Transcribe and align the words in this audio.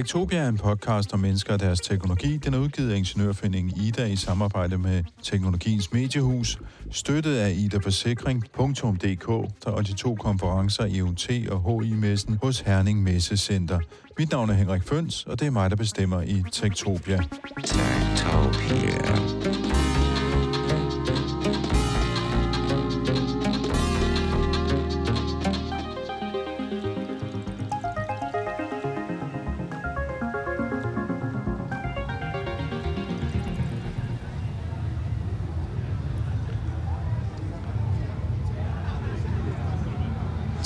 Tektopia 0.00 0.38
er 0.38 0.48
en 0.48 0.58
podcast 0.58 1.12
om 1.12 1.20
mennesker 1.20 1.52
og 1.52 1.60
deres 1.60 1.80
teknologi. 1.80 2.36
Den 2.36 2.54
er 2.54 2.58
udgivet 2.58 2.92
af 2.92 2.96
Ingeniørforeningen 2.96 3.80
Ida 3.80 4.04
i 4.04 4.16
samarbejde 4.16 4.78
med 4.78 5.04
Teknologiens 5.22 5.92
Mediehus, 5.92 6.58
støttet 6.90 7.36
af 7.36 7.54
Ida 7.56 7.78
Forsikring.dk 7.78 9.28
og 9.66 9.86
de 9.86 9.92
to 9.92 10.14
konferencer 10.14 10.84
EUT 10.90 11.30
og 11.50 11.82
HI-messen 11.82 12.38
hos 12.42 12.60
Herning 12.60 13.02
Messecenter. 13.02 13.80
Mit 14.18 14.30
navn 14.30 14.50
er 14.50 14.54
Henrik 14.54 14.82
Føns, 14.82 15.26
og 15.26 15.40
det 15.40 15.46
er 15.46 15.50
mig, 15.50 15.70
der 15.70 15.76
bestemmer 15.76 16.22
i 16.22 16.42
Tektopia. 16.52 17.20
Tektopia. 17.64 19.39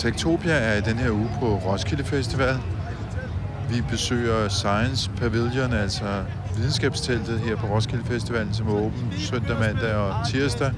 Tektopia 0.04 0.52
er 0.52 0.76
i 0.76 0.80
den 0.80 0.98
her 0.98 1.10
uge 1.10 1.30
på 1.40 1.46
Roskilde 1.56 2.04
Festival. 2.04 2.56
Vi 3.70 3.82
besøger 3.90 4.48
Science 4.48 5.10
Pavilion, 5.16 5.72
altså 5.72 6.04
videnskabsteltet 6.56 7.40
her 7.40 7.56
på 7.56 7.66
Roskilde 7.66 8.04
Festivalen, 8.04 8.54
som 8.54 8.68
er 8.68 8.72
åben 8.72 9.12
søndag, 9.18 9.58
mandag 9.60 9.94
og 9.94 10.14
tirsdag. 10.28 10.72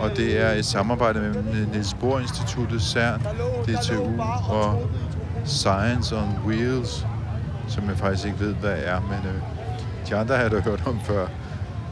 Og 0.00 0.10
det 0.16 0.40
er 0.40 0.52
et 0.52 0.64
samarbejde 0.64 1.20
med 1.20 1.66
Niels 1.66 1.94
Bohr 1.94 2.18
Instituttet, 2.18 2.82
CERN, 2.82 3.20
DTU 3.66 4.22
og 4.48 4.90
Science 5.44 6.16
on 6.16 6.36
Wheels, 6.46 7.06
som 7.68 7.88
jeg 7.88 7.96
faktisk 7.96 8.26
ikke 8.26 8.40
ved, 8.40 8.54
hvad 8.54 8.76
er, 8.84 9.00
men 9.00 9.30
øh, 9.34 9.42
de 10.08 10.16
andre 10.16 10.34
har 10.34 10.42
jeg 10.42 10.50
da 10.50 10.60
hørt 10.60 10.86
om 10.86 11.00
før. 11.00 11.26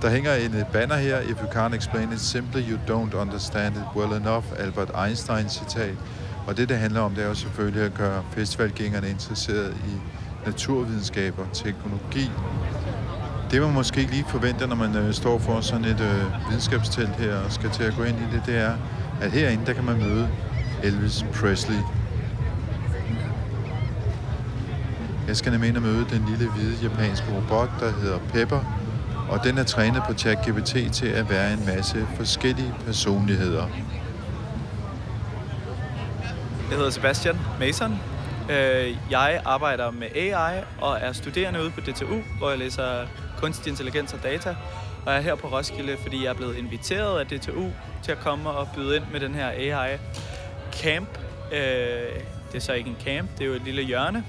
Der 0.02 0.10
hænger 0.10 0.34
en 0.34 0.54
øh, 0.54 0.64
banner 0.72 0.96
her, 0.96 1.20
If 1.20 1.42
you 1.42 1.48
can't 1.48 1.74
explain 1.74 2.12
it 2.12 2.20
simply, 2.20 2.62
you 2.70 2.78
don't 2.88 3.16
understand 3.16 3.76
it 3.76 3.84
well 3.96 4.12
enough, 4.12 4.44
Albert 4.58 4.90
Einstein 5.06 5.48
citat. 5.48 5.94
Og 6.46 6.56
det, 6.56 6.68
det 6.68 6.78
handler 6.78 7.00
om, 7.00 7.14
det 7.14 7.24
er 7.24 7.28
jo 7.28 7.34
selvfølgelig 7.34 7.82
at 7.82 7.94
gøre 7.94 8.22
festivalgængerne 8.30 9.10
interesseret 9.10 9.74
i 9.88 9.92
naturvidenskaber, 10.46 11.46
teknologi. 11.52 12.30
Det, 13.50 13.62
man 13.62 13.74
måske 13.74 14.00
ikke 14.00 14.12
lige 14.12 14.24
forventer, 14.28 14.66
når 14.66 14.76
man 14.76 14.96
øh, 14.96 15.12
står 15.12 15.38
for 15.38 15.60
sådan 15.60 15.84
et 15.84 16.00
øh, 16.00 16.48
videnskabstelt 16.48 17.16
her 17.16 17.36
og 17.36 17.52
skal 17.52 17.70
til 17.70 17.82
at 17.82 17.94
gå 17.96 18.02
ind 18.02 18.16
i 18.18 18.36
det, 18.36 18.42
det 18.46 18.56
er, 18.56 18.72
at 19.20 19.32
herinde, 19.32 19.66
der 19.66 19.72
kan 19.72 19.84
man 19.84 19.98
møde 19.98 20.28
Elvis 20.82 21.24
Presley. 21.34 21.78
Jeg 25.28 25.36
skal 25.36 25.52
nemlig 25.52 25.68
ind 25.68 25.76
og 25.76 25.82
møde 25.82 26.06
den 26.10 26.24
lille 26.28 26.50
hvide 26.50 26.76
japanske 26.82 27.26
robot, 27.36 27.70
der 27.80 27.92
hedder 27.92 28.18
Pepper, 28.32 28.60
og 29.28 29.44
den 29.44 29.58
er 29.58 29.64
trænet 29.64 30.02
på 30.08 30.14
ChatGPT 30.14 30.92
til 30.92 31.06
at 31.06 31.30
være 31.30 31.52
en 31.52 31.66
masse 31.66 32.06
forskellige 32.16 32.74
personligheder. 32.86 33.66
Jeg 36.70 36.78
hedder 36.78 36.90
Sebastian 36.90 37.38
Mason. 37.58 37.98
Øh, 38.50 38.96
jeg 39.10 39.42
arbejder 39.44 39.90
med 39.90 40.06
AI 40.14 40.62
og 40.80 40.98
er 41.00 41.12
studerende 41.12 41.60
ude 41.60 41.70
på 41.70 41.80
DTU, 41.80 42.20
hvor 42.38 42.50
jeg 42.50 42.58
læser 42.58 43.06
kunstig 43.38 43.70
intelligens 43.70 44.12
og 44.12 44.22
data. 44.22 44.56
Og 45.06 45.12
jeg 45.12 45.16
er 45.16 45.20
her 45.20 45.34
på 45.34 45.46
Roskilde, 45.46 45.96
fordi 46.02 46.24
jeg 46.24 46.30
er 46.30 46.34
blevet 46.34 46.56
inviteret 46.56 47.20
af 47.20 47.26
DTU 47.26 47.64
til 48.02 48.12
at 48.12 48.18
komme 48.18 48.50
og 48.50 48.68
byde 48.74 48.96
ind 48.96 49.04
med 49.12 49.20
den 49.20 49.34
her 49.34 49.48
AI 49.48 49.98
camp. 50.72 51.18
Øh, 51.52 51.58
det 52.52 52.54
er 52.54 52.60
så 52.60 52.72
ikke 52.72 52.90
en 52.90 52.96
camp, 53.04 53.30
det 53.38 53.40
er 53.40 53.48
jo 53.48 53.54
et 53.54 53.62
lille 53.64 53.82
hjørne 53.82 54.24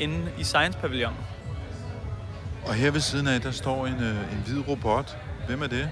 inde 0.00 0.32
i 0.38 0.44
Science 0.44 0.78
Pavilion. 0.78 1.14
Og 2.66 2.74
her 2.74 2.90
ved 2.90 3.00
siden 3.00 3.26
af, 3.26 3.40
der 3.40 3.50
står 3.50 3.86
en, 3.86 3.94
øh, 3.94 4.32
en 4.32 4.42
hvid 4.46 4.68
robot. 4.68 5.16
Hvem 5.46 5.62
er 5.62 5.66
det? 5.66 5.90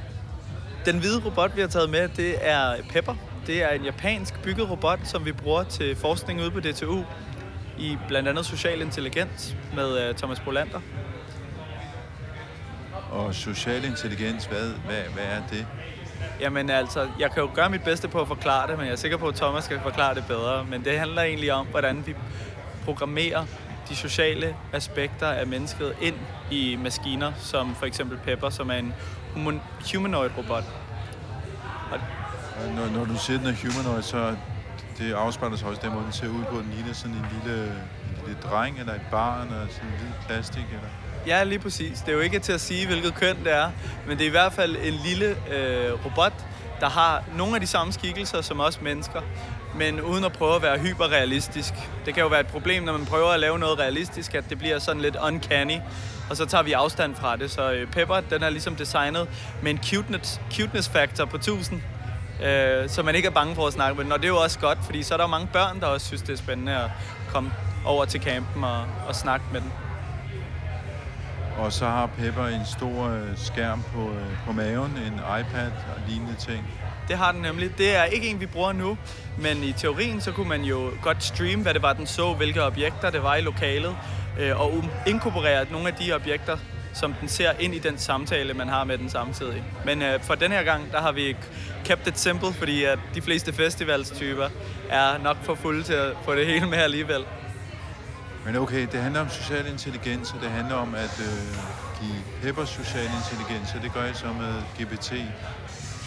Den 0.84 0.98
hvide 0.98 1.25
robot, 1.25 1.56
vi 1.56 1.60
har 1.60 1.69
taget 1.69 1.91
med, 1.91 2.08
det 2.08 2.34
er 2.41 2.75
Pepper, 2.91 3.14
det 3.46 3.62
er 3.62 3.68
en 3.68 3.84
japansk 3.84 4.42
bygget 4.42 4.70
robot, 4.70 4.98
som 5.04 5.24
vi 5.24 5.32
bruger 5.32 5.62
til 5.64 5.96
forskning 5.96 6.40
ude 6.40 6.50
på 6.50 6.60
DTU 6.60 7.04
i 7.78 7.98
blandt 8.08 8.28
andet 8.28 8.46
social 8.46 8.80
intelligens 8.80 9.56
med 9.74 10.10
uh, 10.10 10.16
Thomas 10.16 10.40
Bolander. 10.40 10.80
Og 13.10 13.34
social 13.34 13.84
intelligens, 13.84 14.44
hvad, 14.44 14.68
hvad, 14.86 15.02
hvad 15.14 15.24
er 15.24 15.42
det? 15.50 15.66
Jamen 16.40 16.70
altså, 16.70 17.08
jeg 17.18 17.30
kan 17.30 17.42
jo 17.42 17.50
gøre 17.54 17.70
mit 17.70 17.82
bedste 17.82 18.08
på 18.08 18.20
at 18.20 18.28
forklare 18.28 18.68
det, 18.68 18.76
men 18.76 18.86
jeg 18.86 18.92
er 18.92 18.96
sikker 18.96 19.16
på, 19.16 19.28
at 19.28 19.34
Thomas 19.34 19.64
skal 19.64 19.80
forklare 19.80 20.14
det 20.14 20.24
bedre. 20.28 20.64
Men 20.64 20.84
det 20.84 20.98
handler 20.98 21.22
egentlig 21.22 21.52
om, 21.52 21.66
hvordan 21.66 22.06
vi 22.06 22.14
programmerer 22.84 23.44
de 23.88 23.96
sociale 23.96 24.56
aspekter 24.72 25.26
af 25.26 25.46
mennesket 25.46 25.96
ind 26.00 26.16
i 26.50 26.76
maskiner, 26.82 27.32
som 27.38 27.74
for 27.74 27.86
eksempel 27.86 28.18
Pepper, 28.18 28.50
som 28.50 28.70
er 28.70 28.74
en 28.74 28.94
humanoid 29.92 30.30
robot. 30.38 30.64
Og 31.92 32.00
når, 32.76 32.98
når 32.98 33.04
du 33.04 33.19
siger, 33.19 33.38
den 33.38 33.47
er 33.47 33.56
humanoid, 33.62 34.03
så 34.03 34.37
det 34.98 35.12
afspejler 35.12 35.56
sig 35.56 35.69
også 35.69 35.81
den 35.84 35.93
måde, 35.93 36.04
den 36.04 36.12
ser 36.12 36.28
ud 36.28 36.44
på. 36.50 36.56
Den 36.56 36.72
ligner 36.76 36.94
sådan 36.94 37.16
en 37.16 37.26
lille, 37.32 37.65
en 37.65 38.26
lille 38.26 38.41
dreng 38.43 38.78
eller 38.78 38.94
et 38.94 39.06
barn 39.10 39.47
eller 39.47 39.66
sådan 39.71 39.88
en 39.88 39.94
hvid 39.98 40.12
plastik. 40.26 40.65
Eller? 40.65 40.88
Ja, 41.26 41.44
lige 41.44 41.59
præcis. 41.59 42.00
Det 42.00 42.09
er 42.09 42.12
jo 42.12 42.20
ikke 42.20 42.38
til 42.38 42.53
at 42.53 42.60
sige, 42.60 42.87
hvilket 42.87 43.15
køn 43.15 43.37
det 43.44 43.53
er, 43.53 43.70
men 44.06 44.19
det 44.19 44.25
er 44.25 44.28
i 44.28 44.31
hvert 44.31 44.53
fald 44.53 44.76
en 44.82 44.94
lille 44.94 45.26
øh, 45.26 46.04
robot, 46.04 46.32
der 46.81 46.88
har 46.88 47.25
nogle 47.37 47.54
af 47.54 47.60
de 47.60 47.66
samme 47.66 47.93
skikkelser 47.93 48.41
som 48.41 48.60
os 48.60 48.81
mennesker, 48.81 49.20
men 49.75 50.00
uden 50.00 50.25
at 50.25 50.32
prøve 50.32 50.56
at 50.56 50.62
være 50.62 50.78
hyperrealistisk. 50.78 51.75
Det 52.06 52.15
kan 52.15 52.22
jo 52.22 52.28
være 52.28 52.41
et 52.41 52.47
problem, 52.47 52.82
når 52.82 52.93
man 52.93 53.06
prøver 53.06 53.28
at 53.31 53.41
lave 53.41 53.59
noget 53.59 53.78
realistisk, 53.78 54.34
at 54.34 54.44
det 54.50 54.59
bliver 54.59 54.78
sådan 54.78 55.03
lidt 55.03 55.16
uncanny, 55.26 55.76
og 56.31 56.37
så 56.37 56.47
tager 56.47 56.62
vi 56.62 56.72
afstand 56.72 57.15
fra 57.15 57.37
det. 57.37 57.50
Så 57.50 57.72
øh, 57.72 57.87
Pepper, 57.87 58.20
den 58.20 58.43
er 58.43 58.50
ligesom 58.50 58.76
designet 58.76 59.28
med 59.62 59.70
en 59.70 59.81
cuteness, 59.91 60.41
cuteness 60.56 60.88
factor 60.88 61.25
på 61.25 61.37
1000, 61.37 61.82
øh, 62.42 62.88
så 62.88 63.02
man 63.02 63.14
ikke 63.14 63.26
er 63.26 63.32
bange 63.32 63.54
for 63.54 63.66
at 63.66 63.72
snakke 63.72 63.96
med 63.96 64.04
den. 64.04 64.12
Og 64.12 64.18
det 64.18 64.24
er 64.24 64.28
jo 64.28 64.36
også 64.36 64.58
godt, 64.58 64.78
fordi 64.84 65.02
så 65.02 65.14
er 65.14 65.18
der 65.18 65.26
mange 65.26 65.48
børn, 65.52 65.80
der 65.80 65.86
også 65.86 66.06
synes, 66.06 66.22
det 66.22 66.32
er 66.32 66.36
spændende 66.36 66.76
at 66.76 66.90
komme 67.28 67.52
over 67.84 68.04
til 68.04 68.20
campen 68.20 68.64
og, 68.64 68.84
og 69.08 69.14
snakke 69.14 69.46
med 69.52 69.60
den. 69.60 69.72
Og 71.58 71.72
så 71.72 71.84
har 71.84 72.06
Pepper 72.06 72.46
en 72.46 72.66
stor 72.66 73.08
øh, 73.08 73.36
skærm 73.36 73.82
på, 73.94 74.10
øh, 74.10 74.46
på 74.46 74.52
maven, 74.52 74.90
en 75.06 75.14
iPad 75.40 75.70
og 75.96 76.00
lignende 76.08 76.34
ting. 76.38 76.66
Det 77.08 77.18
har 77.18 77.32
den 77.32 77.42
nemlig. 77.42 77.78
Det 77.78 77.96
er 77.96 78.04
ikke 78.04 78.28
en, 78.28 78.40
vi 78.40 78.46
bruger 78.46 78.72
nu, 78.72 78.98
men 79.38 79.64
i 79.64 79.72
teorien 79.72 80.20
så 80.20 80.32
kunne 80.32 80.48
man 80.48 80.62
jo 80.62 80.90
godt 81.02 81.24
streame, 81.24 81.62
hvad 81.62 81.74
det 81.74 81.82
var, 81.82 81.92
den 81.92 82.06
så, 82.06 82.32
hvilke 82.32 82.62
objekter 82.62 83.10
det 83.10 83.22
var 83.22 83.36
i 83.36 83.40
lokalet, 83.40 83.96
øh, 84.40 84.60
og 84.60 84.84
inkorporere 85.06 85.66
nogle 85.70 85.88
af 85.88 85.94
de 85.94 86.12
objekter, 86.12 86.56
som 86.92 87.14
den 87.20 87.28
ser 87.28 87.52
ind 87.60 87.74
i 87.74 87.78
den 87.78 87.98
samtale, 87.98 88.54
man 88.54 88.68
har 88.68 88.84
med 88.84 88.98
den 88.98 89.10
samtidig. 89.10 89.64
Men 89.84 90.02
øh, 90.02 90.22
for 90.22 90.34
den 90.34 90.52
her 90.52 90.62
gang, 90.62 90.92
der 90.92 91.00
har 91.00 91.12
vi 91.12 91.36
kept 91.84 92.06
it 92.06 92.18
simple, 92.18 92.52
fordi 92.52 92.84
at 92.84 92.98
de 93.14 93.22
fleste 93.22 93.52
festivalstyper 93.52 94.48
er 94.90 95.18
nok 95.18 95.36
for 95.42 95.54
fulde 95.54 95.82
til 95.82 95.92
at 95.92 96.12
få 96.24 96.34
det 96.34 96.46
hele 96.46 96.66
med 96.66 96.78
alligevel. 96.78 97.24
Men 98.44 98.56
okay, 98.56 98.86
det 98.92 99.00
handler 99.00 99.20
om 99.20 99.28
social 99.28 99.66
intelligens, 99.66 100.32
og 100.32 100.40
det 100.42 100.50
handler 100.50 100.74
om 100.74 100.94
at 100.94 101.20
øh, 101.20 101.56
give 102.00 102.22
Pepper 102.42 102.64
social 102.64 103.08
intelligens, 103.20 103.74
og 103.74 103.82
det 103.82 103.92
gør 103.92 104.04
jeg 104.04 104.16
så 104.16 104.26
med 104.26 104.54
GPT. 104.78 105.12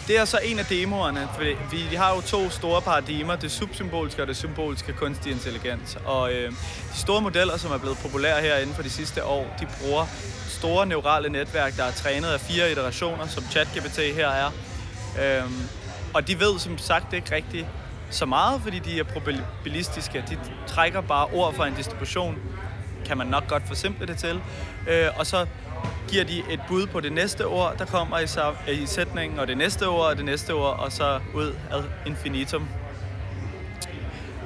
Det 0.06 0.18
er 0.18 0.24
så 0.24 0.38
en 0.44 0.58
af 0.58 0.64
demoerne, 0.64 1.28
for 1.34 1.40
vi, 1.70 1.76
vi 1.90 1.96
har 1.96 2.14
jo 2.14 2.20
to 2.20 2.50
store 2.50 2.82
paradigmer, 2.82 3.36
det 3.36 3.50
subsymboliske 3.50 4.22
og 4.22 4.28
det 4.28 4.36
symboliske 4.36 4.92
kunstig 4.92 5.32
intelligens. 5.32 5.98
Og 6.04 6.32
øh, 6.32 6.50
de 6.92 6.98
store 6.98 7.20
modeller, 7.20 7.56
som 7.56 7.72
er 7.72 7.78
blevet 7.78 7.98
populære 7.98 8.40
her 8.40 8.56
inden 8.58 8.74
for 8.74 8.82
de 8.82 8.90
sidste 8.90 9.24
år, 9.24 9.56
de 9.60 9.66
bruger 9.80 10.06
store 10.48 10.86
neurale 10.86 11.28
netværk, 11.28 11.76
der 11.76 11.84
er 11.84 11.92
trænet 11.92 12.28
af 12.28 12.40
fire 12.40 12.72
iterationer, 12.72 13.26
som 13.26 13.44
ChatGPT 13.50 13.98
her 13.98 14.28
er. 14.28 14.50
Øh, 15.20 15.50
og 16.14 16.28
de 16.28 16.40
ved 16.40 16.58
som 16.58 16.78
sagt 16.78 17.12
ikke 17.12 17.34
rigtigt 17.34 17.66
så 18.10 18.26
meget, 18.26 18.60
fordi 18.62 18.78
de 18.78 18.98
er 18.98 19.04
probabilistiske. 19.04 20.24
De 20.28 20.38
trækker 20.66 21.00
bare 21.00 21.26
ord 21.32 21.54
fra 21.54 21.66
en 21.66 21.74
distribution, 21.74 22.38
kan 23.06 23.18
man 23.18 23.26
nok 23.26 23.48
godt 23.48 23.62
forsimple 23.66 24.06
det 24.06 24.18
til. 24.18 24.40
Øh, 24.88 25.08
og 25.16 25.26
så 25.26 25.46
giver 26.08 26.24
de 26.24 26.38
et 26.50 26.60
bud 26.68 26.86
på 26.86 27.00
det 27.00 27.12
næste 27.12 27.46
ord, 27.46 27.74
der 27.78 27.84
kommer 27.84 28.18
i, 28.18 28.82
i 28.82 28.86
sætningen, 28.86 29.38
og 29.38 29.46
det 29.46 29.56
næste 29.56 29.88
ord, 29.88 30.06
og 30.06 30.16
det 30.16 30.24
næste 30.24 30.54
ord, 30.54 30.78
og 30.78 30.92
så 30.92 31.20
ud 31.34 31.54
ad 31.72 31.82
infinitum. 32.06 32.68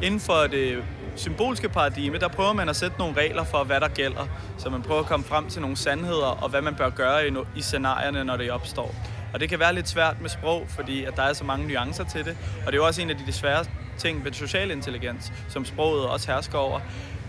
Inden 0.02 0.20
for 0.20 0.46
det 0.50 0.84
symbolske 1.16 1.68
paradigme, 1.68 2.18
der 2.18 2.28
prøver 2.28 2.52
man 2.52 2.68
at 2.68 2.76
sætte 2.76 2.98
nogle 2.98 3.16
regler 3.16 3.44
for, 3.44 3.64
hvad 3.64 3.80
der 3.80 3.88
gælder. 3.88 4.26
Så 4.58 4.70
man 4.70 4.82
prøver 4.82 5.00
at 5.00 5.06
komme 5.06 5.26
frem 5.26 5.48
til 5.48 5.60
nogle 5.60 5.76
sandheder, 5.76 6.42
og 6.42 6.48
hvad 6.48 6.62
man 6.62 6.74
bør 6.74 6.90
gøre 6.90 7.28
i, 7.28 7.32
i 7.56 7.62
scenarierne, 7.62 8.24
når 8.24 8.36
det 8.36 8.50
opstår. 8.50 8.94
Og 9.32 9.40
det 9.40 9.48
kan 9.48 9.58
være 9.58 9.74
lidt 9.74 9.88
svært 9.88 10.20
med 10.20 10.30
sprog, 10.30 10.64
fordi 10.68 11.04
at 11.04 11.16
der 11.16 11.22
er 11.22 11.32
så 11.32 11.44
mange 11.44 11.68
nuancer 11.68 12.04
til 12.04 12.24
det. 12.24 12.36
Og 12.60 12.66
det 12.66 12.72
er 12.72 12.76
jo 12.82 12.86
også 12.86 13.02
en 13.02 13.10
af 13.10 13.16
de 13.26 13.32
svære 13.32 13.64
ting 13.98 14.24
ved 14.24 14.32
social 14.32 14.70
intelligens, 14.70 15.32
som 15.48 15.64
sproget 15.64 16.06
også 16.06 16.32
hersker 16.32 16.58
over. 16.58 16.80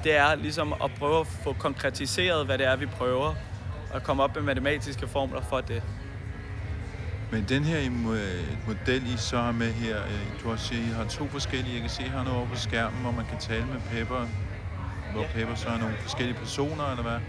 Det 0.03 0.15
er 0.17 0.35
ligesom 0.35 0.73
at 0.83 0.91
prøve 0.99 1.19
at 1.19 1.27
få 1.43 1.53
konkretiseret, 1.53 2.45
hvad 2.45 2.57
det 2.57 2.67
er, 2.67 2.75
vi 2.75 2.85
prøver, 2.85 3.35
at 3.93 4.03
komme 4.03 4.23
op 4.23 4.35
med 4.35 4.43
matematiske 4.43 5.07
formler 5.07 5.41
for 5.41 5.61
det. 5.61 5.83
Men 7.31 7.45
den 7.49 7.63
her 7.63 7.89
model, 8.67 9.13
I 9.13 9.17
så 9.17 9.37
har 9.37 9.51
med 9.51 9.71
her, 9.71 9.97
øh, 9.97 10.43
du 10.43 10.49
har, 10.49 10.57
set, 10.57 10.75
I 10.75 10.89
har 10.95 11.05
to 11.05 11.27
forskellige. 11.27 11.73
Jeg 11.73 11.81
kan 11.81 11.89
se 11.89 12.03
her 12.03 12.33
over 12.35 12.47
på 12.47 12.55
skærmen, 12.55 13.01
hvor 13.01 13.11
man 13.11 13.25
kan 13.25 13.37
tale 13.39 13.65
med 13.65 13.81
Pepper. 13.91 14.27
hvor 15.13 15.25
Pepper 15.33 15.55
så 15.55 15.69
er 15.69 15.77
nogle 15.77 15.95
forskellige 16.01 16.37
personer, 16.37 16.91
eller 16.91 17.03
hvad? 17.03 17.19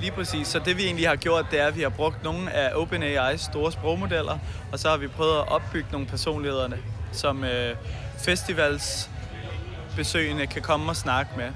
Lige 0.00 0.12
præcis. 0.12 0.46
Så 0.46 0.58
det 0.58 0.76
vi 0.76 0.84
egentlig 0.84 1.08
har 1.08 1.16
gjort, 1.16 1.46
det 1.50 1.60
er, 1.60 1.66
at 1.66 1.76
vi 1.76 1.82
har 1.82 1.88
brugt 1.88 2.24
nogle 2.24 2.52
af 2.52 2.70
OpenAI's 2.70 3.36
store 3.36 3.72
sprogmodeller, 3.72 4.38
og 4.72 4.78
så 4.78 4.88
har 4.88 4.96
vi 4.96 5.08
prøvet 5.08 5.38
at 5.38 5.48
opbygge 5.48 5.88
nogle 5.92 6.06
personlighederne, 6.06 6.78
som 7.12 7.44
øh, 7.44 7.76
festivalsbesøgende 8.18 10.46
kan 10.46 10.62
komme 10.62 10.90
og 10.90 10.96
snakke 10.96 11.30
med. 11.36 11.48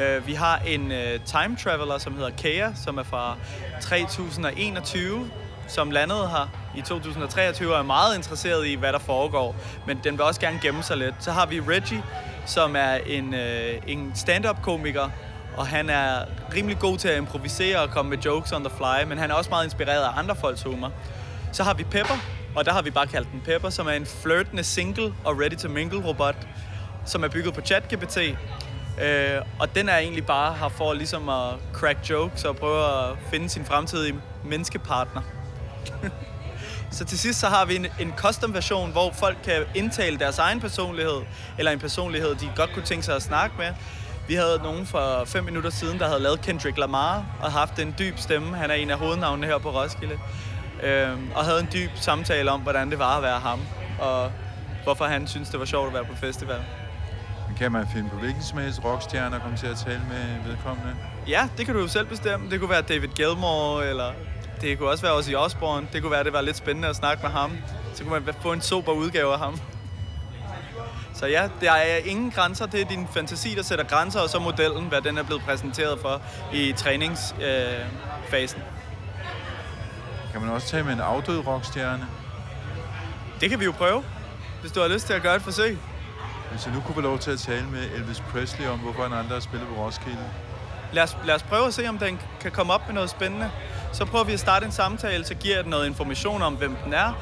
Øh, 0.00 0.26
vi 0.26 0.34
har 0.34 0.58
en 0.58 0.92
øh, 0.92 1.20
time 1.24 1.56
traveler, 1.64 1.98
som 1.98 2.14
hedder 2.14 2.30
Kea, 2.30 2.72
som 2.84 2.98
er 2.98 3.02
fra 3.02 3.36
3021, 3.80 5.30
som 5.68 5.90
landede 5.90 6.28
her 6.28 6.48
i 6.76 6.80
2023 6.80 7.72
og 7.74 7.78
er 7.78 7.82
meget 7.82 8.16
interesseret 8.16 8.66
i, 8.66 8.74
hvad 8.74 8.92
der 8.92 8.98
foregår, 8.98 9.56
men 9.86 10.00
den 10.04 10.12
vil 10.12 10.22
også 10.22 10.40
gerne 10.40 10.58
gemme 10.62 10.82
sig 10.82 10.96
lidt. 10.96 11.14
Så 11.20 11.32
har 11.32 11.46
vi 11.46 11.60
Reggie, 11.60 12.02
som 12.46 12.76
er 12.76 12.94
en, 12.94 13.34
øh, 13.34 13.74
en 13.86 14.12
stand-up-komiker, 14.14 15.10
og 15.56 15.66
han 15.66 15.90
er 15.90 16.24
rimelig 16.54 16.78
god 16.78 16.98
til 16.98 17.08
at 17.08 17.16
improvisere 17.16 17.80
og 17.80 17.90
komme 17.90 18.10
med 18.10 18.18
jokes 18.18 18.52
on 18.52 18.64
the 18.64 18.76
fly, 18.76 19.08
men 19.08 19.18
han 19.18 19.30
er 19.30 19.34
også 19.34 19.50
meget 19.50 19.64
inspireret 19.64 20.04
af 20.04 20.18
andre 20.18 20.36
folks 20.36 20.62
humor. 20.62 20.92
Så 21.52 21.62
har 21.62 21.74
vi 21.74 21.84
Pepper, 21.84 22.14
og 22.56 22.64
der 22.64 22.72
har 22.72 22.82
vi 22.82 22.90
bare 22.90 23.06
kaldt 23.06 23.28
den 23.32 23.40
Pepper, 23.40 23.70
som 23.70 23.86
er 23.86 23.92
en 23.92 24.06
flirtende 24.06 24.64
single 24.64 25.14
og 25.24 25.40
ready 25.40 25.56
to 25.56 25.68
mingle 25.68 26.04
robot, 26.06 26.36
som 27.04 27.24
er 27.24 27.28
bygget 27.28 27.54
på 27.54 27.60
ChatGPT. 27.60 28.18
Øh, 29.00 29.40
og 29.58 29.74
den 29.74 29.88
er 29.88 29.96
egentlig 29.96 30.26
bare 30.26 30.54
her 30.54 30.68
for 30.68 30.92
ligesom 30.92 31.28
at 31.28 31.54
crack 31.72 32.10
jokes 32.10 32.44
og 32.44 32.56
prøve 32.56 32.84
at 32.84 33.16
finde 33.30 33.48
sin 33.48 33.64
fremtidige 33.64 34.14
menneskepartner. 34.44 35.22
Så 36.92 37.04
til 37.04 37.18
sidst 37.18 37.40
så 37.40 37.46
har 37.46 37.64
vi 37.64 37.76
en, 37.76 37.86
en 38.00 38.12
custom 38.16 38.54
version, 38.54 38.92
hvor 38.92 39.12
folk 39.12 39.36
kan 39.44 39.62
indtale 39.74 40.18
deres 40.18 40.38
egen 40.38 40.60
personlighed, 40.60 41.20
eller 41.58 41.72
en 41.72 41.78
personlighed, 41.78 42.34
de 42.34 42.50
godt 42.56 42.72
kunne 42.74 42.84
tænke 42.84 43.04
sig 43.04 43.16
at 43.16 43.22
snakke 43.22 43.56
med. 43.58 43.66
Vi 44.28 44.34
havde 44.34 44.58
nogen 44.62 44.86
for 44.86 45.22
fem 45.26 45.44
minutter 45.44 45.70
siden, 45.70 45.98
der 45.98 46.08
havde 46.08 46.20
lavet 46.20 46.40
Kendrick 46.40 46.78
Lamar, 46.78 47.24
og 47.42 47.52
haft 47.52 47.78
en 47.78 47.94
dyb 47.98 48.18
stemme. 48.18 48.56
Han 48.56 48.70
er 48.70 48.74
en 48.74 48.90
af 48.90 48.98
hovednavnene 48.98 49.46
her 49.46 49.58
på 49.58 49.70
Roskilde. 49.70 50.18
Øh, 50.82 51.18
og 51.34 51.44
havde 51.44 51.60
en 51.60 51.68
dyb 51.72 51.90
samtale 51.94 52.50
om, 52.50 52.60
hvordan 52.60 52.90
det 52.90 52.98
var 52.98 53.16
at 53.16 53.22
være 53.22 53.38
ham, 53.38 53.60
og 53.98 54.32
hvorfor 54.84 55.04
han 55.04 55.26
synes, 55.26 55.48
det 55.48 55.60
var 55.60 55.66
sjovt 55.66 55.86
at 55.86 55.94
være 55.94 56.04
på 56.04 56.16
festival. 56.16 56.60
Kan 57.58 57.72
man 57.72 57.86
finde 57.92 58.10
på 58.10 58.16
hvilken 58.16 58.42
som 58.42 58.58
helst 58.58 58.84
rockstjerne 58.84 59.36
og 59.36 59.42
komme 59.42 59.56
til 59.56 59.66
at 59.66 59.76
tale 59.76 60.02
med 60.08 60.50
vedkommende? 60.50 60.96
Ja, 61.28 61.48
det 61.58 61.66
kan 61.66 61.74
du 61.74 61.80
jo 61.80 61.88
selv 61.88 62.06
bestemme. 62.06 62.50
Det 62.50 62.60
kunne 62.60 62.70
være 62.70 62.82
David 62.82 63.08
Gilmour, 63.08 63.82
eller 63.82 64.12
det 64.60 64.78
kunne 64.78 64.88
også 64.88 65.02
være 65.02 65.16
Ozzy 65.16 65.30
Osbourne. 65.30 65.86
Det 65.92 66.02
kunne 66.02 66.10
være, 66.10 66.24
det 66.24 66.32
var 66.32 66.40
lidt 66.40 66.56
spændende 66.56 66.88
at 66.88 66.96
snakke 66.96 67.22
med 67.22 67.30
ham. 67.30 67.52
Så 67.94 68.04
kunne 68.04 68.20
man 68.20 68.34
få 68.40 68.52
en 68.52 68.60
sober 68.60 68.92
udgave 68.92 69.32
af 69.32 69.38
ham. 69.38 69.60
Så 71.14 71.26
ja, 71.26 71.48
der 71.60 71.72
er 71.72 71.96
ingen 71.96 72.30
grænser. 72.30 72.66
Det 72.66 72.80
er 72.80 72.84
din 72.84 73.08
fantasi, 73.14 73.54
der 73.54 73.62
sætter 73.62 73.84
grænser, 73.84 74.20
og 74.20 74.28
så 74.28 74.38
modellen, 74.38 74.84
hvad 74.84 75.00
den 75.00 75.18
er 75.18 75.22
blevet 75.22 75.42
præsenteret 75.42 75.98
for 76.00 76.22
i 76.52 76.72
træningsfasen. 76.76 78.60
Øh. 78.60 78.66
Kan 80.32 80.40
man 80.40 80.50
også 80.50 80.68
tale 80.68 80.84
med 80.84 80.92
en 80.92 81.00
afdød 81.00 81.46
rockstjerne? 81.46 82.06
det 83.42 83.50
kan 83.50 83.60
vi 83.60 83.64
jo 83.64 83.72
prøve, 83.72 84.04
hvis 84.60 84.72
du 84.72 84.80
har 84.80 84.88
lyst 84.88 85.06
til 85.06 85.12
at 85.12 85.22
gøre 85.22 85.36
et 85.36 85.42
forsøg. 85.42 85.78
Hvis 86.52 86.66
jeg 86.66 86.74
nu 86.74 86.80
kunne 86.80 86.94
få 86.94 87.00
lov 87.00 87.18
til 87.18 87.30
at 87.30 87.38
tale 87.38 87.66
med 87.66 87.90
Elvis 87.94 88.20
Presley 88.20 88.66
om, 88.66 88.78
hvorfor 88.78 89.02
han 89.02 89.12
aldrig 89.12 89.36
har 89.36 89.40
spillet 89.40 89.68
på 89.68 89.74
Roskilde. 89.74 90.24
Lad 90.92 91.02
os, 91.02 91.16
lad 91.24 91.34
os 91.34 91.42
prøve 91.42 91.66
at 91.66 91.74
se, 91.74 91.88
om 91.88 91.98
den 91.98 92.20
kan 92.40 92.50
komme 92.50 92.72
op 92.72 92.86
med 92.86 92.94
noget 92.94 93.10
spændende. 93.10 93.50
Så 93.92 94.04
prøver 94.04 94.24
vi 94.24 94.32
at 94.32 94.40
starte 94.40 94.66
en 94.66 94.72
samtale, 94.72 95.24
så 95.24 95.34
giver 95.34 95.54
jeg 95.54 95.64
den 95.64 95.70
noget 95.70 95.86
information 95.86 96.42
om, 96.42 96.54
hvem 96.54 96.76
den 96.84 96.92
er. 96.92 97.12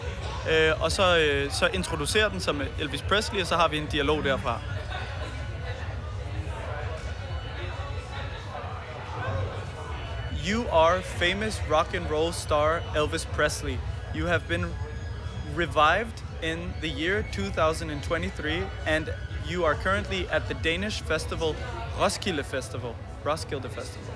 Øh, 0.50 0.82
og 0.82 0.92
så, 0.92 1.18
øh, 1.18 1.52
så 1.52 1.66
introducerer 1.66 2.28
den 2.28 2.40
som 2.40 2.62
Elvis 2.78 3.02
Presley, 3.02 3.40
og 3.40 3.46
så 3.46 3.56
har 3.56 3.68
vi 3.68 3.78
en 3.78 3.86
dialog 3.86 4.24
derfra. 4.24 4.60
You 10.48 10.68
are 10.72 11.02
famous 11.02 11.62
rock 11.72 11.94
and 11.94 12.06
roll 12.12 12.32
star 12.32 12.80
Elvis 12.96 13.26
Presley. 13.26 13.76
You 14.16 14.26
have 14.26 14.42
been 14.48 14.66
revived 15.56 16.29
in 16.42 16.72
the 16.80 16.88
year 16.88 17.24
2023 17.32 18.62
and 18.86 19.12
you 19.48 19.64
are 19.64 19.74
currently 19.74 20.26
at 20.28 20.48
the 20.48 20.54
Danish 20.54 21.00
festival 21.02 21.54
Roskilde 21.98 22.44
Festival. 22.44 22.94
Roskilde 23.26 23.68
Festival. 23.70 24.14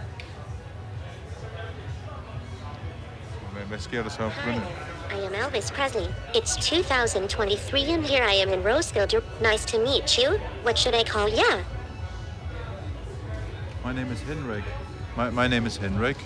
Hvad, 3.53 3.62
hvad 3.62 3.79
sker 3.79 4.03
der 4.03 4.11
så? 4.11 4.31
Begynder- 4.44 4.67
Hi, 5.11 5.21
I 5.21 5.25
am 5.26 5.32
Elvis 5.35 5.71
Presley. 5.73 6.06
It's 6.35 6.56
2023 6.56 7.93
and 7.93 8.05
here 8.06 8.25
I 8.25 8.35
am 8.35 8.49
in 8.49 8.67
Roskilde. 8.67 9.21
Nice 9.41 9.65
to 9.67 9.79
meet 9.79 10.19
you. 10.19 10.38
What 10.65 10.79
should 10.79 10.94
I 10.94 11.05
call 11.05 11.29
ya? 11.29 11.62
My 13.85 13.93
name 13.93 14.12
is 14.12 14.21
Henrik. 14.23 14.65
My, 15.17 15.31
my 15.31 15.47
name 15.49 15.67
is 15.67 15.76
Henrik. 15.76 16.17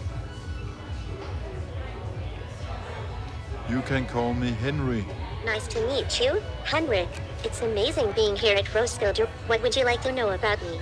You 3.68 3.82
can 3.82 4.06
call 4.06 4.32
me 4.34 4.50
Henry. 4.52 5.04
Nice 5.48 5.66
to 5.68 5.80
meet 5.86 6.20
you, 6.20 6.42
Henrik. 6.64 7.08
It's 7.42 7.62
amazing 7.62 8.12
being 8.12 8.36
here 8.36 8.54
at 8.54 8.66
Roskilde. 8.74 9.26
What 9.46 9.62
would 9.62 9.74
you 9.74 9.82
like 9.82 10.02
to 10.02 10.12
know 10.12 10.28
about 10.32 10.60
me? 10.60 10.78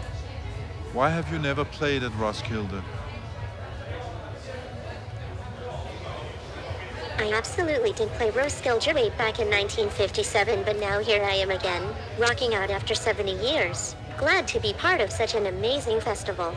Why 0.93 1.09
have 1.09 1.33
you 1.33 1.39
never 1.39 1.65
played 1.65 2.03
at 2.03 2.11
Roskilde? 2.19 2.83
I 7.19 7.33
absolutely 7.33 7.93
did 7.93 8.09
play 8.15 8.31
Roskilde 8.31 8.93
way 8.93 9.11
back 9.11 9.39
in 9.39 9.49
1957, 9.49 10.65
but 10.65 10.81
now 10.81 10.99
here 10.99 11.23
I 11.23 11.35
am 11.35 11.53
again, 11.53 11.85
rocking 12.19 12.53
out 12.53 12.69
after 12.69 12.97
70 12.97 13.35
years. 13.35 13.95
Glad 14.19 14.49
to 14.49 14.59
be 14.59 14.73
part 14.73 15.01
of 15.01 15.13
such 15.13 15.37
an 15.37 15.47
amazing 15.47 16.01
festival. 16.01 16.57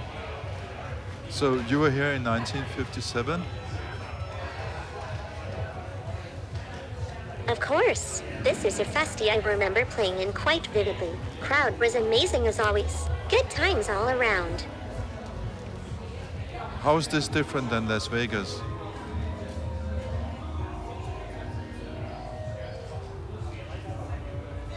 So 1.29 1.59
you 1.69 1.79
were 1.79 1.91
here 1.91 2.13
in 2.13 2.23
1957? 2.23 3.43
Of 7.49 7.59
course. 7.59 8.21
This 8.43 8.63
is 8.63 8.79
a 8.79 8.85
festi 8.85 9.31
I 9.31 9.37
remember 9.37 9.83
playing 9.83 10.19
in 10.19 10.31
quite 10.33 10.67
vividly. 10.67 11.09
Crowd 11.41 11.79
was 11.79 11.95
amazing 11.95 12.45
as 12.45 12.59
always. 12.59 13.09
Good 13.27 13.49
times 13.49 13.89
all 13.89 14.07
around. 14.07 14.65
How 16.81 16.95
is 16.97 17.07
this 17.07 17.27
different 17.27 17.71
than 17.71 17.89
Las 17.89 18.05
Vegas? 18.05 18.61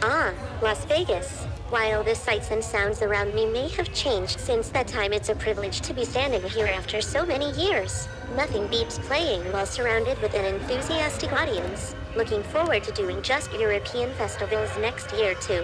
Ah, 0.01 0.33
Las 0.63 0.83
Vegas. 0.85 1.43
While 1.69 2.03
the 2.03 2.15
sights 2.15 2.49
and 2.49 2.63
sounds 2.63 3.03
around 3.03 3.35
me 3.35 3.45
may 3.45 3.69
have 3.69 3.93
changed 3.93 4.39
since 4.39 4.69
that 4.69 4.87
time, 4.87 5.13
it's 5.13 5.29
a 5.29 5.35
privilege 5.35 5.81
to 5.81 5.93
be 5.93 6.05
standing 6.05 6.41
here 6.41 6.65
after 6.65 7.01
so 7.01 7.23
many 7.23 7.51
years. 7.51 8.07
Nothing 8.31 8.67
beats 8.67 8.99
playing 8.99 9.41
while 9.53 9.65
surrounded 9.65 10.17
with 10.23 10.33
an 10.39 10.45
enthusiastic 10.55 11.31
audience. 11.41 11.95
Looking 12.15 12.43
forward 12.43 12.81
to 12.83 12.91
doing 13.01 13.17
just 13.21 13.51
European 13.53 14.09
festivals 14.21 14.71
next 14.87 15.07
year 15.19 15.33
too. 15.47 15.63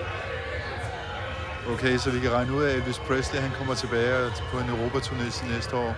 Okay, 1.74 1.98
så 1.98 2.10
vi 2.10 2.20
kan 2.20 2.32
regne 2.32 2.54
ud 2.54 2.64
af, 2.64 2.70
at 2.70 2.76
Elvis 2.76 3.00
Presley 3.00 3.40
han 3.40 3.52
kommer 3.58 3.76
tilbage 3.76 4.32
på 4.52 4.58
en 4.58 4.70
Europaturné 4.70 5.54
næste 5.54 5.76
år. 5.76 5.96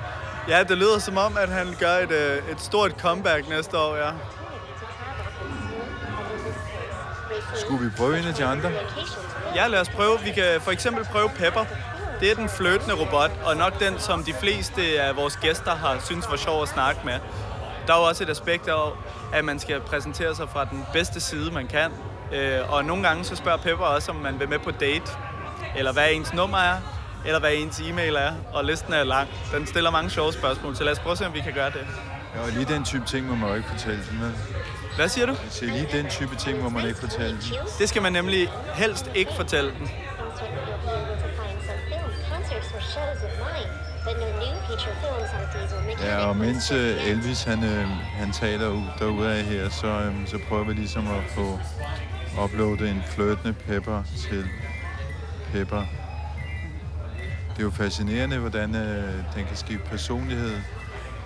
Ja, 0.47 0.63
det 0.63 0.77
lyder 0.77 0.99
som 0.99 1.17
om, 1.17 1.37
at 1.37 1.49
han 1.49 1.75
gør 1.79 1.95
et, 1.95 2.11
øh, 2.11 2.51
et 2.51 2.61
stort 2.61 2.91
comeback 2.91 3.49
næste 3.49 3.77
år, 3.77 3.95
ja. 3.95 4.11
Skulle 7.55 7.85
vi 7.85 7.91
prøve 7.97 8.19
en 8.19 8.27
af 8.27 8.33
de 8.33 8.45
andre? 8.45 8.71
Ja, 9.55 9.67
lad 9.67 9.79
os 9.79 9.89
prøve. 9.89 10.19
Vi 10.19 10.31
kan 10.31 10.61
for 10.61 10.71
eksempel 10.71 11.05
prøve 11.05 11.29
Pepper. 11.29 11.65
Det 12.21 12.31
er 12.31 12.35
den 12.35 12.49
fløtende 12.49 12.95
robot, 12.95 13.31
og 13.45 13.57
nok 13.57 13.79
den, 13.79 13.99
som 13.99 14.23
de 14.23 14.33
fleste 14.33 15.01
af 15.01 15.15
vores 15.15 15.37
gæster 15.37 15.75
har 15.75 15.99
synes 16.05 16.25
var 16.29 16.37
sjov 16.37 16.61
at 16.63 16.69
snakke 16.69 17.01
med. 17.05 17.13
Der 17.87 17.93
er 17.93 17.97
jo 17.97 18.03
også 18.03 18.23
et 18.23 18.29
aspekt 18.29 18.67
af, 18.67 18.89
at 19.33 19.45
man 19.45 19.59
skal 19.59 19.79
præsentere 19.79 20.35
sig 20.35 20.49
fra 20.49 20.65
den 20.65 20.85
bedste 20.93 21.19
side, 21.19 21.51
man 21.51 21.67
kan. 21.67 21.91
Øh, 22.33 22.73
Og 22.73 22.85
nogle 22.85 23.07
gange 23.07 23.23
så 23.23 23.35
spørger 23.35 23.57
Pepper 23.57 23.85
også, 23.85 24.11
om 24.11 24.17
man 24.17 24.39
vil 24.39 24.49
med 24.49 24.59
på 24.59 24.71
date, 24.71 25.11
eller 25.75 25.93
hvad 25.93 26.11
ens 26.11 26.33
nummer 26.33 26.57
er, 26.57 26.75
eller 27.25 27.39
hvad 27.39 27.51
ens 27.53 27.79
e-mail 27.79 28.15
er, 28.15 28.31
og 28.53 28.65
listen 28.65 28.93
er 28.93 29.03
lang. 29.03 29.29
Den 29.53 29.67
stiller 29.67 29.91
mange 29.91 30.09
sjove 30.09 30.33
spørgsmål, 30.33 30.75
så 30.75 30.83
lad 30.83 30.91
os 30.91 30.99
prøve 30.99 31.11
at 31.11 31.17
se, 31.17 31.25
om 31.25 31.33
vi 31.33 31.39
kan 31.41 31.53
gøre 31.53 31.69
det. 31.69 31.87
Ja, 32.35 32.41
og 32.41 32.49
lige 32.49 32.65
den 32.65 32.85
type 32.85 33.05
ting 33.05 33.27
må 33.29 33.35
man 33.35 33.49
jo 33.49 33.55
ikke 33.55 33.69
fortælle 33.69 33.99
dem. 34.11 34.21
vel? 34.21 34.33
Hvad 34.95 35.09
siger 35.09 35.25
du? 35.25 35.35
Siger, 35.49 35.73
lige 35.73 35.87
den 35.91 36.09
type 36.09 36.35
ting 36.35 36.63
må 36.63 36.69
man 36.69 36.87
ikke 36.87 36.99
fortælle 36.99 37.31
dem. 37.31 37.57
Det 37.79 37.89
skal 37.89 38.01
man 38.01 38.13
nemlig 38.13 38.49
helst 38.73 39.11
ikke 39.15 39.31
fortælle 39.35 39.71
den. 39.79 39.89
Ja, 46.01 46.17
og 46.27 46.35
mens 46.35 46.71
øh, 46.71 47.09
Elvis 47.09 47.43
han, 47.43 47.63
øh, 47.63 47.87
han 47.89 48.31
taler 48.31 48.69
ud 48.69 48.83
derude 48.99 49.33
af 49.33 49.43
her, 49.43 49.69
så, 49.69 49.87
øh, 49.87 50.27
så 50.27 50.39
prøver 50.49 50.63
vi 50.63 50.73
ligesom 50.73 51.07
at 51.07 51.23
få 51.35 51.59
uploadet 52.43 52.89
en 52.89 53.03
flirtende 53.07 53.53
Pepper 53.53 54.03
til 54.17 54.45
Pepper. 55.51 55.83
Det 57.51 57.59
er 57.59 57.63
jo 57.63 57.71
fascinerende, 57.71 58.37
hvordan 58.37 58.75
øh, 58.75 59.13
den 59.35 59.45
kan 59.45 59.55
skifte 59.57 59.89
personlighed. 59.89 60.55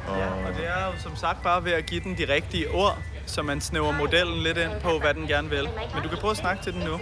Og, 0.07 0.17
Ja, 0.17 0.27
og 0.27 0.53
det 0.57 0.67
er 0.67 0.85
jo 0.85 0.99
som 0.99 1.15
sagt 1.15 1.43
bare 1.43 1.63
ved 1.63 1.71
at 1.71 1.85
give 1.85 2.01
den 2.03 2.17
de 2.17 2.33
rigtige 2.33 2.71
ord, 2.71 2.97
så 3.25 3.41
man 3.41 3.61
snæver 3.61 3.91
modellen 3.91 4.43
lidt 4.43 4.57
ind 4.57 4.71
på, 4.81 4.99
hvad 4.99 5.13
den 5.13 5.27
gerne 5.27 5.49
vil. 5.49 5.67
Men 5.93 6.03
du 6.03 6.09
kan 6.09 6.17
prøve 6.17 6.31
at 6.31 6.37
snakke 6.37 6.63
til 6.63 6.73
den 6.73 6.81
nu. 6.81 6.99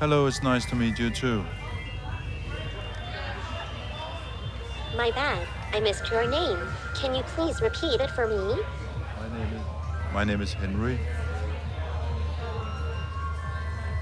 Hello, 0.00 0.28
it's 0.28 0.52
nice 0.54 0.68
to 0.70 0.76
meet 0.76 0.98
you 0.98 1.10
too. 1.10 1.42
My 4.96 5.10
bad. 5.10 5.46
I 5.74 5.80
missed 5.80 6.10
your 6.10 6.26
name. 6.26 6.58
Can 6.94 7.14
you 7.14 7.22
please 7.24 7.60
repeat 7.60 8.00
it 8.00 8.10
for 8.12 8.26
me? 8.26 8.62
My 9.20 9.38
name 9.38 9.52
is, 9.52 9.62
my 10.14 10.24
name 10.24 10.40
is 10.40 10.52
Henry. 10.54 10.98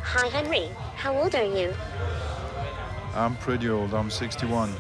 Hi, 0.03 0.29
Henry. 0.29 0.71
How 0.95 1.17
old 1.17 1.35
are 1.35 1.43
you? 1.45 1.75
I'm 3.13 3.37
pretty 3.39 3.69
old. 3.69 3.93
I'm 3.93 4.09
61. 4.09 4.73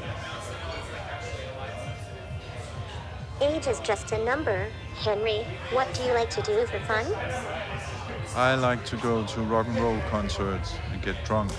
Age 3.40 3.66
is 3.66 3.80
just 3.80 4.12
a 4.12 4.25
number. 4.25 4.68
Henry, 4.94 5.44
what 5.73 5.92
do 5.94 6.04
you 6.04 6.12
like 6.12 6.30
to 6.30 6.42
do 6.42 6.64
for 6.66 6.78
fun? 6.80 7.06
I 8.37 8.54
like 8.54 8.85
to 8.85 8.97
go 8.99 9.26
to 9.26 9.40
rock 9.42 9.66
and 9.66 9.76
roll 9.78 9.99
concerts 10.11 10.76
and 10.92 11.02
get 11.02 11.16
drunk. 11.25 11.50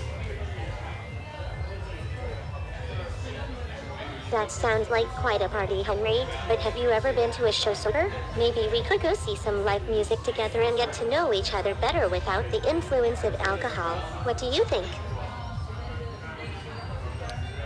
That 4.32 4.50
sounds 4.50 4.90
like 4.90 5.06
quite 5.06 5.40
a 5.40 5.48
party, 5.48 5.82
Henry. 5.82 6.26
But 6.48 6.58
have 6.58 6.76
you 6.76 6.90
ever 6.90 7.12
been 7.12 7.30
to 7.32 7.46
a 7.46 7.52
show 7.52 7.74
sober? 7.74 8.12
Maybe 8.36 8.68
we 8.72 8.82
could 8.82 9.00
go 9.00 9.14
see 9.14 9.36
some 9.36 9.64
live 9.64 9.88
music 9.88 10.20
together 10.24 10.62
and 10.62 10.76
get 10.76 10.92
to 10.94 11.08
know 11.08 11.32
each 11.32 11.54
other 11.54 11.76
better 11.76 12.08
without 12.08 12.50
the 12.50 12.68
influence 12.68 13.22
of 13.22 13.34
alcohol. 13.36 13.96
What 14.24 14.36
do 14.36 14.46
you 14.46 14.64
think? 14.64 14.86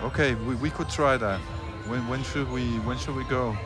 Okay, 0.03 0.35
we, 0.35 0.55
we 0.57 0.69
could 0.69 0.91
try 0.91 1.17
that. 1.17 1.41
When, 1.89 2.07
when 2.09 2.23
should 2.25 2.51
we 2.51 2.79
when 2.81 2.99
should 2.99 3.17
we 3.17 3.25
go? 3.25 3.57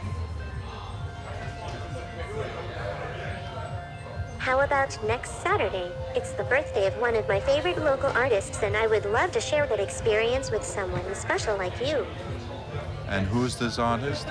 How 4.39 4.61
about 4.61 5.03
next 5.05 5.43
Saturday? 5.43 5.91
It's 6.15 6.33
the 6.33 6.45
birthday 6.45 6.87
of 6.87 6.95
one 6.99 7.17
of 7.17 7.27
my 7.27 7.41
favorite 7.41 7.79
local 7.79 8.11
artists, 8.11 8.63
and 8.63 8.77
I 8.77 8.87
would 8.87 9.07
love 9.07 9.33
to 9.33 9.41
share 9.41 9.67
that 9.67 9.81
experience 9.81 10.51
with 10.51 10.63
someone 10.63 11.15
special 11.15 11.57
like 11.57 11.81
you. 11.81 12.07
And 13.15 13.29
who's 13.29 13.55
this 13.55 13.79
artist? 13.79 14.27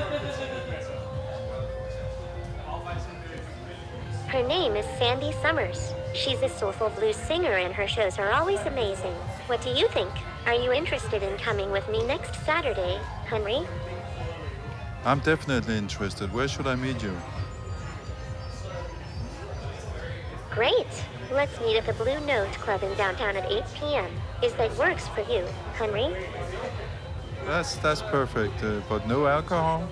Her 4.27 4.45
name 4.45 4.75
is 4.75 4.85
Sandy 4.97 5.31
Summers. 5.41 5.93
She's 6.13 6.41
a 6.41 6.49
soulful 6.49 6.89
blues 6.89 7.15
singer, 7.15 7.53
and 7.53 7.73
her 7.73 7.87
shows 7.87 8.19
are 8.19 8.33
always 8.33 8.59
amazing. 8.65 9.13
What 9.47 9.61
do 9.61 9.69
you 9.69 9.87
think? 9.87 10.11
Are 10.45 10.53
you 10.53 10.73
interested 10.73 11.23
in 11.23 11.37
coming 11.37 11.71
with 11.71 11.87
me 11.87 12.05
next 12.05 12.35
Saturday, 12.43 12.99
Henry? 13.25 13.65
I'm 15.05 15.19
definitely 15.19 15.77
interested. 15.77 16.33
Where 16.33 16.49
should 16.49 16.67
I 16.67 16.75
meet 16.75 17.01
you? 17.01 17.15
Great. 20.51 20.93
Let's 21.31 21.57
meet 21.61 21.77
at 21.77 21.85
the 21.85 21.93
Blue 21.93 22.19
Note 22.25 22.51
Club 22.59 22.83
in 22.83 22.93
downtown 22.97 23.37
at 23.37 23.49
8 23.49 23.63
p.m. 23.75 24.11
Is 24.43 24.53
that 24.55 24.77
works 24.77 25.07
for 25.07 25.21
you, 25.21 25.47
Henry? 25.75 26.13
That's 27.45 27.75
that's 27.75 28.01
perfect. 28.01 28.63
Uh, 28.63 28.81
but 28.89 29.07
no 29.07 29.27
alcohol. 29.27 29.87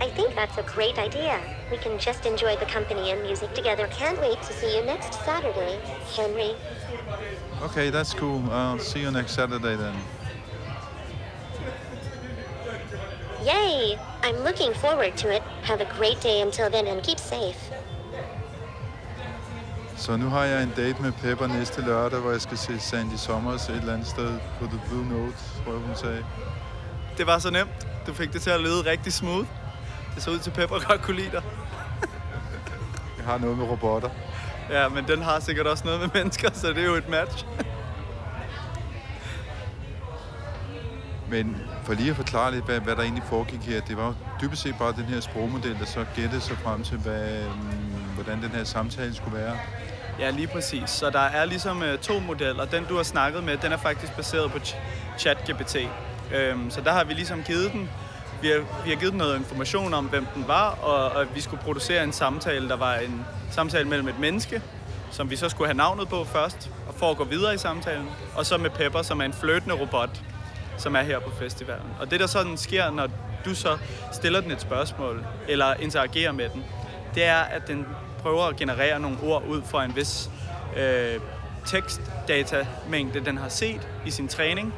I 0.00 0.08
think 0.10 0.34
that's 0.34 0.58
a 0.58 0.62
great 0.64 0.98
idea. 0.98 1.40
We 1.70 1.78
can 1.78 1.98
just 1.98 2.26
enjoy 2.26 2.56
the 2.56 2.66
company 2.66 3.12
and 3.12 3.22
music 3.22 3.54
together. 3.54 3.86
Can't 3.86 4.20
wait 4.20 4.42
to 4.42 4.52
see 4.52 4.76
you 4.76 4.84
next 4.84 5.14
Saturday, 5.24 5.78
Henry. 6.16 6.56
Okay, 7.62 7.88
that's 7.90 8.12
cool. 8.12 8.42
I'll 8.50 8.80
see 8.80 9.00
you 9.00 9.10
next 9.12 9.32
Saturday 9.32 9.76
then. 9.76 9.96
Yay! 13.44 13.98
I'm 14.22 14.36
looking 14.38 14.74
forward 14.74 15.16
to 15.18 15.32
it. 15.32 15.42
Have 15.62 15.80
a 15.80 15.84
great 15.96 16.20
day 16.20 16.40
until 16.42 16.68
then 16.68 16.86
and 16.86 17.02
keep 17.02 17.18
safe. 17.18 17.70
Så 19.96 20.16
nu 20.16 20.28
har 20.28 20.44
jeg 20.44 20.62
en 20.62 20.72
date 20.76 21.02
med 21.02 21.12
Pepper 21.12 21.46
næste 21.46 21.82
lørdag, 21.82 22.20
hvor 22.20 22.30
jeg 22.30 22.40
skal 22.40 22.58
se 22.58 22.80
Sandy 22.80 23.16
Sommers 23.16 23.68
et 23.68 23.76
eller 23.76 23.92
andet 23.92 24.08
sted 24.08 24.38
på 24.58 24.66
The 24.66 24.80
Blue 24.88 25.06
Note, 25.06 25.36
tror 25.64 25.72
jeg 25.72 25.80
hun 25.80 25.96
sagde. 25.96 26.24
Det 27.18 27.26
var 27.26 27.38
så 27.38 27.50
nemt. 27.50 27.88
Du 28.06 28.14
fik 28.14 28.32
det 28.32 28.42
til 28.42 28.50
at 28.50 28.60
lyde 28.60 28.90
rigtig 28.90 29.12
smooth. 29.12 29.48
Det 30.14 30.22
så 30.22 30.30
ud 30.30 30.38
til 30.38 30.50
Pepper 30.50 30.88
godt 30.88 31.02
kunne 31.02 31.16
lide 31.16 31.30
dig. 31.30 31.42
Jeg 33.18 33.26
har 33.26 33.38
noget 33.38 33.58
med 33.58 33.66
robotter. 33.66 34.10
Ja, 34.70 34.88
men 34.88 35.04
den 35.08 35.22
har 35.22 35.40
sikkert 35.40 35.66
også 35.66 35.84
noget 35.84 36.00
med 36.00 36.08
mennesker, 36.14 36.50
så 36.52 36.68
det 36.68 36.78
er 36.78 36.86
jo 36.86 36.94
et 36.94 37.08
match. 37.08 37.46
Men 41.28 41.56
for 41.84 41.94
lige 41.94 42.10
at 42.10 42.16
forklare 42.16 42.52
lidt, 42.52 42.64
hvad, 42.64 42.80
hvad 42.80 42.96
der 42.96 43.02
egentlig 43.02 43.24
foregik 43.24 43.60
her, 43.60 43.80
det 43.80 43.96
var 43.96 44.06
jo 44.06 44.14
dybest 44.40 44.62
set 44.62 44.74
bare 44.78 44.92
den 44.92 45.04
her 45.04 45.20
sprogmodel, 45.20 45.78
der 45.78 45.84
så 45.84 46.04
gættede 46.16 46.40
sig 46.40 46.56
frem 46.58 46.82
til, 46.82 46.98
hvad, 46.98 47.44
mm, 47.44 47.91
hvordan 48.12 48.42
den 48.42 48.50
her 48.50 48.64
samtale 48.64 49.14
skulle 49.14 49.38
være. 49.38 49.58
Ja, 50.18 50.30
lige 50.30 50.46
præcis. 50.46 50.90
Så 50.90 51.10
der 51.10 51.20
er 51.20 51.44
ligesom 51.44 51.82
øh, 51.82 51.98
to 51.98 52.18
modeller. 52.18 52.64
Den, 52.64 52.84
du 52.84 52.96
har 52.96 53.02
snakket 53.02 53.44
med, 53.44 53.56
den 53.56 53.72
er 53.72 53.76
faktisk 53.76 54.12
baseret 54.16 54.52
på 54.52 54.58
ch- 54.58 54.76
ChatGPT. 55.18 55.76
Øhm, 56.34 56.70
så 56.70 56.80
der 56.80 56.92
har 56.92 57.04
vi 57.04 57.14
ligesom 57.14 57.42
givet 57.42 57.72
den, 57.72 57.90
vi 58.42 58.48
har, 58.48 58.84
vi 58.84 58.90
har 58.90 58.96
givet 58.96 59.12
den 59.12 59.18
noget 59.18 59.38
information 59.38 59.94
om, 59.94 60.04
hvem 60.04 60.26
den 60.34 60.44
var, 60.48 60.70
og, 60.70 61.12
og 61.12 61.26
vi 61.34 61.40
skulle 61.40 61.62
producere 61.62 62.04
en 62.04 62.12
samtale, 62.12 62.68
der 62.68 62.76
var 62.76 62.94
en 62.94 63.24
samtale 63.50 63.88
mellem 63.88 64.08
et 64.08 64.18
menneske, 64.18 64.62
som 65.10 65.30
vi 65.30 65.36
så 65.36 65.48
skulle 65.48 65.68
have 65.68 65.76
navnet 65.76 66.08
på 66.08 66.24
først, 66.24 66.70
og 66.88 66.94
for 66.94 67.10
at 67.10 67.16
gå 67.16 67.24
videre 67.24 67.54
i 67.54 67.58
samtalen, 67.58 68.08
og 68.34 68.46
så 68.46 68.58
med 68.58 68.70
Pepper, 68.70 69.02
som 69.02 69.20
er 69.20 69.24
en 69.24 69.32
fløtende 69.32 69.74
robot, 69.74 70.20
som 70.78 70.96
er 70.96 71.02
her 71.02 71.18
på 71.18 71.30
festivalen. 71.38 71.86
Og 72.00 72.10
det, 72.10 72.20
der 72.20 72.26
sådan 72.26 72.56
sker, 72.56 72.90
når 72.90 73.08
du 73.44 73.54
så 73.54 73.78
stiller 74.12 74.40
den 74.40 74.50
et 74.50 74.60
spørgsmål, 74.60 75.24
eller 75.48 75.74
interagerer 75.74 76.32
med 76.32 76.48
den, 76.48 76.64
det 77.14 77.24
er, 77.24 77.38
at 77.38 77.68
den 77.68 77.86
prøver 78.18 78.42
at 78.42 78.56
generere 78.56 79.00
nogle 79.00 79.16
ord 79.22 79.44
ud 79.48 79.62
fra 79.62 79.84
en 79.84 79.96
vis 79.96 80.30
øh, 80.76 81.20
tekstdatamængde, 81.66 83.24
den 83.24 83.38
har 83.38 83.48
set 83.48 83.88
i 84.06 84.10
sin 84.10 84.28
træning, 84.28 84.74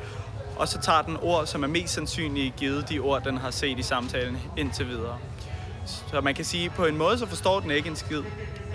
og 0.57 0.69
så 0.69 0.81
tager 0.81 1.03
den 1.03 1.17
ord, 1.23 1.47
som 1.47 1.63
er 1.63 1.69
mest 1.69 1.95
sandsynlige 1.95 2.55
givet 2.57 2.89
de 2.89 2.99
ord, 2.99 3.23
den 3.23 3.37
har 3.37 3.51
set 3.51 3.79
i 3.79 3.83
samtalen 3.83 4.39
indtil 4.57 4.89
videre. 4.89 5.19
Så 5.87 6.21
man 6.21 6.35
kan 6.35 6.45
sige, 6.45 6.71
på 6.71 6.85
en 6.85 6.97
måde, 6.97 7.19
så 7.19 7.27
forstår 7.27 7.61
den 7.61 7.71
ikke 7.71 7.89
en 7.89 7.97
skid. 7.97 8.23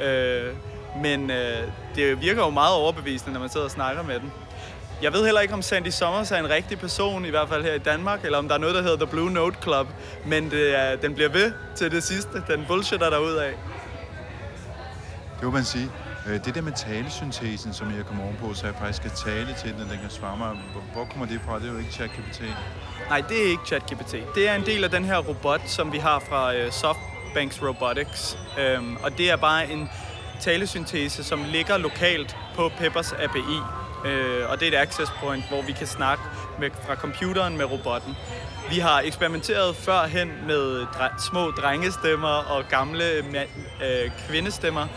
Øh, 0.03 0.53
men 1.01 1.31
øh, 1.31 1.67
det 1.95 2.21
virker 2.21 2.43
jo 2.43 2.49
meget 2.49 2.75
overbevisende, 2.75 3.33
når 3.33 3.39
man 3.39 3.49
sidder 3.49 3.65
og 3.65 3.71
snakker 3.71 4.03
med 4.03 4.19
den. 4.19 4.31
Jeg 5.01 5.13
ved 5.13 5.25
heller 5.25 5.41
ikke, 5.41 5.53
om 5.53 5.62
Sandy 5.62 5.88
Sommers 5.88 6.32
er 6.32 6.38
en 6.38 6.50
rigtig 6.50 6.79
person, 6.79 7.25
i 7.25 7.29
hvert 7.29 7.50
fald 7.50 7.63
her 7.63 7.74
i 7.74 7.77
Danmark, 7.79 8.25
eller 8.25 8.38
om 8.38 8.48
der 8.48 8.56
er 8.56 8.60
noget, 8.60 8.75
der 8.75 8.82
hedder 8.82 8.98
The 8.98 9.08
Blue 9.08 9.32
Note 9.32 9.58
Club. 9.63 9.88
Men 10.25 10.51
det 10.51 10.79
er, 10.79 10.96
den 10.96 11.13
bliver 11.13 11.29
ved 11.29 11.51
til 11.75 11.91
det 11.91 12.03
sidste. 12.03 12.44
Den 12.48 12.65
bullshitter 12.68 13.10
derud 13.10 13.34
af. 13.34 13.51
Det 15.36 15.44
må 15.44 15.51
man 15.51 15.63
sige. 15.63 15.89
Øh, 16.27 16.46
Det 16.46 16.56
der 16.56 16.62
med 16.62 16.72
talesyntesen, 16.72 17.74
som 17.74 17.98
jeg 17.98 18.06
kom 18.06 18.22
ovenpå, 18.22 18.53
så 18.53 18.65
jeg 18.65 18.75
faktisk 18.79 18.98
skal 18.98 19.32
tale 19.32 19.56
til 19.63 19.74
den, 19.74 19.82
og 19.82 19.89
den 19.89 20.00
kan 20.01 20.10
svare 20.10 20.38
mig. 20.38 20.48
Hvor- 20.48 20.84
Hvor 20.94 21.06
kommer 21.06 21.25
det 21.25 21.41
fra? 21.46 21.60
Det 21.60 21.68
er 21.70 21.72
jo 21.74 21.77
ikke 21.79 21.91
ChatGPT. 21.91 22.41
Nej, 23.10 23.22
det 23.29 23.46
er 23.46 23.50
ikke 23.50 23.63
ChatGPT. 23.65 24.15
Det 24.36 24.50
er 24.50 24.56
en 24.56 24.65
del 24.65 24.84
af 24.84 24.89
den 24.91 25.06
her 25.06 25.18
robot, 25.18 25.62
som 25.65 25.91
vi 25.91 25.98
har 25.98 26.20
fra 26.29 26.56
øh, 26.56 26.72
Softbanks 26.72 27.62
Robotics. 27.62 28.38
Øhm, 28.60 28.96
og 29.03 29.18
det 29.18 29.32
er 29.32 29.36
bare 29.36 29.72
en 29.72 29.89
talesyntese, 30.39 31.24
som 31.24 31.44
ligger 31.44 31.77
lokalt 31.77 32.38
på 32.56 32.72
Peppers 32.79 33.12
API. 33.12 33.60
Øh, 34.06 34.50
og 34.50 34.60
det 34.60 34.68
er 34.68 34.72
et 34.77 34.82
access 34.82 35.12
point, 35.24 35.44
hvor 35.50 35.62
vi 35.62 35.72
kan 35.72 35.88
snakke 35.88 36.24
med, 36.60 36.70
fra 36.88 36.96
computeren 36.96 37.58
med 37.58 37.65
robotten. 37.65 38.18
Vi 38.70 38.79
har 38.79 39.01
eksperimenteret 39.06 39.75
førhen 39.75 40.32
med 40.48 40.84
dre- 40.84 41.29
små 41.29 41.51
drengestemmer 41.51 42.27
og 42.27 42.63
gamle 42.70 43.03
ma- 43.20 43.84
øh, 43.86 44.12
kvindestemmer, 44.27 44.88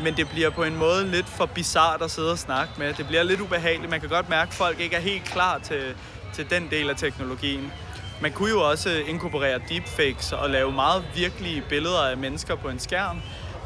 men 0.00 0.16
det 0.16 0.28
bliver 0.28 0.50
på 0.50 0.62
en 0.62 0.76
måde 0.76 1.06
lidt 1.10 1.28
for 1.28 1.46
bizart 1.46 2.02
at 2.02 2.10
sidde 2.10 2.32
og 2.32 2.38
snakke 2.38 2.72
med. 2.78 2.94
Det 2.94 3.06
bliver 3.06 3.22
lidt 3.22 3.40
ubehageligt. 3.40 3.90
Man 3.90 4.00
kan 4.00 4.08
godt 4.08 4.28
mærke, 4.28 4.48
at 4.48 4.54
folk 4.54 4.80
ikke 4.80 4.96
er 4.96 5.00
helt 5.00 5.24
klar 5.24 5.58
til, 5.58 5.94
til 6.34 6.50
den 6.50 6.68
del 6.70 6.90
af 6.90 6.96
teknologien. 6.96 7.72
Man 8.20 8.32
kunne 8.32 8.50
jo 8.50 8.60
også 8.70 8.90
inkorporere 9.08 9.58
deepfakes 9.68 10.32
og 10.32 10.50
lave 10.50 10.72
meget 10.72 11.04
virkelige 11.14 11.62
billeder 11.68 12.00
af 12.10 12.16
mennesker 12.16 12.54
på 12.54 12.68
en 12.68 12.78
skærm. 12.78 13.20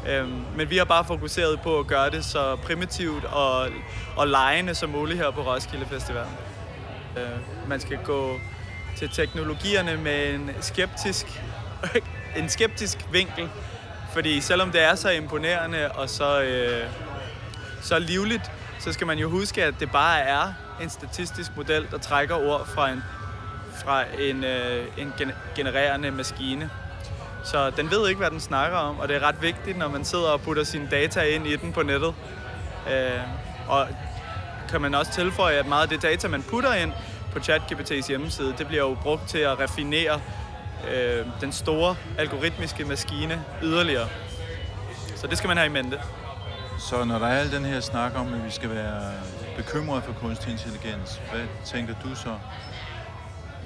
Øhm, 0.09 0.43
men 0.55 0.69
vi 0.69 0.77
har 0.77 0.85
bare 0.85 1.05
fokuseret 1.05 1.61
på 1.61 1.79
at 1.79 1.87
gøre 1.87 2.09
det 2.09 2.25
så 2.25 2.55
primitivt 2.55 3.25
og, 3.25 3.67
og 4.15 4.27
lejende 4.27 4.75
som 4.75 4.89
muligt 4.89 5.19
her 5.19 5.31
på 5.31 5.41
Roskilde 5.41 5.85
Festival. 5.85 6.25
Øh, 7.17 7.69
man 7.69 7.79
skal 7.79 7.97
gå 8.03 8.39
til 8.97 9.09
teknologierne 9.09 9.97
med 9.97 10.33
en 10.33 10.51
skeptisk, 10.61 11.41
en 12.39 12.49
skeptisk 12.49 13.05
vinkel. 13.11 13.49
Fordi 14.13 14.41
selvom 14.41 14.71
det 14.71 14.81
er 14.81 14.95
så 14.95 15.09
imponerende 15.09 15.91
og 15.91 16.09
så, 16.09 16.41
øh, 16.41 16.87
så 17.81 17.99
livligt, 17.99 18.51
så 18.79 18.93
skal 18.93 19.07
man 19.07 19.17
jo 19.17 19.29
huske, 19.29 19.63
at 19.63 19.73
det 19.79 19.91
bare 19.91 20.19
er 20.19 20.53
en 20.81 20.89
statistisk 20.89 21.57
model, 21.57 21.87
der 21.91 21.97
trækker 21.97 22.35
ord 22.35 22.67
fra 22.67 22.89
en, 22.89 23.03
fra 23.83 24.03
en, 24.19 24.43
øh, 24.43 24.87
en 24.97 25.13
genererende 25.55 26.11
maskine. 26.11 26.69
Så 27.45 27.69
den 27.69 27.91
ved 27.91 28.07
ikke, 28.09 28.19
hvad 28.19 28.31
den 28.31 28.39
snakker 28.39 28.77
om, 28.77 28.99
og 28.99 29.07
det 29.07 29.15
er 29.15 29.19
ret 29.27 29.41
vigtigt, 29.41 29.77
når 29.77 29.87
man 29.87 30.05
sidder 30.05 30.27
og 30.27 30.41
putter 30.41 30.63
sine 30.63 30.87
data 30.91 31.21
ind 31.21 31.47
i 31.47 31.55
den 31.55 31.73
på 31.73 31.83
nettet. 31.83 32.13
Øh, 32.91 33.19
og 33.67 33.87
kan 34.69 34.81
man 34.81 34.95
også 34.95 35.11
tilføje, 35.11 35.55
at 35.55 35.67
meget 35.67 35.83
af 35.83 35.89
det 35.89 36.01
data, 36.01 36.27
man 36.27 36.43
putter 36.43 36.73
ind 36.73 36.91
på 37.31 37.39
ChatGPT's 37.39 38.07
hjemmeside, 38.07 38.53
det 38.57 38.67
bliver 38.67 38.83
jo 38.83 38.97
brugt 39.01 39.27
til 39.27 39.37
at 39.37 39.59
raffinere 39.59 40.21
øh, 40.91 41.25
den 41.41 41.51
store 41.51 41.95
algoritmiske 42.17 42.85
maskine 42.85 43.43
yderligere. 43.63 44.07
Så 45.15 45.27
det 45.27 45.37
skal 45.37 45.47
man 45.47 45.57
have 45.57 45.67
i 45.67 45.71
mente. 45.71 45.99
Så 46.79 47.03
når 47.03 47.19
der 47.19 47.27
er 47.27 47.39
al 47.39 47.51
den 47.51 47.65
her 47.65 47.79
snak 47.79 48.11
om, 48.15 48.33
at 48.33 48.45
vi 48.45 48.51
skal 48.51 48.69
være 48.69 49.11
bekymrede 49.57 50.01
for 50.01 50.13
kunstig 50.13 50.51
intelligens, 50.51 51.21
hvad 51.31 51.41
tænker 51.65 51.93
du 52.03 52.15
så? 52.15 52.35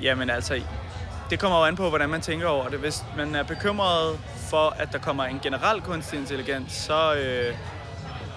Jamen 0.01 0.29
altså, 0.29 0.61
det 1.29 1.39
kommer 1.39 1.57
jo 1.57 1.65
an 1.65 1.75
på, 1.75 1.89
hvordan 1.89 2.09
man 2.09 2.21
tænker 2.21 2.47
over 2.47 2.69
det. 2.69 2.79
Hvis 2.79 3.03
man 3.17 3.35
er 3.35 3.43
bekymret 3.43 4.19
for, 4.49 4.75
at 4.79 4.89
der 4.91 4.99
kommer 4.99 5.23
en 5.23 5.39
generel 5.43 5.81
kunstig 5.81 6.19
intelligens, 6.19 6.73
så, 6.73 7.15
øh, 7.15 7.55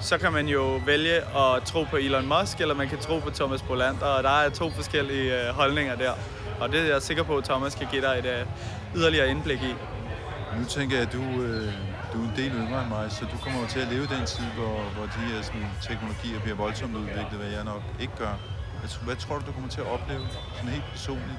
så 0.01 0.19
kan 0.19 0.33
man 0.33 0.47
jo 0.49 0.81
vælge 0.87 1.17
at 1.17 1.63
tro 1.65 1.85
på 1.85 1.97
Elon 1.97 2.29
Musk, 2.29 2.61
eller 2.61 2.75
man 2.75 2.89
kan 2.89 2.99
tro 2.99 3.19
på 3.19 3.31
Thomas 3.31 3.63
Bolander, 3.63 4.07
og 4.07 4.23
der 4.23 4.31
er 4.31 4.51
to 4.51 4.71
forskellige 4.71 5.49
øh, 5.49 5.55
holdninger 5.55 5.97
der. 5.97 6.13
Og 6.61 6.73
det 6.73 6.81
er 6.81 6.85
jeg 6.85 7.03
sikker 7.03 7.23
på, 7.23 7.37
at 7.37 7.45
Thomas 7.45 7.75
kan 7.75 7.87
give 7.91 8.03
dig 8.03 8.19
et 8.19 8.27
øh, 8.27 8.47
yderligere 8.97 9.29
indblik 9.29 9.63
i. 9.63 9.75
Nu 10.59 10.65
tænker 10.65 10.97
jeg, 10.97 11.07
at 11.07 11.13
du, 11.13 11.23
øh, 11.43 11.73
du 12.13 12.19
er 12.23 12.29
en 12.29 12.33
del 12.37 12.53
yngre 12.53 12.81
end 12.81 12.89
mig, 12.89 13.13
så 13.13 13.25
du 13.33 13.37
kommer 13.45 13.61
jo 13.61 13.67
til 13.67 13.81
at 13.81 13.89
leve 13.89 14.07
den 14.07 14.27
tid, 14.27 14.45
hvor, 14.59 14.77
hvor 14.95 15.05
de 15.05 15.21
her 15.29 15.43
sådan, 15.43 15.67
teknologier 15.83 16.41
bliver 16.41 16.57
voldsomt 16.57 16.97
udviklet, 16.97 17.37
hvad 17.41 17.51
jeg 17.51 17.65
nok 17.65 17.83
ikke 18.01 18.17
gør. 18.19 18.35
Hvad, 18.81 18.91
hvad 19.05 19.17
tror 19.17 19.39
du, 19.39 19.47
du 19.47 19.53
kommer 19.53 19.71
til 19.71 19.81
at 19.81 19.87
opleve 19.87 20.21
sådan 20.57 20.71
helt 20.71 20.85
personligt, 20.93 21.39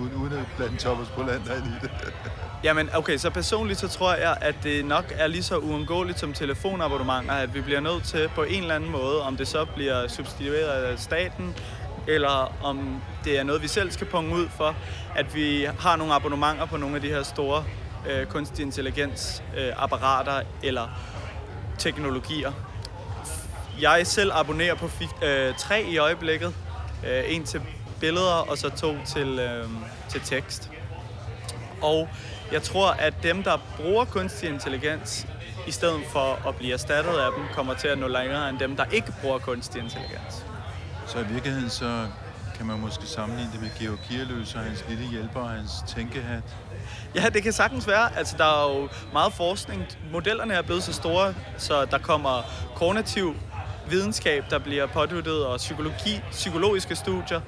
uden, 0.00 0.14
uden 0.14 0.32
at 0.32 0.44
blande 0.56 0.76
Thomas 0.78 1.08
Bolander 1.08 1.54
ind 1.56 1.66
i 1.66 1.78
det? 1.82 1.90
Jamen, 2.64 2.90
okay, 2.94 3.16
så 3.16 3.30
personligt 3.30 3.78
så 3.80 3.88
tror 3.88 4.14
jeg, 4.14 4.36
at 4.40 4.54
det 4.62 4.84
nok 4.84 5.12
er 5.16 5.26
lige 5.26 5.42
så 5.42 5.56
uundgåeligt 5.56 6.18
som 6.18 6.32
telefonabonnementer, 6.32 7.32
at 7.32 7.54
vi 7.54 7.60
bliver 7.60 7.80
nødt 7.80 8.04
til 8.04 8.28
på 8.34 8.42
en 8.42 8.62
eller 8.62 8.74
anden 8.74 8.90
måde, 8.90 9.22
om 9.22 9.36
det 9.36 9.48
så 9.48 9.64
bliver 9.64 10.08
substitueret 10.08 10.82
af 10.82 10.98
staten, 10.98 11.54
eller 12.06 12.54
om 12.62 13.02
det 13.24 13.38
er 13.38 13.42
noget, 13.42 13.62
vi 13.62 13.68
selv 13.68 13.90
skal 13.90 14.06
punge 14.06 14.34
ud 14.34 14.48
for, 14.56 14.74
at 15.16 15.34
vi 15.34 15.68
har 15.78 15.96
nogle 15.96 16.14
abonnementer 16.14 16.66
på 16.66 16.76
nogle 16.76 16.96
af 16.96 17.02
de 17.02 17.08
her 17.08 17.22
store 17.22 17.64
øh, 18.10 18.26
kunstig 18.26 18.62
intelligens 18.62 19.42
øh, 19.56 19.72
apparater 19.76 20.42
eller 20.62 20.88
teknologier. 21.78 22.52
Jeg 23.80 24.06
selv 24.06 24.30
abonnerer 24.34 24.74
på 24.74 24.86
fi- 24.86 25.24
øh, 25.26 25.54
tre 25.58 25.82
i 25.82 25.98
øjeblikket. 25.98 26.54
Øh, 27.06 27.22
en 27.26 27.44
til 27.44 27.60
billeder, 28.00 28.50
og 28.50 28.58
så 28.58 28.70
to 28.70 28.96
til, 29.06 29.38
øh, 29.38 29.64
til 30.08 30.20
tekst. 30.20 30.70
Og 31.82 32.08
jeg 32.52 32.62
tror, 32.62 32.90
at 32.90 33.14
dem, 33.22 33.42
der 33.42 33.58
bruger 33.76 34.04
kunstig 34.04 34.48
intelligens, 34.48 35.26
i 35.66 35.70
stedet 35.70 36.00
for 36.12 36.48
at 36.48 36.56
blive 36.56 36.72
erstattet 36.72 37.12
af 37.12 37.28
dem, 37.36 37.44
kommer 37.54 37.74
til 37.74 37.88
at 37.88 37.98
nå 37.98 38.08
længere 38.08 38.48
end 38.48 38.58
dem, 38.58 38.76
der 38.76 38.84
ikke 38.92 39.12
bruger 39.20 39.38
kunstig 39.38 39.82
intelligens. 39.82 40.46
Så 41.06 41.18
i 41.18 41.24
virkeligheden 41.24 41.70
så 41.70 42.06
kan 42.56 42.66
man 42.66 42.80
måske 42.80 43.06
sammenligne 43.06 43.52
det 43.52 43.60
med 43.60 43.70
Georg 43.78 43.98
Kierløs 44.08 44.54
og 44.54 44.60
hans 44.60 44.84
lille 44.88 45.04
hjælper 45.04 45.40
og 45.40 45.48
hans 45.48 45.70
tænkehat. 45.86 46.42
Ja, 47.14 47.28
det 47.28 47.42
kan 47.42 47.52
sagtens 47.52 47.88
være. 47.88 48.16
Altså, 48.16 48.36
der 48.38 48.44
er 48.44 48.78
jo 48.78 48.88
meget 49.12 49.32
forskning. 49.32 49.86
Modellerne 50.12 50.54
er 50.54 50.62
blevet 50.62 50.82
så 50.82 50.92
store, 50.92 51.34
så 51.58 51.84
der 51.84 51.98
kommer 51.98 52.42
kognitiv 52.74 53.34
videnskab, 53.90 54.44
der 54.50 54.58
bliver 54.58 54.86
påduttet, 54.86 55.46
og 55.46 55.56
psykologi, 55.56 56.20
psykologiske 56.30 56.96
studier. 56.96 57.40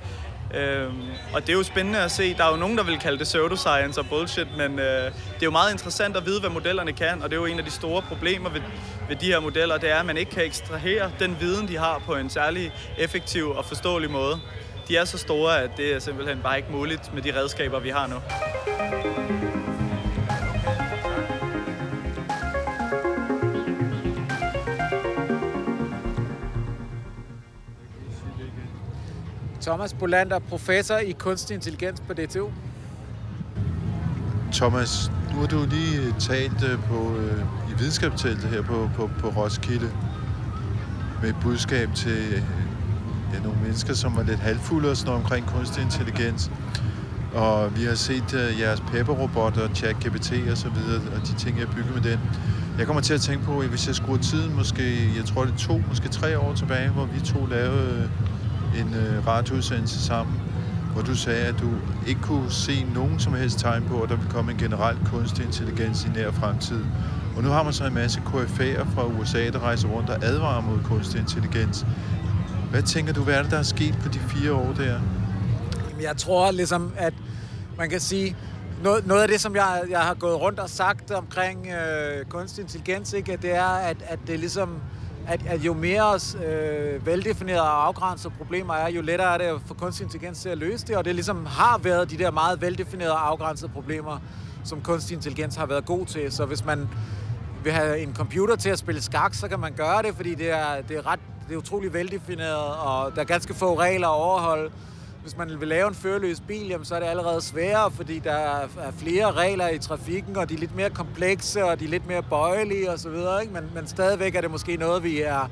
Øhm, 0.55 1.03
og 1.35 1.41
det 1.41 1.49
er 1.49 1.53
jo 1.53 1.63
spændende 1.63 1.99
at 1.99 2.11
se. 2.11 2.35
Der 2.35 2.45
er 2.45 2.51
jo 2.51 2.57
nogen, 2.57 2.79
der 2.79 2.85
vil 2.85 2.99
kalde 2.99 3.19
det 3.19 3.27
pseudoscience 3.27 4.01
og 4.01 4.07
bullshit, 4.07 4.47
men 4.57 4.79
øh, 4.79 5.05
det 5.05 5.13
er 5.13 5.45
jo 5.45 5.51
meget 5.51 5.73
interessant 5.73 6.17
at 6.17 6.27
vide, 6.27 6.41
hvad 6.41 6.51
modellerne 6.51 6.93
kan, 6.93 7.23
og 7.23 7.31
det 7.31 7.37
er 7.37 7.41
jo 7.41 7.47
en 7.47 7.59
af 7.59 7.65
de 7.65 7.71
store 7.71 8.03
problemer 8.03 8.51
ved, 8.51 8.61
ved 9.09 9.17
de 9.17 9.27
her 9.27 9.41
modeller, 9.41 9.79
det 9.79 9.91
er, 9.91 9.97
at 9.97 10.07
man 10.07 10.17
ikke 10.17 10.31
kan 10.31 10.45
ekstrahere 10.45 11.13
den 11.19 11.37
viden, 11.41 11.69
de 11.69 11.79
har 11.79 12.03
på 12.07 12.15
en 12.15 12.31
særlig 12.31 12.73
effektiv 12.99 13.51
og 13.51 13.65
forståelig 13.65 14.11
måde. 14.11 14.41
De 14.89 14.97
er 14.97 15.05
så 15.05 15.19
store, 15.19 15.63
at 15.63 15.71
det 15.77 15.95
er 15.95 15.99
simpelthen 15.99 16.39
bare 16.43 16.57
ikke 16.57 16.73
muligt 16.73 17.15
med 17.15 17.23
de 17.23 17.41
redskaber, 17.41 17.81
vi 17.81 17.89
har 17.89 18.07
nu. 18.07 18.17
Thomas 29.71 29.95
Bolander, 29.95 30.39
professor 30.39 30.97
i 30.97 31.13
kunstig 31.13 31.55
intelligens 31.55 32.01
på 32.01 32.13
DTU. 32.13 32.51
Thomas, 34.53 35.13
nu 35.33 35.41
har 35.41 35.47
du 35.47 35.67
lige 35.71 36.15
talt 36.19 36.65
øh, 36.65 36.85
på, 36.85 37.17
øh, 37.17 37.43
i 37.71 37.79
videnskabsteltet 37.79 38.45
her 38.45 38.63
på, 38.63 38.91
på, 38.97 39.11
på 39.21 39.29
Roskilde 39.29 39.91
med 41.23 41.31
et 41.31 41.37
budskab 41.43 41.89
til 41.95 42.35
øh, 42.35 42.43
ja, 43.35 43.41
nogle 43.43 43.59
mennesker, 43.63 43.95
som 43.95 44.17
var 44.17 44.23
lidt 44.23 44.39
halvfulde 44.39 44.91
og 44.91 44.97
sådan 44.97 45.09
noget 45.09 45.25
omkring 45.25 45.47
kunstig 45.47 45.83
intelligens. 45.83 46.51
Og 47.35 47.77
vi 47.77 47.85
har 47.85 47.95
set 47.95 48.35
uh, 48.35 48.61
jeres 48.61 48.81
Pepper-robotter, 48.81 49.75
ChatGPT 49.75 50.33
og 50.51 50.57
så 50.57 50.69
videre, 50.69 51.03
og 51.17 51.27
de 51.27 51.35
ting, 51.35 51.59
jeg 51.59 51.69
bygger 51.69 51.93
med 51.95 52.03
den. 52.11 52.21
Jeg 52.79 52.87
kommer 52.87 53.03
til 53.03 53.15
at 53.15 53.21
tænke 53.21 53.45
på, 53.45 53.59
at 53.61 53.69
hvis 53.69 53.87
jeg 53.87 53.95
skruer 53.95 54.19
tiden 54.19 54.57
måske, 54.57 55.11
jeg 55.17 55.25
tror 55.25 55.45
det 55.45 55.53
er 55.53 55.59
to, 55.59 55.83
måske 55.89 56.09
tre 56.09 56.39
år 56.39 56.55
tilbage, 56.55 56.89
hvor 56.89 57.05
vi 57.05 57.21
to 57.21 57.47
lavede 57.47 58.11
en 58.79 58.95
øh, 58.95 59.27
radioudsendelse 59.27 60.01
sammen, 60.07 60.41
hvor 60.93 61.03
du 61.03 61.15
sagde, 61.17 61.47
at 61.47 61.55
du 61.61 61.71
ikke 62.07 62.21
kunne 62.21 62.51
se 62.51 62.87
nogen 62.95 63.19
som 63.19 63.35
helst 63.35 63.59
tegn 63.59 63.85
på, 63.89 64.01
at 64.01 64.09
der 64.09 64.17
ville 64.17 64.31
komme 64.31 64.53
en 64.53 64.59
generel 64.59 64.97
kunstig 65.13 65.45
intelligens 65.45 66.05
i 66.05 66.09
nær 66.09 66.31
fremtid. 66.31 66.85
Og 67.37 67.43
nu 67.43 67.49
har 67.49 67.63
man 67.63 67.73
så 67.73 67.85
en 67.87 67.95
masse 67.95 68.21
KFA'er 68.21 68.95
fra 68.95 69.07
USA, 69.07 69.51
der 69.51 69.59
rejser 69.59 69.89
rundt 69.89 70.11
og 70.11 70.25
advarer 70.25 70.61
mod 70.61 70.79
kunstig 70.85 71.21
intelligens. 71.21 71.87
Hvad 72.71 72.83
tænker 72.83 73.13
du, 73.13 73.23
hvad 73.23 73.35
er 73.35 73.43
det, 73.43 73.51
der 73.51 73.59
er 73.59 73.63
sket 73.63 73.99
på 74.03 74.09
de 74.09 74.19
fire 74.19 74.53
år 74.53 74.73
der? 74.73 75.01
Jamen, 75.91 76.03
Jeg 76.03 76.17
tror 76.17 76.51
ligesom, 76.51 76.93
at 76.97 77.15
man 77.79 77.91
kan 77.91 78.01
sige, 78.01 78.37
noget, 78.83 79.07
noget 79.07 79.23
af 79.23 79.29
det, 79.29 79.41
som 79.41 79.57
jeg, 79.57 79.83
jeg 79.91 80.01
har 80.01 80.15
gået 80.15 80.41
rundt 80.41 80.59
og 80.59 80.71
sagt 80.71 81.11
omkring 81.11 81.67
øh, 81.67 82.25
kunstig 82.25 82.63
intelligens, 82.63 83.13
ikke, 83.13 83.33
at 83.33 83.43
det 83.43 83.55
er, 83.55 83.65
at, 83.65 83.97
at 84.07 84.19
det 84.27 84.35
er 84.35 84.39
Øh, 84.67 85.00
at, 85.29 85.47
at 85.47 85.61
jo 85.61 85.75
mere 85.75 86.21
øh, 86.47 87.07
veldefinerede 87.07 87.63
og 87.63 87.87
afgrænsede 87.87 88.33
problemer 88.39 88.75
er, 88.75 88.89
jo 88.89 89.03
lettere 89.03 89.35
er 89.35 89.39
det 89.39 89.45
at 89.45 89.61
få 89.67 89.75
kunstig 89.75 90.05
intelligens 90.05 90.41
til 90.41 90.49
at 90.49 90.59
løse 90.59 90.87
det, 90.87 90.97
og 90.97 91.05
det 91.05 91.15
ligesom 91.15 91.47
har 91.47 91.79
været 91.79 92.11
de 92.11 92.19
der 92.19 92.31
meget 92.31 92.61
veldefinerede 92.61 93.13
og 93.13 93.29
afgrænsede 93.29 93.71
problemer, 93.71 94.19
som 94.65 94.81
kunstig 94.81 95.15
intelligens 95.15 95.57
har 95.57 95.67
været 95.67 95.85
god 95.85 96.07
til. 96.07 96.33
Så 96.33 96.45
hvis 96.45 96.65
man 96.65 96.89
vil 97.65 97.73
have 97.73 97.99
en 97.99 98.15
computer 98.15 98.57
til 98.57 98.71
at 98.71 98.79
spille 98.79 99.03
skak, 99.03 99.35
så 99.35 99.49
kan 99.49 99.61
man 99.61 99.73
gøre 99.73 100.03
det, 100.03 100.15
fordi 100.15 100.35
det 100.35 100.51
er, 100.51 100.83
det 100.89 100.97
er, 100.97 101.07
ret, 101.07 101.21
det 101.49 101.55
er 101.55 101.59
utrolig 101.59 101.95
veldefineret, 101.95 102.77
og 102.77 103.15
der 103.15 103.21
er 103.21 103.25
ganske 103.25 103.55
få 103.55 103.79
regler 103.79 104.09
at 104.09 104.15
overholde. 104.15 104.71
Hvis 105.23 105.37
man 105.37 105.61
vil 105.61 105.69
lave 105.69 105.89
en 105.89 105.95
førerløs 105.95 106.41
bil, 106.41 106.67
jamen, 106.69 106.85
så 106.85 106.95
er 106.95 107.01
det 107.01 107.07
allerede 107.07 107.41
sværere, 107.41 107.91
fordi 107.91 108.19
der 108.19 108.33
er 108.33 108.91
flere 108.99 109.33
regler 109.33 109.69
i 109.69 109.79
trafikken, 109.79 110.37
og 110.37 110.49
de 110.49 110.55
er 110.55 110.59
lidt 110.59 110.77
mere 110.77 110.91
komplekse, 110.91 111.65
og 111.65 111.81
de 111.81 111.85
er 111.85 111.89
lidt 111.89 112.07
mere 112.07 112.23
bøjelige 112.23 112.91
osv. 112.91 113.15
Ikke? 113.43 113.53
Men, 113.53 113.71
men 113.75 113.87
stadigvæk 113.87 114.35
er 114.35 114.41
det 114.41 114.51
måske 114.51 114.77
noget, 114.77 115.03
vi 115.05 115.21
er... 115.21 115.51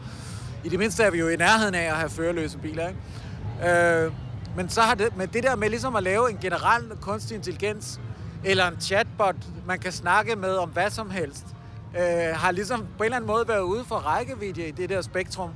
I 0.65 0.69
det 0.69 0.79
mindste 0.79 1.03
er 1.03 1.11
vi 1.11 1.19
jo 1.19 1.29
i 1.29 1.37
nærheden 1.37 1.75
af 1.75 1.85
at 1.85 1.97
have 1.97 2.11
førerløse 2.11 2.59
biler. 2.59 2.89
Ikke? 2.89 3.71
Øh, 3.71 4.13
men 4.57 4.69
så 4.69 4.81
har 4.81 4.95
det, 4.95 5.17
men 5.17 5.29
det 5.29 5.43
der 5.43 5.57
med 5.57 5.69
ligesom 5.71 5.97
at 5.97 6.03
lave 6.03 6.31
en 6.31 6.39
generel 6.43 6.83
kunstig 7.01 7.37
intelligens, 7.37 8.01
eller 8.45 8.69
en 8.69 8.81
chatbot, 8.81 9.37
man 9.67 9.79
kan 9.79 9.93
snakke 9.93 10.37
med 10.37 10.55
om 10.55 10.69
hvad 10.69 10.91
som 10.91 11.11
helst, 11.11 11.47
øh, 11.99 12.37
har 12.37 12.51
ligesom 12.51 12.81
på 12.81 13.03
en 13.03 13.05
eller 13.05 13.17
anden 13.17 13.27
måde 13.27 13.49
været 13.49 13.61
ude 13.61 13.85
for 13.85 13.97
rækkevidde 13.97 14.69
i 14.69 14.71
det 14.71 14.89
der 14.89 15.03
spektrum. 15.03 15.51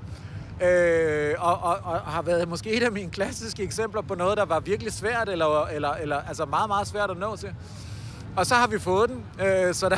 Øh, 0.60 1.34
og, 1.38 1.62
og, 1.62 1.78
og 1.84 2.00
har 2.00 2.22
været 2.22 2.48
måske 2.48 2.70
et 2.70 2.82
af 2.82 2.92
mine 2.92 3.10
klassiske 3.10 3.62
eksempler 3.62 4.02
på 4.02 4.14
noget, 4.14 4.36
der 4.36 4.44
var 4.44 4.60
virkelig 4.60 4.92
svært, 4.92 5.28
eller, 5.28 5.66
eller, 5.66 5.90
eller 5.90 6.16
altså 6.28 6.44
meget, 6.44 6.68
meget 6.68 6.86
svært 6.86 7.10
at 7.10 7.18
nå 7.18 7.36
til. 7.36 7.54
Og 8.36 8.46
så 8.46 8.54
har 8.54 8.66
vi 8.66 8.78
fået 8.78 9.10
den, 9.10 9.24
øh, 9.46 9.74
så 9.74 9.88
der, 9.88 9.96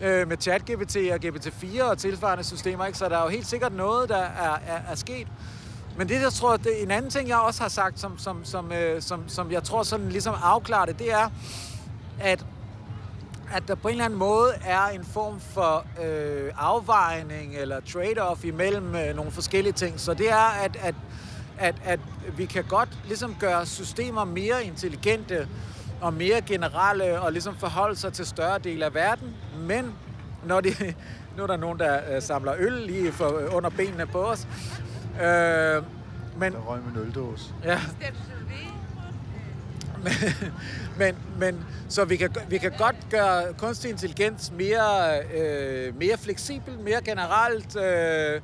øh, 0.06 0.28
med 0.28 0.36
ChatGPT 0.40 0.96
og 0.96 1.18
GPT-4 1.24 1.82
og 1.82 1.98
tilsvarende 1.98 2.44
systemer, 2.44 2.86
ikke? 2.86 2.98
så 2.98 3.08
der 3.08 3.18
er 3.18 3.22
jo 3.22 3.28
helt 3.28 3.46
sikkert 3.46 3.72
noget, 3.72 4.08
der 4.08 4.16
er, 4.16 4.58
er, 4.66 4.80
er 4.90 4.94
sket. 4.94 5.26
Men 5.98 6.08
det, 6.08 6.22
jeg 6.22 6.32
tror, 6.32 6.56
det 6.56 6.82
en 6.82 6.90
anden 6.90 7.10
ting, 7.10 7.28
jeg 7.28 7.38
også 7.38 7.62
har 7.62 7.68
sagt, 7.68 8.00
som, 8.00 8.18
som, 8.18 8.44
som, 8.44 8.72
øh, 8.72 9.02
som, 9.02 9.28
som 9.28 9.52
jeg 9.52 9.62
tror 9.62 9.82
sådan 9.82 10.08
ligesom 10.08 10.34
afklarer 10.42 10.86
det, 10.86 10.98
det 10.98 11.12
er, 11.12 11.30
at 12.20 12.44
at 13.52 13.68
der 13.68 13.74
på 13.74 13.88
en 13.88 13.92
eller 13.92 14.04
anden 14.04 14.18
måde 14.18 14.52
er 14.64 14.86
en 14.86 15.04
form 15.04 15.40
for 15.40 15.86
øh, 16.04 16.52
afvejning 16.58 17.56
eller 17.56 17.80
trade-off 17.80 18.44
imellem 18.46 18.94
øh, 18.94 19.16
nogle 19.16 19.30
forskellige 19.30 19.72
ting. 19.72 20.00
Så 20.00 20.14
det 20.14 20.30
er, 20.30 20.62
at, 20.64 20.76
at, 20.82 20.94
at, 21.58 21.74
at 21.84 22.00
vi 22.36 22.44
kan 22.44 22.64
godt 22.64 22.88
ligesom 23.06 23.36
gøre 23.40 23.66
systemer 23.66 24.24
mere 24.24 24.64
intelligente 24.64 25.48
og 26.00 26.14
mere 26.14 26.40
generelle 26.40 27.20
og 27.20 27.32
ligesom 27.32 27.56
forholde 27.56 27.96
sig 27.96 28.12
til 28.12 28.26
større 28.26 28.58
dele 28.58 28.84
af 28.84 28.94
verden. 28.94 29.34
Men 29.58 29.94
når 30.44 30.60
de, 30.60 30.70
nu 31.36 31.42
er 31.42 31.46
der 31.46 31.56
nogen, 31.56 31.78
der 31.78 32.14
øh, 32.16 32.22
samler 32.22 32.54
øl 32.58 32.72
lige 32.72 33.12
for, 33.12 33.42
under 33.52 33.70
benene 33.70 34.06
på 34.06 34.24
os. 34.24 34.46
Øh, 35.22 35.82
men, 36.38 36.52
Der 36.52 36.58
røg 36.58 36.80
med 36.82 37.02
nøldås. 37.02 37.54
Ja 37.64 37.80
men, 40.06 40.14
men, 40.98 41.16
men 41.38 41.64
så 41.88 42.04
vi 42.04 42.16
kan, 42.16 42.30
vi 42.48 42.58
kan 42.58 42.72
godt 42.78 42.96
gøre 43.10 43.42
kunstig 43.58 43.90
intelligens 43.90 44.52
mere, 44.58 45.18
øh, 45.34 45.98
mere 45.98 46.18
fleksibel, 46.18 46.78
mere 46.78 47.00
generelt, 47.04 47.76
øh, 47.76 48.40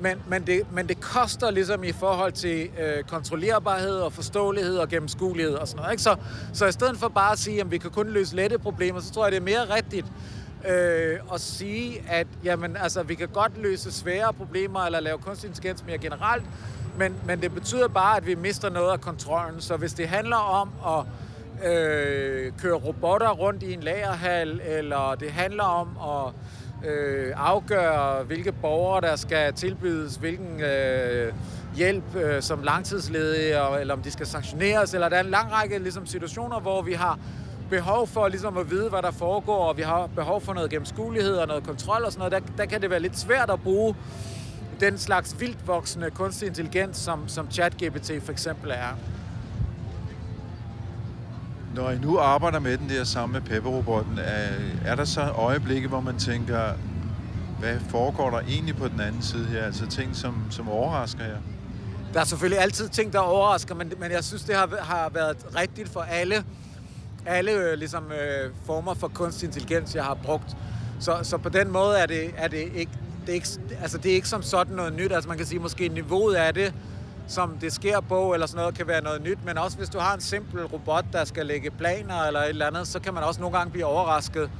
men, 0.00 0.18
men, 0.28 0.46
det, 0.46 0.72
men 0.72 0.88
det 0.88 1.00
koster 1.00 1.50
ligesom 1.50 1.84
i 1.84 1.92
forhold 1.92 2.32
til 2.32 2.70
øh, 2.80 3.04
kontrollerbarhed 3.04 3.96
og 3.96 4.12
forståelighed 4.12 4.78
og 4.78 4.88
gennemskuelighed 4.88 5.54
og 5.54 5.68
sådan 5.68 5.80
noget. 5.80 5.92
Ikke? 5.92 6.02
Så, 6.02 6.16
så 6.52 6.66
i 6.66 6.72
stedet 6.72 6.96
for 6.96 7.08
bare 7.08 7.32
at 7.32 7.38
sige, 7.38 7.60
at 7.60 7.70
vi 7.70 7.78
kan 7.78 7.90
kun 7.90 8.08
løse 8.08 8.36
lette 8.36 8.58
problemer, 8.58 9.00
så 9.00 9.12
tror 9.12 9.24
jeg, 9.24 9.32
det 9.32 9.38
er 9.38 9.44
mere 9.44 9.74
rigtigt 9.74 10.06
øh, 10.68 11.18
at 11.34 11.40
sige, 11.40 12.04
at 12.08 12.26
jamen, 12.44 12.76
altså, 12.76 13.02
vi 13.02 13.14
kan 13.14 13.28
godt 13.28 13.58
løse 13.58 13.92
svære 13.92 14.32
problemer 14.32 14.80
eller 14.80 15.00
lave 15.00 15.18
kunstig 15.18 15.48
intelligens 15.48 15.84
mere 15.86 15.98
generelt, 15.98 16.44
men, 16.98 17.14
men 17.26 17.40
det 17.40 17.54
betyder 17.54 17.88
bare, 17.88 18.16
at 18.16 18.26
vi 18.26 18.34
mister 18.34 18.70
noget 18.70 18.92
af 18.92 19.00
kontrollen. 19.00 19.60
Så 19.60 19.76
hvis 19.76 19.92
det 19.92 20.08
handler 20.08 20.36
om 20.36 20.70
at 20.86 21.04
øh, 21.70 22.52
køre 22.58 22.74
robotter 22.74 23.30
rundt 23.30 23.62
i 23.62 23.72
en 23.72 23.80
lagerhal, 23.80 24.60
eller 24.64 25.14
det 25.14 25.30
handler 25.30 25.64
om 25.64 25.88
at 26.02 26.32
øh, 26.90 27.32
afgøre, 27.36 28.24
hvilke 28.24 28.52
borgere, 28.52 29.00
der 29.00 29.16
skal 29.16 29.52
tilbydes 29.52 30.16
hvilken 30.16 30.60
øh, 30.60 31.32
hjælp 31.76 32.16
øh, 32.16 32.42
som 32.42 32.62
langtidsledige, 32.62 33.62
og, 33.62 33.80
eller 33.80 33.94
om 33.94 34.02
de 34.02 34.10
skal 34.10 34.26
sanktioneres, 34.26 34.94
eller 34.94 35.08
der 35.08 35.16
er 35.16 35.24
en 35.24 35.30
lang 35.30 35.52
række 35.52 35.78
ligesom, 35.78 36.06
situationer, 36.06 36.60
hvor 36.60 36.82
vi 36.82 36.92
har 36.92 37.18
behov 37.70 38.06
for 38.06 38.28
ligesom 38.28 38.56
at 38.56 38.70
vide, 38.70 38.88
hvad 38.88 39.02
der 39.02 39.10
foregår, 39.10 39.68
og 39.68 39.76
vi 39.76 39.82
har 39.82 40.08
behov 40.16 40.40
for 40.40 40.52
noget 40.52 40.70
gennemskuelighed 40.70 41.36
og 41.36 41.46
noget 41.46 41.64
kontrol 41.64 42.04
og 42.04 42.12
sådan 42.12 42.30
noget, 42.30 42.32
der, 42.48 42.54
der 42.56 42.64
kan 42.64 42.82
det 42.82 42.90
være 42.90 43.00
lidt 43.00 43.18
svært 43.18 43.50
at 43.50 43.62
bruge 43.62 43.94
den 44.80 44.98
slags 44.98 45.40
vildt 45.40 45.66
voksende 45.66 46.10
kunstig 46.10 46.48
intelligens, 46.48 46.96
som, 46.96 47.28
som 47.28 47.50
ChatGPT 47.50 48.10
for 48.24 48.32
eksempel 48.32 48.70
er. 48.70 48.96
Når 51.74 51.90
I 51.90 51.98
nu 51.98 52.18
arbejder 52.18 52.58
med 52.58 52.78
den 52.78 52.88
der 52.88 53.04
sammen 53.04 53.32
med 53.32 53.40
Pepper-robotten, 53.40 54.18
er, 54.18 54.48
er 54.84 54.94
der 54.94 55.04
så 55.04 55.20
øjeblikke, 55.20 55.88
hvor 55.88 56.00
man 56.00 56.18
tænker, 56.18 56.72
hvad 57.58 57.76
foregår 57.88 58.30
der 58.30 58.40
egentlig 58.40 58.76
på 58.76 58.88
den 58.88 59.00
anden 59.00 59.22
side 59.22 59.44
her? 59.44 59.64
Altså 59.64 59.86
ting, 59.86 60.16
som, 60.16 60.46
som 60.50 60.68
overrasker 60.68 61.24
jer? 61.24 61.38
Der 62.14 62.20
er 62.20 62.24
selvfølgelig 62.24 62.62
altid 62.62 62.88
ting, 62.88 63.12
der 63.12 63.18
overrasker, 63.18 63.74
men, 63.74 63.92
men 63.98 64.10
jeg 64.10 64.24
synes, 64.24 64.42
det 64.42 64.56
har, 64.56 64.68
har 64.80 65.08
været 65.08 65.36
rigtigt 65.56 65.88
for 65.88 66.00
alle, 66.00 66.44
alle 67.26 67.52
øh, 67.52 67.78
ligesom, 67.78 68.12
øh, 68.12 68.50
former 68.66 68.94
for 68.94 69.08
kunstig 69.08 69.46
intelligens, 69.46 69.94
jeg 69.94 70.04
har 70.04 70.14
brugt. 70.14 70.56
Så, 71.00 71.18
så 71.22 71.38
på 71.38 71.48
den 71.48 71.70
måde 71.70 71.98
er 71.98 72.06
det, 72.06 72.30
er 72.36 72.48
det 72.48 72.72
ikke, 72.74 72.92
det 73.26 73.28
er 73.28 73.34
ikke, 73.34 73.48
altså 73.82 73.98
det 73.98 74.10
er 74.10 74.14
ikke 74.14 74.28
som 74.28 74.42
sådan 74.42 74.76
noget 74.76 74.92
nyt. 74.92 75.12
Altså 75.12 75.28
man 75.28 75.36
kan 75.36 75.46
sige, 75.46 75.58
måske 75.58 75.88
niveauet 75.88 76.34
af 76.34 76.54
det, 76.54 76.74
som 77.26 77.58
det 77.60 77.72
sker 77.72 78.00
på, 78.00 78.34
eller 78.34 78.46
sådan 78.46 78.60
noget, 78.60 78.74
kan 78.74 78.86
være 78.86 79.02
noget 79.02 79.22
nyt. 79.22 79.38
Men 79.44 79.58
også 79.58 79.76
hvis 79.76 79.88
du 79.88 79.98
har 79.98 80.14
en 80.14 80.20
simpel 80.20 80.64
robot, 80.64 81.04
der 81.12 81.24
skal 81.24 81.46
lægge 81.46 81.70
planer 81.70 82.22
eller 82.22 82.40
et 82.40 82.48
eller 82.48 82.66
andet, 82.66 82.86
så 82.88 83.00
kan 83.00 83.14
man 83.14 83.22
også 83.22 83.40
nogle 83.40 83.56
gange 83.58 83.72
blive 83.72 83.86
overrasket, 83.86 84.50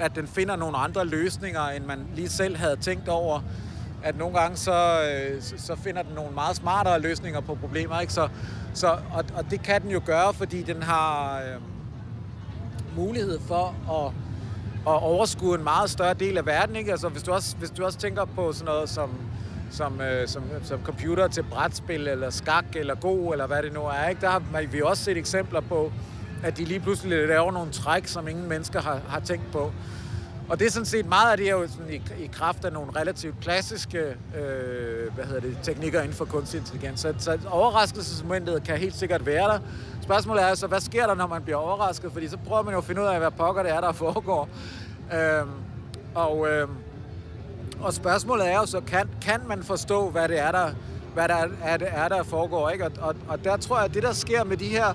at 0.00 0.16
den 0.16 0.26
finder 0.26 0.56
nogle 0.56 0.76
andre 0.76 1.06
løsninger, 1.06 1.68
end 1.68 1.84
man 1.84 2.06
lige 2.14 2.28
selv 2.28 2.56
havde 2.56 2.76
tænkt 2.76 3.08
over. 3.08 3.40
At 4.02 4.18
nogle 4.18 4.38
gange 4.38 4.56
så, 4.56 5.02
øh, 5.02 5.42
så 5.42 5.76
finder 5.76 6.02
den 6.02 6.14
nogle 6.14 6.34
meget 6.34 6.56
smartere 6.56 7.00
løsninger 7.00 7.40
på 7.40 7.54
problemer. 7.54 8.00
Ikke? 8.00 8.12
Så, 8.12 8.28
så, 8.74 8.86
og, 8.86 9.24
og 9.34 9.50
det 9.50 9.62
kan 9.62 9.82
den 9.82 9.90
jo 9.90 10.00
gøre, 10.06 10.34
fordi 10.34 10.62
den 10.62 10.82
har 10.82 11.38
øh, 11.38 11.60
mulighed 12.96 13.40
for 13.48 13.74
at, 13.90 14.12
at 14.86 15.02
overskue 15.02 15.54
en 15.54 15.64
meget 15.64 15.90
større 15.90 16.14
del 16.14 16.38
af 16.38 16.46
verden. 16.46 16.76
Ikke? 16.76 16.90
Altså, 16.90 17.08
hvis, 17.08 17.22
du 17.22 17.32
også, 17.32 17.56
hvis 17.56 17.70
du 17.70 17.84
også 17.84 17.98
tænker 17.98 18.24
på 18.24 18.52
sådan 18.52 18.64
noget 18.64 18.88
som 18.88 19.10
som, 19.70 20.00
øh, 20.00 20.28
som, 20.28 20.42
som 20.62 20.80
computer 20.84 21.28
til 21.28 21.42
brætspil, 21.42 22.08
eller 22.08 22.30
skak, 22.30 22.64
eller 22.76 22.94
go, 22.94 23.32
eller 23.32 23.46
hvad 23.46 23.62
det 23.62 23.72
nu 23.72 23.80
er. 23.80 24.08
Ikke? 24.08 24.20
Der 24.20 24.30
har 24.30 24.66
vi 24.72 24.82
også 24.82 25.04
set 25.04 25.16
eksempler 25.16 25.60
på, 25.60 25.92
at 26.42 26.58
de 26.58 26.64
lige 26.64 26.80
pludselig 26.80 27.28
laver 27.28 27.52
nogle 27.52 27.70
træk, 27.72 28.06
som 28.06 28.28
ingen 28.28 28.48
mennesker 28.48 28.80
har, 28.80 29.00
har 29.08 29.20
tænkt 29.20 29.52
på. 29.52 29.72
Og 30.48 30.58
det 30.58 30.66
er 30.66 30.70
sådan 30.70 30.86
set 30.86 31.06
meget 31.06 31.30
af 31.30 31.36
det 31.36 31.46
er 31.46 31.52
jo 31.52 31.68
sådan 31.68 31.92
i, 31.92 32.22
i 32.24 32.26
kraft 32.32 32.64
af 32.64 32.72
nogle 32.72 32.92
relativt 32.96 33.40
klassiske 33.40 33.98
øh, 33.98 35.14
hvad 35.14 35.24
hedder 35.24 35.40
det, 35.40 35.58
teknikker 35.62 36.00
inden 36.00 36.16
for 36.16 36.24
kunstig 36.24 36.58
intelligens. 36.58 37.00
Så, 37.00 37.14
så 37.18 37.38
overraskelsesmomentet 37.50 38.64
kan 38.64 38.78
helt 38.78 38.96
sikkert 38.96 39.26
være 39.26 39.48
der. 39.48 39.58
Spørgsmålet 40.02 40.44
er 40.44 40.54
så, 40.54 40.66
hvad 40.66 40.80
sker 40.80 41.06
der, 41.06 41.14
når 41.14 41.26
man 41.26 41.42
bliver 41.42 41.56
overrasket? 41.56 42.12
Fordi 42.12 42.28
så 42.28 42.36
prøver 42.46 42.62
man 42.62 42.72
jo 42.72 42.78
at 42.78 42.84
finde 42.84 43.02
ud 43.02 43.06
af, 43.06 43.18
hvad 43.18 43.30
pokker 43.30 43.62
det 43.62 43.72
er, 43.72 43.80
der 43.80 43.92
foregår. 44.04 44.48
Øh, 45.14 45.46
og, 46.14 46.48
øh, 46.48 46.68
og 47.80 47.94
spørgsmålet 47.94 48.52
er 48.52 48.56
jo 48.56 48.66
så, 48.66 48.80
kan, 48.80 49.08
kan 49.22 49.40
man 49.48 49.62
forstå, 49.62 50.10
hvad 50.10 50.28
det 50.28 50.40
er, 50.40 50.52
der, 50.52 50.70
hvad 51.14 51.28
der 51.28 51.34
er, 51.62 51.78
er, 51.80 52.08
der 52.08 52.22
foregår? 52.22 52.70
Ikke? 52.70 52.84
Og, 52.84 52.92
og, 53.00 53.14
og 53.28 53.44
der 53.44 53.56
tror 53.56 53.76
jeg, 53.76 53.84
at 53.84 53.94
det, 53.94 54.02
der 54.02 54.12
sker 54.12 54.44
med 54.44 54.56
de 54.56 54.68
her 54.68 54.94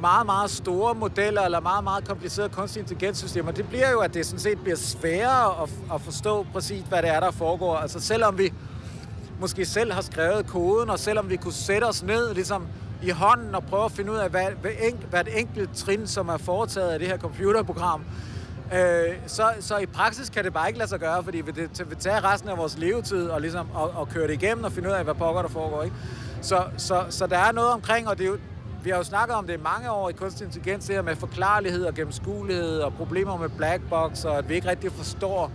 meget, 0.00 0.26
meget 0.26 0.50
store 0.50 0.94
modeller, 0.94 1.42
eller 1.42 1.60
meget, 1.60 1.84
meget 1.84 2.08
komplicerede 2.08 2.52
kunstig 2.52 2.80
intelligenssystemer, 2.80 3.52
det 3.52 3.68
bliver 3.68 3.90
jo, 3.90 3.98
at 3.98 4.14
det 4.14 4.26
sådan 4.26 4.40
set 4.40 4.58
bliver 4.58 4.76
sværere 4.76 5.62
at, 5.62 5.70
at 5.94 6.00
forstå 6.00 6.46
præcis, 6.52 6.84
hvad 6.88 7.02
det 7.02 7.10
er, 7.10 7.20
der 7.20 7.30
foregår. 7.30 7.76
Altså 7.76 8.00
selvom 8.00 8.38
vi 8.38 8.52
måske 9.40 9.64
selv 9.64 9.92
har 9.92 10.00
skrevet 10.00 10.46
koden, 10.46 10.90
og 10.90 10.98
selvom 10.98 11.30
vi 11.30 11.36
kunne 11.36 11.52
sætte 11.52 11.84
os 11.84 12.02
ned 12.02 12.34
ligesom 12.34 12.66
i 13.02 13.10
hånden 13.10 13.54
og 13.54 13.62
prøve 13.64 13.84
at 13.84 13.92
finde 13.92 14.12
ud 14.12 14.16
af, 14.16 14.30
hvad, 14.30 14.46
hvad, 14.60 14.70
enk, 14.88 15.00
hvad 15.10 15.20
et 15.20 15.38
enkelt 15.38 15.76
trin, 15.76 16.06
som 16.06 16.28
er 16.28 16.36
foretaget 16.36 16.88
af 16.88 16.98
det 16.98 17.08
her 17.08 17.18
computerprogram, 17.18 18.04
Øh, 18.74 19.14
så, 19.26 19.42
så 19.60 19.78
i 19.78 19.86
praksis 19.86 20.30
kan 20.30 20.44
det 20.44 20.52
bare 20.52 20.68
ikke 20.68 20.78
lade 20.78 20.88
sig 20.88 21.00
gøre, 21.00 21.24
fordi 21.24 21.40
vi, 21.40 21.50
det 21.50 21.90
vil 21.90 21.96
tage 21.98 22.20
resten 22.20 22.50
af 22.50 22.58
vores 22.58 22.78
levetid 22.78 23.28
og, 23.28 23.40
ligesom, 23.40 23.70
og, 23.74 23.90
og 23.90 24.08
køre 24.08 24.26
det 24.26 24.42
igennem 24.42 24.64
og 24.64 24.72
finde 24.72 24.88
ud 24.88 24.94
af, 24.94 25.04
hvad 25.04 25.14
pokker 25.14 25.42
der 25.42 25.48
foregår. 25.48 25.82
Ikke? 25.82 25.96
Så, 26.42 26.64
så, 26.76 27.04
så 27.08 27.26
der 27.26 27.38
er 27.38 27.52
noget 27.52 27.70
omkring, 27.70 28.08
og 28.08 28.18
det 28.18 28.24
er 28.24 28.28
jo, 28.28 28.38
vi 28.84 28.90
har 28.90 28.96
jo 28.96 29.02
snakket 29.02 29.36
om 29.36 29.46
det 29.46 29.54
i 29.54 29.62
mange 29.62 29.90
år 29.90 30.08
i 30.08 30.12
kunstig 30.12 30.44
intelligens, 30.44 30.86
det 30.86 30.94
her 30.94 31.02
med 31.02 31.16
forklarlighed 31.16 31.84
og 31.84 31.94
gennemskuelighed 31.94 32.78
og 32.78 32.92
problemer 32.94 33.36
med 33.36 33.48
black 33.48 33.82
box, 33.88 34.24
og 34.24 34.38
at 34.38 34.48
vi 34.48 34.54
ikke 34.54 34.68
rigtig 34.68 34.92
forstår 34.92 35.52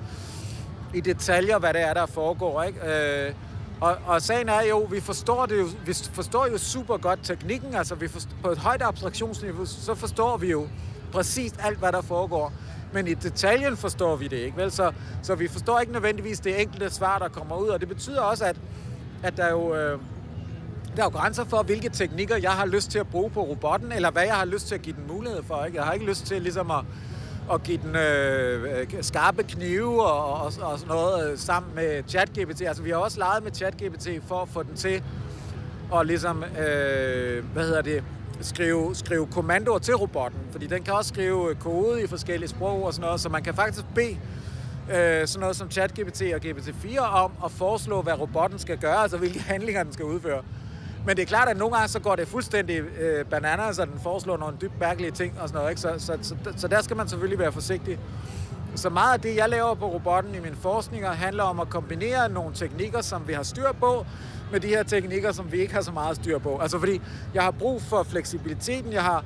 i 0.94 1.02
detaljer, 1.02 1.60
hvad 1.60 1.74
det 1.74 1.82
er, 1.82 1.94
der 1.94 2.06
foregår. 2.06 2.64
Ikke? 2.64 2.80
Øh, 3.28 3.34
og, 3.82 3.98
og 4.06 4.22
sagen 4.22 4.50
er 4.50 4.62
jo, 4.62 4.80
vi 4.80 5.00
forstår 5.00 5.46
det 5.46 5.60
jo, 5.60 5.68
vi 5.86 5.94
forstår 5.94 6.48
jo 6.48 6.58
super 6.58 6.98
godt 6.98 7.20
teknikken, 7.24 7.76
altså 7.76 7.96
vi 7.96 8.08
forstår, 8.08 8.36
på 8.44 8.50
et 8.50 8.58
højt 8.58 8.82
abstraktionsniveau, 8.82 9.66
så 9.66 9.96
forstår 9.96 10.38
vi 10.38 10.52
jo 10.52 10.68
præcis 11.12 11.54
alt, 11.60 11.78
hvad 11.80 11.92
der 11.92 12.02
foregår 12.02 12.54
men 12.96 13.08
i 13.08 13.14
detaljen 13.14 13.78
forstår 13.78 14.16
vi 14.16 14.28
det 14.28 14.38
ikke, 14.38 14.58
vel? 14.58 14.72
Så, 14.72 14.92
så 15.22 15.36
vi 15.36 15.48
forstår 15.48 15.80
ikke 15.80 15.94
nødvendigvis 15.94 16.40
det 16.40 16.62
enkelte 16.62 16.90
svar, 16.90 17.20
der 17.20 17.28
kommer 17.28 17.56
ud, 17.56 17.68
og 17.68 17.80
det 17.80 17.88
betyder 17.88 18.22
også, 18.22 18.46
at, 18.46 18.56
at 19.24 19.38
der 19.38 19.52
jo... 19.52 19.76
Øh, 19.76 20.00
der 20.96 21.02
er 21.02 21.06
jo 21.06 21.18
grænser 21.18 21.44
for, 21.44 21.64
hvilke 21.64 21.90
teknikker 21.90 22.38
jeg 22.38 22.52
har 22.52 22.66
lyst 22.66 22.92
til 22.92 23.00
at 23.00 23.08
bruge 23.08 23.30
på 23.30 23.44
robotten, 23.44 23.92
eller 23.92 24.12
hvad 24.12 24.24
jeg 24.24 24.36
har 24.36 24.46
lyst 24.46 24.68
til 24.68 24.76
at 24.76 24.82
give 24.82 24.96
den 24.96 25.08
mulighed 25.08 25.44
for. 25.44 25.66
Ikke? 25.66 25.78
Jeg 25.78 25.86
har 25.86 25.94
ikke 25.94 26.06
lyst 26.06 26.26
til 26.26 26.42
ligesom 26.42 26.72
at, 26.72 26.84
at 27.54 27.64
give 27.64 27.78
den 27.78 27.96
øh, 27.96 28.88
skarpe 29.02 29.44
knive 29.44 30.06
og, 30.06 30.34
og, 30.34 30.46
og 30.46 30.52
sådan 30.52 30.88
noget 30.88 31.32
øh, 31.32 31.38
sammen 31.38 31.76
med 31.76 32.04
ChatGPT. 32.08 32.62
Altså, 32.62 32.84
vi 32.84 32.90
har 32.90 32.98
også 32.98 33.20
leget 33.20 33.44
med 33.44 33.52
ChatGPT 33.52 34.08
for 34.28 34.42
at 34.42 34.50
få 34.50 34.64
den 34.64 34.76
til 34.76 35.04
at 35.96 36.08
ligesom, 36.08 36.44
øh, 36.44 37.44
hvad 37.54 37.64
hedder 37.64 37.82
det, 37.82 38.04
skrive, 38.42 38.96
skrive 38.96 39.28
kommandoer 39.28 39.80
til 39.80 39.96
robotten, 39.96 40.40
fordi 40.52 40.68
den 40.68 40.84
kan 40.84 40.94
også 40.94 41.10
skrive 41.10 41.50
øh, 41.50 41.56
kode 41.56 42.04
i 42.04 42.08
forskellige 42.08 42.50
sprog 42.50 42.84
og 42.84 42.94
sådan 42.94 43.06
noget, 43.06 43.22
så 43.22 43.30
man 43.30 43.44
kan 43.44 43.54
faktisk 43.54 43.86
bede 43.96 44.18
øh, 44.94 45.28
sådan 45.28 45.40
noget 45.40 45.56
som 45.56 45.72
ChatGPT 45.72 46.22
og 46.22 46.42
GPT-4 46.46 47.00
om 47.00 47.32
at 47.46 47.52
foreslå, 47.52 48.02
hvad 48.02 48.14
robotten 48.20 48.60
skal 48.60 48.78
gøre, 48.78 48.98
altså 48.98 49.18
hvilke 49.18 49.40
handlinger 49.52 49.84
den 49.84 49.94
skal 49.94 50.06
udføre. 50.06 50.42
Men 51.06 51.16
det 51.16 51.22
er 51.22 51.26
klart, 51.26 51.48
at 51.48 51.58
nogle 51.58 51.76
gange 51.76 51.88
så 51.88 52.00
går 52.00 52.16
det 52.16 52.28
fuldstændig 52.28 52.80
øh, 52.80 53.26
bananas, 53.26 53.76
så 53.76 53.86
den 53.86 54.00
foreslår 54.04 54.38
nogle 54.38 54.58
dybt 54.62 54.80
mærkelige 54.80 55.12
ting 55.12 55.40
og 55.42 55.48
sådan 55.48 55.58
noget. 55.58 55.70
Ikke? 55.70 55.82
Så, 55.82 55.94
så, 55.98 56.18
så, 56.22 56.36
så 56.58 56.68
der 56.68 56.82
skal 56.82 56.98
man 56.98 57.08
selvfølgelig 57.08 57.40
være 57.40 57.52
forsigtig. 57.52 58.00
Så 58.76 58.90
meget 58.90 59.14
af 59.14 59.22
det, 59.22 59.36
jeg 59.36 59.50
laver 59.50 59.76
på 59.76 59.86
robotten 59.86 60.36
i 60.36 60.40
mine 60.40 60.56
forskninger, 60.56 61.12
handler 61.12 61.44
om 61.44 61.60
at 61.60 61.70
kombinere 61.70 62.30
nogle 62.30 62.56
teknikker, 62.56 63.02
som 63.02 63.28
vi 63.28 63.34
har 63.34 63.44
styr 63.44 63.72
på, 63.80 64.06
med 64.52 64.60
de 64.60 64.68
her 64.68 64.84
teknikker, 64.84 65.32
som 65.32 65.52
vi 65.52 65.58
ikke 65.58 65.74
har 65.74 65.82
så 65.82 65.92
meget 65.92 66.16
styr 66.16 66.38
på. 66.38 66.58
Altså 66.58 66.80
fordi 66.80 67.02
jeg 67.34 67.44
har 67.44 67.52
brug 67.52 67.82
for 67.82 68.04
fleksibiliteten, 68.04 68.94
jeg 68.94 69.04
har 69.04 69.26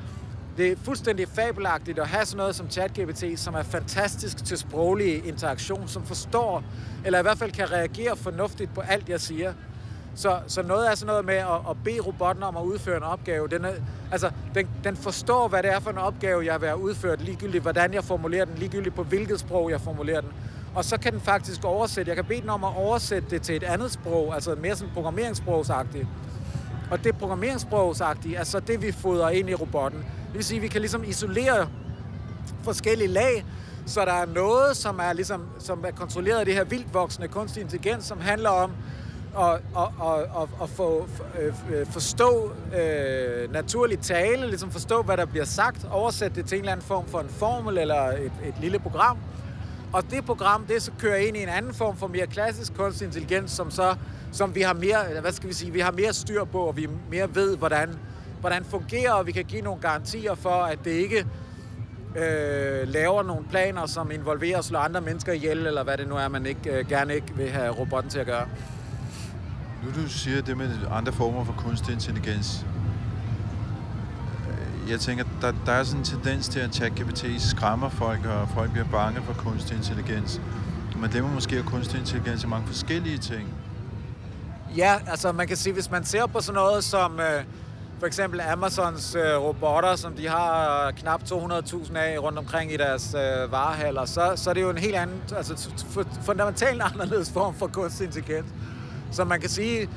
det 0.58 0.72
er 0.72 0.76
fuldstændig 0.84 1.28
fabelagtigt 1.28 2.00
at 2.00 2.08
have 2.08 2.26
sådan 2.26 2.38
noget 2.38 2.56
som 2.56 2.70
ChatGPT, 2.70 3.24
som 3.36 3.54
er 3.54 3.64
fantastisk 3.64 4.46
til 4.46 4.58
sproglig 4.58 5.26
interaktion, 5.26 5.88
som 5.88 6.06
forstår, 6.06 6.64
eller 7.06 7.20
i 7.20 7.22
hvert 7.22 7.38
fald 7.38 7.52
kan 7.52 7.72
reagere 7.72 8.16
fornuftigt 8.16 8.74
på 8.74 8.82
alt, 8.82 9.10
jeg 9.10 9.20
siger. 9.20 9.54
Så, 10.20 10.40
så 10.48 10.62
noget 10.62 10.92
er 10.92 10.96
sådan 10.96 11.08
noget 11.08 11.26
med 11.26 11.36
at, 11.36 11.60
at 11.70 11.78
bede 11.84 12.00
robotten 12.00 12.44
om 12.44 12.58
at 12.58 12.64
udføre 12.64 12.98
en 12.98 13.04
opgave. 13.04 13.48
Den, 13.48 13.66
er, 13.66 13.72
altså, 14.12 14.32
den, 14.56 14.70
den 14.84 14.96
forstår, 14.96 15.48
hvad 15.48 15.64
det 15.64 15.72
er 15.72 15.80
for 15.80 15.90
en 15.90 15.98
opgave, 15.98 16.46
jeg 16.46 16.62
vil 16.62 16.70
have 16.70 16.82
udført, 16.82 17.22
ligegyldigt 17.22 17.62
hvordan 17.62 17.94
jeg 17.94 18.04
formulerer 18.04 18.46
den, 18.46 18.56
ligegyldigt 18.58 18.96
på 18.96 19.04
hvilket 19.04 19.40
sprog 19.40 19.72
jeg 19.72 19.82
formulerer 19.82 20.22
den. 20.22 20.30
Og 20.76 20.86
så 20.86 21.00
kan 21.00 21.14
den 21.14 21.22
faktisk 21.22 21.64
oversætte. 21.64 22.10
Jeg 22.10 22.16
kan 22.16 22.26
bede 22.26 22.42
den 22.42 22.50
om 22.50 22.64
at 22.64 22.76
oversætte 22.76 23.30
det 23.30 23.42
til 23.42 23.56
et 23.56 23.64
andet 23.64 23.92
sprog, 23.92 24.36
altså 24.36 24.56
mere 24.56 24.76
sådan 24.76 24.94
programmeringssprogsagtigt. 24.94 26.08
Og 26.92 27.04
det 27.04 27.18
programmeringssprogsagtige 27.18 28.36
er 28.36 28.44
så 28.44 28.60
det, 28.60 28.82
vi 28.82 28.92
fodrer 28.92 29.30
ind 29.30 29.50
i 29.50 29.54
robotten. 29.54 30.00
Det 30.00 30.34
vil 30.34 30.44
sige, 30.44 30.58
at 30.58 30.64
vi 30.64 30.68
kan 30.68 30.82
ligesom 30.82 31.04
isolere 31.04 31.68
forskellige 32.64 33.08
lag, 33.08 33.46
så 33.86 34.06
der 34.06 34.14
er 34.14 34.26
noget, 34.26 34.78
som 34.78 35.00
er, 35.00 35.14
ligesom, 35.14 35.46
som 35.60 35.86
er 35.88 35.92
kontrolleret 35.92 36.40
af 36.40 36.46
det 36.46 36.54
her 36.54 36.64
vildt 36.64 36.94
voksende 36.94 37.28
kunstig 37.28 37.62
intelligens, 37.62 38.06
som 38.06 38.20
handler 38.22 38.50
om 38.50 38.72
og, 39.34 39.60
og, 39.74 39.94
og, 40.00 40.26
og, 40.32 40.50
at 40.64 40.70
få, 40.70 41.08
øh, 41.42 41.54
øh, 41.74 41.86
forstå 41.86 42.52
øh, 42.80 43.54
naturligt 43.54 44.04
tale, 44.04 44.48
ligesom 44.48 44.72
forstå, 44.72 45.02
hvad 45.02 45.18
der 45.18 45.26
bliver 45.26 45.46
sagt, 45.46 45.88
oversætte 45.92 46.36
det 46.36 46.46
til 46.46 46.56
en 46.56 46.62
eller 46.62 46.72
anden 46.72 46.86
form 46.86 47.08
for 47.08 47.20
en 47.20 47.30
formel 47.30 47.78
eller 47.78 48.04
et, 48.04 48.32
et 48.46 48.54
lille 48.62 48.80
program, 48.80 49.18
og 49.94 50.12
det 50.12 50.26
program, 50.26 50.66
det 50.66 50.82
så 50.82 50.92
kører 51.00 51.18
ind 51.18 51.38
i 51.38 51.44
en 51.44 51.50
anden 51.50 51.74
form 51.74 51.98
for 51.98 52.08
mere 52.08 52.28
klassisk 52.28 52.76
kunstig 52.76 53.06
intelligens, 53.06 53.52
som 53.52 53.72
så 53.72 53.96
som 54.32 54.56
vi 54.56 54.62
har 54.62 54.74
mere, 54.74 55.22
hvad 55.22 55.32
skal 55.32 55.50
vi 55.50 55.54
sige, 55.54 55.74
vi 55.74 55.80
har 55.80 55.92
mere 55.92 56.14
styr 56.14 56.44
på, 56.44 56.60
og 56.60 56.78
vi 56.78 56.88
mere 57.10 57.36
ved, 57.36 57.58
hvordan, 57.58 57.90
hvordan 58.40 58.66
fungerer, 58.66 59.12
og 59.12 59.28
vi 59.28 59.32
kan 59.32 59.46
give 59.46 59.62
nogle 59.62 59.82
garantier 59.82 60.36
for, 60.36 60.50
at 60.50 60.80
det 60.84 60.92
ikke 60.92 61.26
øh, 62.16 62.88
laver 62.88 63.24
nogle 63.24 63.46
planer, 63.50 63.86
som 63.86 64.12
involverer 64.12 64.58
at 64.58 64.66
slå 64.66 64.80
andre 64.80 65.02
mennesker 65.02 65.34
ihjel, 65.34 65.68
eller 65.68 65.84
hvad 65.84 65.98
det 65.98 66.08
nu 66.08 66.16
er, 66.16 66.28
man 66.28 66.46
ikke, 66.46 66.80
øh, 66.80 66.90
gerne 66.90 67.16
ikke 67.16 67.34
vil 67.36 67.50
have 67.50 67.72
robotten 67.72 68.12
til 68.12 68.20
at 68.20 68.26
gøre. 68.26 68.48
Nu 69.84 70.04
du 70.04 70.10
siger 70.10 70.42
det 70.42 70.58
med 70.58 70.70
andre 70.92 71.12
former 71.12 71.44
for 71.44 71.54
kunstig 71.54 71.94
intelligens. 71.94 72.66
Øh, 74.50 74.92
jeg 74.92 75.00
tænker, 75.00 75.24
der, 75.42 75.54
der 75.66 75.72
er 75.72 75.84
sådan 75.84 76.00
en 76.00 76.06
tendens 76.06 76.50
til, 76.50 76.60
at 76.60 76.76
ChatGPT 76.76 77.26
skræmmer 77.38 77.90
folk, 77.90 78.26
og 78.26 78.50
folk 78.50 78.72
bliver 78.72 78.88
bange 78.92 79.22
for 79.22 79.34
kunstig 79.34 79.78
intelligens. 79.78 80.42
Men 81.02 81.12
det 81.12 81.24
må 81.24 81.30
måske, 81.30 81.56
have 81.56 81.66
kunstig 81.66 82.00
intelligens 82.00 82.44
i 82.44 82.48
mange 82.48 82.68
forskellige 82.68 83.18
ting. 83.18 83.54
Ja, 84.78 84.96
altså 85.08 85.32
man 85.32 85.48
kan 85.48 85.58
sige, 85.58 85.74
hvis 85.74 85.92
man 85.92 86.06
ser 86.06 86.26
på 86.26 86.42
sådan 86.42 86.56
noget 86.56 86.84
som 86.84 87.20
øh, 87.20 87.44
for 88.00 88.08
eksempel 88.08 88.42
Amazons 88.42 89.16
øh, 89.16 89.38
robotter, 89.38 89.96
som 89.96 90.14
de 90.14 90.28
har 90.28 90.86
øh, 90.88 90.94
knap 90.94 91.22
200.000 91.22 91.98
af 91.98 92.20
rundt 92.20 92.38
omkring 92.38 92.74
i 92.74 92.78
deres 92.78 93.16
øh, 93.16 93.52
varehaller, 93.52 94.06
så, 94.06 94.34
så 94.36 94.50
er 94.50 94.54
det 94.54 94.62
jo 94.62 94.70
en 94.70 94.78
helt 94.78 94.96
anden, 94.96 95.22
altså 95.38 95.70
fundamentalt 96.22 96.82
anderledes 96.94 97.32
form 97.32 97.56
for 97.56 97.68
kunstig 97.68 98.06
intelligens. 98.06 98.50
Så 99.12 99.24
man 99.24 99.42
kan 99.42 99.50
sige, 99.50 99.90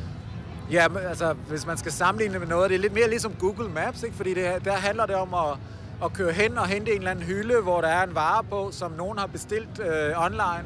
ja, 0.70 0.86
altså 1.08 1.34
hvis 1.48 1.66
man 1.66 1.78
skal 1.78 1.92
sammenligne 1.92 2.38
med 2.38 2.46
noget, 2.46 2.70
det 2.70 2.76
er 2.76 2.80
lidt 2.80 2.94
mere 2.94 3.08
ligesom 3.08 3.32
Google 3.34 3.68
Maps, 3.68 4.02
ikke? 4.02 4.16
fordi 4.16 4.34
det, 4.34 4.64
der 4.64 4.72
handler 4.72 5.06
det 5.06 5.14
om 5.14 5.34
at, 5.34 5.58
at 6.04 6.12
køre 6.12 6.32
hen 6.32 6.58
og 6.58 6.66
hente 6.66 6.90
en 6.90 6.98
eller 6.98 7.10
anden 7.10 7.24
hylde, 7.24 7.60
hvor 7.60 7.80
der 7.80 7.88
er 7.88 8.06
en 8.06 8.14
vare 8.14 8.44
på, 8.44 8.68
som 8.72 8.92
nogen 8.92 9.18
har 9.18 9.26
bestilt 9.26 9.80
øh, 9.80 10.24
online, 10.24 10.64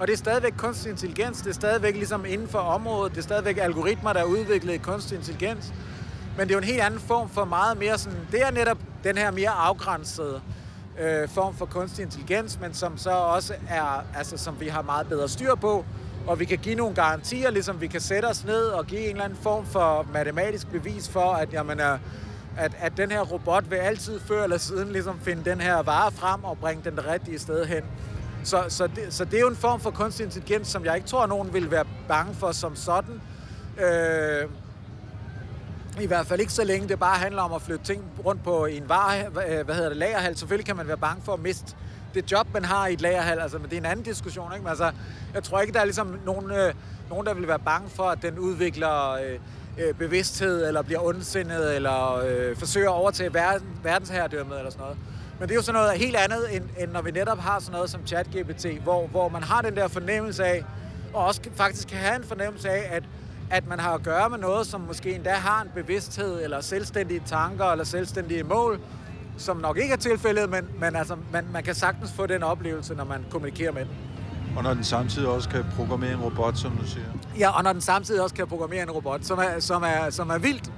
og 0.00 0.06
det 0.06 0.12
er 0.12 0.16
stadigvæk 0.16 0.52
kunstig 0.56 0.90
intelligens, 0.90 1.38
det 1.38 1.50
er 1.50 1.54
stadigvæk 1.54 1.94
ligesom 1.94 2.24
inden 2.28 2.48
for 2.48 2.58
området, 2.58 3.12
det 3.12 3.18
er 3.18 3.22
stadigvæk 3.22 3.58
algoritmer, 3.58 4.12
der 4.12 4.20
er 4.20 4.24
udviklet 4.24 4.74
i 4.74 4.78
kunstig 4.78 5.18
intelligens. 5.18 5.72
Men 6.36 6.48
det 6.48 6.50
er 6.50 6.54
jo 6.54 6.58
en 6.58 6.64
helt 6.64 6.80
anden 6.80 7.00
form 7.00 7.28
for 7.28 7.44
meget 7.44 7.78
mere 7.78 7.98
sådan, 7.98 8.18
det 8.32 8.42
er 8.42 8.50
netop 8.50 8.78
den 9.04 9.18
her 9.18 9.30
mere 9.30 9.50
afgrænsede 9.50 10.40
øh, 11.00 11.28
form 11.28 11.54
for 11.54 11.66
kunstig 11.66 12.02
intelligens, 12.02 12.60
men 12.60 12.74
som 12.74 12.98
så 12.98 13.10
også 13.10 13.54
er, 13.68 14.04
altså 14.16 14.36
som 14.36 14.60
vi 14.60 14.68
har 14.68 14.82
meget 14.82 15.06
bedre 15.06 15.28
styr 15.28 15.54
på, 15.54 15.84
og 16.26 16.40
vi 16.40 16.44
kan 16.44 16.58
give 16.58 16.74
nogle 16.74 16.94
garantier, 16.94 17.50
ligesom 17.50 17.80
vi 17.80 17.86
kan 17.86 18.00
sætte 18.00 18.26
os 18.26 18.44
ned 18.44 18.66
og 18.66 18.86
give 18.86 19.00
en 19.00 19.10
eller 19.10 19.24
anden 19.24 19.38
form 19.42 19.66
for 19.66 20.06
matematisk 20.12 20.70
bevis 20.70 21.08
for, 21.08 21.32
at, 21.32 21.52
jamen, 21.52 21.80
øh, 21.80 21.98
at, 22.56 22.72
at 22.80 22.92
den 22.96 23.10
her 23.10 23.20
robot 23.20 23.70
vil 23.70 23.76
altid 23.76 24.20
før 24.20 24.44
eller 24.44 24.58
siden 24.58 24.92
ligesom 24.92 25.20
finde 25.20 25.50
den 25.50 25.60
her 25.60 25.82
vare 25.82 26.12
frem 26.12 26.44
og 26.44 26.58
bringe 26.58 26.84
den 26.84 26.96
det 26.96 27.06
rigtige 27.06 27.38
sted 27.38 27.66
hen. 27.66 27.82
Så, 28.44 28.64
så, 28.68 28.86
det, 28.86 29.14
så 29.14 29.24
det 29.24 29.34
er 29.34 29.40
jo 29.40 29.48
en 29.48 29.56
form 29.56 29.80
for 29.80 29.90
kunstig 29.90 30.24
intelligens, 30.24 30.68
som 30.68 30.84
jeg 30.84 30.96
ikke 30.96 31.08
tror, 31.08 31.22
at 31.22 31.28
nogen 31.28 31.52
vil 31.52 31.70
være 31.70 31.84
bange 32.08 32.34
for 32.34 32.52
som 32.52 32.76
sådan. 32.76 33.20
Øh, 33.78 34.48
I 36.00 36.06
hvert 36.06 36.26
fald 36.26 36.40
ikke 36.40 36.52
så 36.52 36.64
længe 36.64 36.88
det 36.88 36.98
bare 36.98 37.18
handler 37.18 37.42
om 37.42 37.52
at 37.52 37.62
flytte 37.62 37.84
ting 37.84 38.02
rundt 38.24 38.44
på 38.44 38.66
en 38.66 38.88
var, 38.88 39.14
øh, 39.16 39.64
hvad 39.64 39.74
hedder 39.74 39.88
det, 39.88 39.98
lagerhal. 39.98 40.36
Selvfølgelig 40.36 40.66
kan 40.66 40.76
man 40.76 40.88
være 40.88 40.96
bange 40.96 41.22
for 41.22 41.32
at 41.32 41.40
miste 41.40 41.76
det 42.14 42.32
job, 42.32 42.46
man 42.52 42.64
har 42.64 42.86
i 42.86 42.92
et 42.92 43.00
lagerhal, 43.00 43.38
altså, 43.38 43.58
men 43.58 43.70
det 43.70 43.72
er 43.72 43.80
en 43.80 43.86
anden 43.86 44.04
diskussion. 44.04 44.52
Ikke? 44.52 44.62
Men 44.62 44.68
altså, 44.68 44.92
jeg 45.34 45.42
tror 45.42 45.60
ikke, 45.60 45.72
der 45.72 45.80
er 45.80 45.84
ligesom 45.84 46.18
nogen, 46.24 46.50
øh, 46.50 46.74
nogen, 47.10 47.26
der 47.26 47.34
vil 47.34 47.48
være 47.48 47.58
bange 47.58 47.90
for, 47.90 48.04
at 48.04 48.22
den 48.22 48.38
udvikler 48.38 49.10
øh, 49.10 49.38
øh, 49.78 49.94
bevidsthed, 49.94 50.66
eller 50.68 50.82
bliver 50.82 51.00
ondsindet, 51.00 51.76
eller 51.76 52.22
øh, 52.26 52.56
forsøger 52.56 52.90
at 52.90 52.94
overtage 52.94 53.34
verden, 53.34 53.68
verdensherredømmet, 53.82 54.58
eller 54.58 54.70
sådan 54.70 54.82
noget. 54.82 54.98
Men 55.38 55.48
det 55.48 55.54
er 55.54 55.56
jo 55.56 55.62
sådan 55.62 55.80
noget 55.80 55.98
helt 55.98 56.16
andet, 56.16 56.56
end, 56.56 56.64
end 56.78 56.90
når 56.90 57.02
vi 57.02 57.10
netop 57.10 57.38
har 57.38 57.60
sådan 57.60 57.72
noget 57.72 57.90
som 57.90 58.06
ChatGPT, 58.06 58.66
hvor, 58.82 59.06
hvor 59.06 59.28
man 59.28 59.42
har 59.42 59.62
den 59.62 59.76
der 59.76 59.88
fornemmelse 59.88 60.44
af, 60.44 60.64
og 61.14 61.24
også 61.24 61.40
faktisk 61.54 61.88
kan 61.88 61.98
have 61.98 62.16
en 62.16 62.24
fornemmelse 62.24 62.70
af, 62.70 62.96
at, 62.96 63.02
at 63.50 63.66
man 63.66 63.80
har 63.80 63.94
at 63.94 64.02
gøre 64.02 64.30
med 64.30 64.38
noget, 64.38 64.66
som 64.66 64.80
måske 64.80 65.14
endda 65.14 65.30
har 65.30 65.62
en 65.62 65.68
bevidsthed, 65.74 66.44
eller 66.44 66.60
selvstændige 66.60 67.22
tanker, 67.26 67.64
eller 67.64 67.84
selvstændige 67.84 68.42
mål, 68.42 68.80
som 69.36 69.56
nok 69.56 69.78
ikke 69.78 69.92
er 69.92 69.96
tilfældet, 69.98 70.50
men, 70.50 70.68
men 70.80 70.96
altså, 70.96 71.16
man, 71.32 71.44
man 71.52 71.62
kan 71.62 71.74
sagtens 71.74 72.12
få 72.12 72.26
den 72.26 72.42
oplevelse, 72.42 72.94
når 72.94 73.04
man 73.04 73.24
kommunikerer 73.30 73.72
med 73.72 73.84
den. 73.84 73.90
Og 74.56 74.62
når 74.62 74.74
den 74.74 74.84
samtidig 74.84 75.28
også 75.28 75.48
kan 75.48 75.64
programmere 75.76 76.12
en 76.12 76.20
robot, 76.20 76.58
som 76.58 76.76
du 76.76 76.86
siger. 76.86 77.06
Ja, 77.38 77.48
og 77.48 77.64
når 77.64 77.72
den 77.72 77.82
samtidig 77.82 78.22
også 78.22 78.34
kan 78.34 78.46
programmere 78.46 78.82
en 78.82 78.90
robot, 78.90 79.24
som 79.24 79.38
er, 79.38 79.60
som 79.60 79.82
er, 79.82 80.10
som 80.10 80.30
er 80.30 80.38
vildt, 80.38 80.72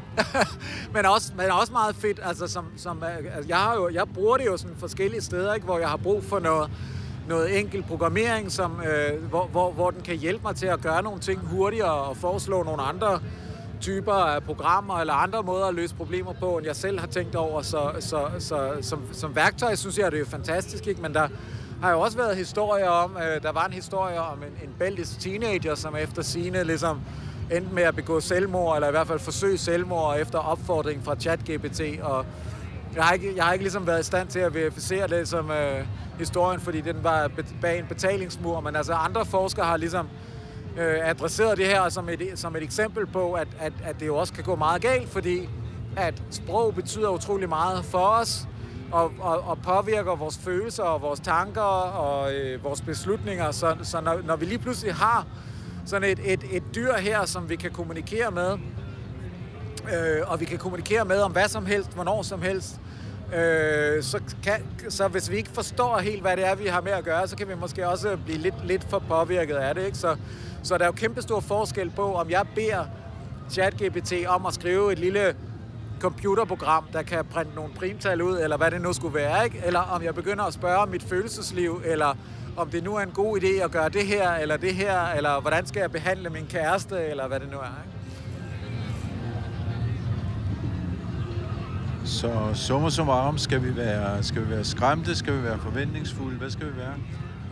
men, 0.95 1.07
også, 1.07 1.33
men 1.37 1.51
også 1.51 1.73
meget 1.73 1.97
fedt. 1.97 2.21
Altså, 2.23 2.47
som, 2.47 2.67
som, 2.77 3.03
altså, 3.03 3.49
jeg, 3.49 3.57
har 3.57 3.75
jo, 3.75 3.89
jeg 3.89 4.05
bruger 4.15 4.37
det 4.37 4.47
jo 4.47 4.57
sådan 4.57 4.77
forskellige 4.77 5.21
steder, 5.21 5.55
ikke, 5.55 5.65
hvor 5.65 5.79
jeg 5.79 5.89
har 5.89 5.97
brug 5.97 6.25
for 6.25 6.39
noget, 6.39 6.71
noget 7.29 7.59
enkelt 7.59 7.87
programmering, 7.87 8.53
som, 8.53 8.81
øh, 8.81 9.25
hvor, 9.25 9.47
hvor, 9.47 9.73
hvor 9.73 9.91
den 9.91 10.03
kan 10.03 10.17
hjælpe 10.17 10.43
mig 10.43 10.57
til 10.57 10.67
at 10.67 10.81
gøre 10.81 11.03
nogle 11.03 11.21
ting 11.21 11.41
hurtigere 11.41 11.95
og 11.95 12.17
foreslå 12.17 12.63
nogle 12.63 12.83
andre 12.83 13.21
typer 13.81 14.13
af 14.13 14.43
programmer 14.43 14.99
eller 14.99 15.15
andre 15.15 15.43
måder 15.43 15.67
at 15.67 15.75
løse 15.75 15.95
problemer 15.95 16.33
på, 16.33 16.57
end 16.57 16.67
jeg 16.67 16.77
selv 16.77 17.01
har 17.01 17.07
tænkt 17.07 17.35
over. 17.35 17.63
Så, 17.63 17.91
så, 18.01 18.27
så 18.39 18.71
som, 18.81 19.03
som 19.13 19.37
værktøj 19.37 19.75
synes 19.75 19.99
jeg, 19.99 20.11
det 20.11 20.17
er 20.17 20.21
jo 20.21 20.27
fantastisk, 20.27 20.87
ikke? 20.87 21.03
men 21.03 21.15
der 21.15 21.29
har 21.83 21.91
jo 21.91 22.01
også 22.01 22.17
været 22.17 22.37
historier 22.37 22.89
om, 22.89 23.17
øh, 23.17 23.43
der 23.43 23.53
var 23.53 23.67
en 23.67 23.73
historie 23.73 24.21
om 24.21 24.43
en, 24.43 24.69
en 24.69 24.75
belgisk 24.79 25.21
teenager, 25.21 25.75
som 25.75 25.97
efter 25.97 26.23
sine 26.23 26.65
ligesom 26.65 27.01
endte 27.53 27.75
med 27.75 27.83
at 27.83 27.97
begå 27.97 28.21
selvmord, 28.21 28.77
eller 28.77 28.89
i 28.89 28.91
hvert 28.91 29.07
fald 29.07 29.19
forsøge 29.19 29.59
selvmord 29.59 30.19
efter 30.19 30.39
opfordring 30.39 31.05
fra 31.05 31.15
ChatGPT, 31.15 31.81
og 32.03 32.27
jeg 32.95 33.05
har 33.05 33.13
ikke, 33.13 33.33
jeg 33.37 33.45
har 33.45 33.53
ikke 33.53 33.65
ligesom 33.65 33.87
været 33.87 34.01
i 34.01 34.05
stand 34.05 34.29
til 34.29 34.39
at 34.39 34.55
verificere 34.55 35.09
det 35.09 35.29
som 35.29 35.51
øh, 35.51 35.87
historien, 36.19 36.61
fordi 36.61 36.81
den 36.81 36.97
var 37.03 37.31
bag 37.61 37.79
en 37.79 37.87
betalingsmur, 37.87 38.61
men 38.61 38.77
altså 38.77 38.93
andre 38.93 39.27
forskere 39.27 39.67
har 39.67 39.77
ligesom 39.77 40.07
øh, 40.07 40.36
Øh, 40.79 41.09
adresseret 41.09 41.59
det 41.59 41.67
her 41.67 41.89
som 41.89 42.09
et, 42.09 42.33
som 42.35 42.57
et 42.57 42.63
eksempel 42.63 43.07
på, 43.07 43.33
at, 43.33 43.49
at, 43.59 43.73
at 43.85 44.01
det 44.01 44.07
jo 44.07 44.17
også 44.17 44.33
kan 44.33 44.45
gå 44.45 44.57
meget 44.57 44.83
galt, 44.83 45.09
fordi 45.09 45.49
at 45.97 46.23
sprog 46.31 46.75
betyder 46.75 47.09
utrolig 47.09 47.49
meget 47.49 47.85
for 47.85 48.07
os, 48.07 48.49
og, 48.93 49.13
og, 49.21 49.41
og 49.41 49.59
påvirker 49.63 50.17
vores 50.17 50.39
følelser 50.39 50.83
og 50.83 51.03
vores 51.03 51.21
tanker 51.21 51.63
og 51.63 52.35
øh, 52.35 52.65
vores 52.65 52.81
beslutninger. 52.81 53.51
Så, 53.51 53.77
så 53.83 54.01
når, 54.01 54.21
når 54.25 54.37
vi 54.37 54.45
lige 54.45 54.59
pludselig 54.59 54.95
har 54.95 55.27
sådan 55.87 56.11
et, 56.11 56.33
et, 56.33 56.45
et 56.51 56.63
dyr 56.75 56.97
her, 56.97 57.25
som 57.25 57.49
vi 57.49 57.57
kan 57.57 57.71
kommunikere 57.71 58.31
med, 58.31 58.59
øh, 59.95 60.31
og 60.31 60.41
vi 60.41 60.45
kan 60.45 60.59
kommunikere 60.59 61.05
med 61.05 61.21
om 61.21 61.33
hvad 61.33 61.49
som 61.49 61.67
helst, 61.67 61.95
hvornår 61.95 62.23
som 62.23 62.43
helst, 62.43 62.81
øh, 63.35 64.03
så, 64.03 64.21
kan, 64.43 64.55
så 64.89 65.09
hvis 65.09 65.31
vi 65.31 65.37
ikke 65.37 65.51
forstår 65.51 65.99
helt, 65.99 66.23
hvad 66.23 66.37
det 66.37 66.47
er, 66.47 66.55
vi 66.55 66.67
har 66.67 66.81
med 66.81 66.93
at 66.93 67.05
gøre, 67.05 67.29
så 67.29 67.37
kan 67.37 67.49
vi 67.49 67.55
måske 67.55 67.89
også 67.89 68.19
blive 68.25 68.39
lidt, 68.39 68.67
lidt 68.67 68.85
for 68.91 68.99
påvirket 68.99 69.55
af 69.55 69.75
det. 69.75 69.87
Ikke? 69.87 69.99
Så, 69.99 70.17
så 70.63 70.79
der 70.79 70.85
er 70.85 70.89
jo 70.89 70.93
kæmpe 70.93 71.23
stor 71.23 71.41
forskel 71.41 71.91
på, 71.91 72.15
om 72.15 72.31
jeg 72.31 72.47
beder 72.55 72.85
ChatGPT 73.51 74.13
om 74.27 74.47
at 74.47 74.55
skrive 74.55 74.93
et 74.93 74.99
lille 74.99 75.35
computerprogram, 76.01 76.85
der 76.93 77.03
kan 77.03 77.25
printe 77.25 77.55
nogle 77.55 77.75
primtal 77.75 78.23
ud, 78.23 78.39
eller 78.39 78.57
hvad 78.57 78.71
det 78.71 78.81
nu 78.81 78.93
skulle 78.93 79.15
være, 79.15 79.45
ikke? 79.45 79.63
eller 79.65 79.81
om 79.81 80.03
jeg 80.03 80.15
begynder 80.15 80.45
at 80.45 80.55
spørge 80.55 80.79
om 80.79 80.89
mit 80.89 81.03
følelsesliv, 81.03 81.83
eller 81.85 82.15
om 82.57 82.71
det 82.71 82.85
nu 82.85 82.97
er 82.97 83.01
en 83.01 83.11
god 83.11 83.41
idé 83.41 83.65
at 83.65 83.71
gøre 83.71 83.89
det 83.89 84.07
her, 84.07 84.33
eller 84.33 84.57
det 84.57 84.75
her, 84.75 85.07
eller 85.07 85.41
hvordan 85.41 85.67
skal 85.67 85.81
jeg 85.81 85.93
behandle 85.93 86.31
min 86.31 86.47
kæreste, 86.47 87.05
eller 87.05 87.29
hvad 87.29 87.41
det 87.41 87.51
nu 87.51 87.57
er. 87.57 87.83
Ikke? 87.87 87.96
Så 92.07 92.51
summa 92.55 92.91
summarum, 92.91 93.39
skal 93.39 93.63
vi 93.63 93.77
være, 93.77 94.23
skal 94.23 94.45
vi 94.45 94.51
være 94.51 94.65
skræmte, 94.65 95.17
skal 95.17 95.39
vi 95.39 95.43
være 95.43 95.59
forventningsfulde, 95.59 96.39
hvad 96.39 96.51
skal 96.51 96.67
vi 96.67 96.77
være? 96.77 96.95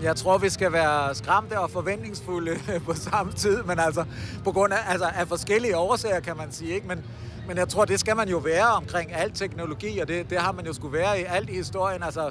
Jeg 0.03 0.17
tror, 0.17 0.39
vi 0.39 0.49
skal 0.49 0.73
være 0.73 1.15
skræmte 1.15 1.61
og 1.61 1.71
forventningsfulde 1.71 2.51
på 2.87 2.95
samme 2.95 3.33
tid, 3.33 3.63
men 3.63 3.79
altså 3.79 4.05
på 4.45 4.53
grund 4.53 4.73
af, 4.73 4.79
altså, 4.89 5.07
af 5.07 5.29
forskellige 5.29 5.77
årsager, 5.77 6.21
kan 6.21 6.37
man 6.37 6.53
sige. 6.53 6.75
Ikke? 6.75 6.89
Men, 6.89 7.05
men 7.49 7.57
jeg 7.57 7.69
tror, 7.69 7.85
det 7.85 8.01
skal 8.01 8.17
man 8.17 8.29
jo 8.29 8.39
være 8.39 8.67
omkring 8.67 9.13
al 9.15 9.33
teknologi, 9.33 9.99
og 9.99 10.09
det, 10.09 10.31
det 10.31 10.39
har 10.39 10.53
man 10.53 10.67
jo 10.67 10.73
skulle 10.73 10.99
være 10.99 11.21
i 11.21 11.25
alt 11.29 11.51
i 11.51 11.55
historien. 11.55 12.03
Altså, 12.03 12.31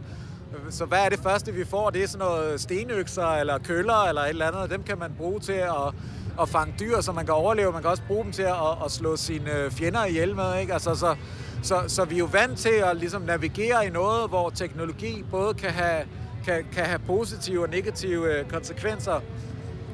så 0.69 0.85
hvad 0.85 0.99
er 0.99 1.09
det 1.09 1.19
første, 1.19 1.53
vi 1.53 1.65
får? 1.65 1.89
Det 1.89 2.03
er 2.03 2.07
sådan 2.07 2.27
noget 2.27 2.61
stenøkser 2.61 3.27
eller 3.27 3.57
køller 3.57 4.03
eller 4.03 4.21
et 4.21 4.29
eller 4.29 4.47
andet. 4.47 4.69
Dem 4.69 4.83
kan 4.83 4.99
man 4.99 5.13
bruge 5.17 5.39
til 5.39 5.53
at, 5.53 5.93
at 6.41 6.49
fange 6.49 6.75
dyr, 6.79 7.01
så 7.01 7.11
man 7.11 7.25
kan 7.25 7.33
overleve. 7.33 7.71
Man 7.71 7.81
kan 7.81 7.91
også 7.91 8.03
bruge 8.07 8.23
dem 8.23 8.31
til 8.31 8.43
at, 8.43 8.85
at 8.85 8.91
slå 8.91 9.15
sine 9.15 9.53
øh, 9.53 9.71
fjender 9.71 10.05
ihjel 10.05 10.35
med. 10.35 10.59
Ikke? 10.59 10.73
Altså, 10.73 10.95
så, 10.95 11.15
så, 11.63 11.83
så 11.87 12.05
vi 12.05 12.15
er 12.15 12.19
jo 12.19 12.25
vant 12.25 12.59
til 12.59 12.69
at 12.69 12.97
ligesom 12.97 13.21
navigere 13.21 13.87
i 13.87 13.89
noget, 13.89 14.29
hvor 14.29 14.49
teknologi 14.49 15.23
både 15.31 15.53
kan 15.53 15.69
have, 15.69 16.05
kan, 16.45 16.65
kan 16.73 16.85
have 16.85 16.99
positive 16.99 17.63
og 17.63 17.69
negative 17.69 18.39
øh, 18.39 18.49
konsekvenser. 18.49 19.21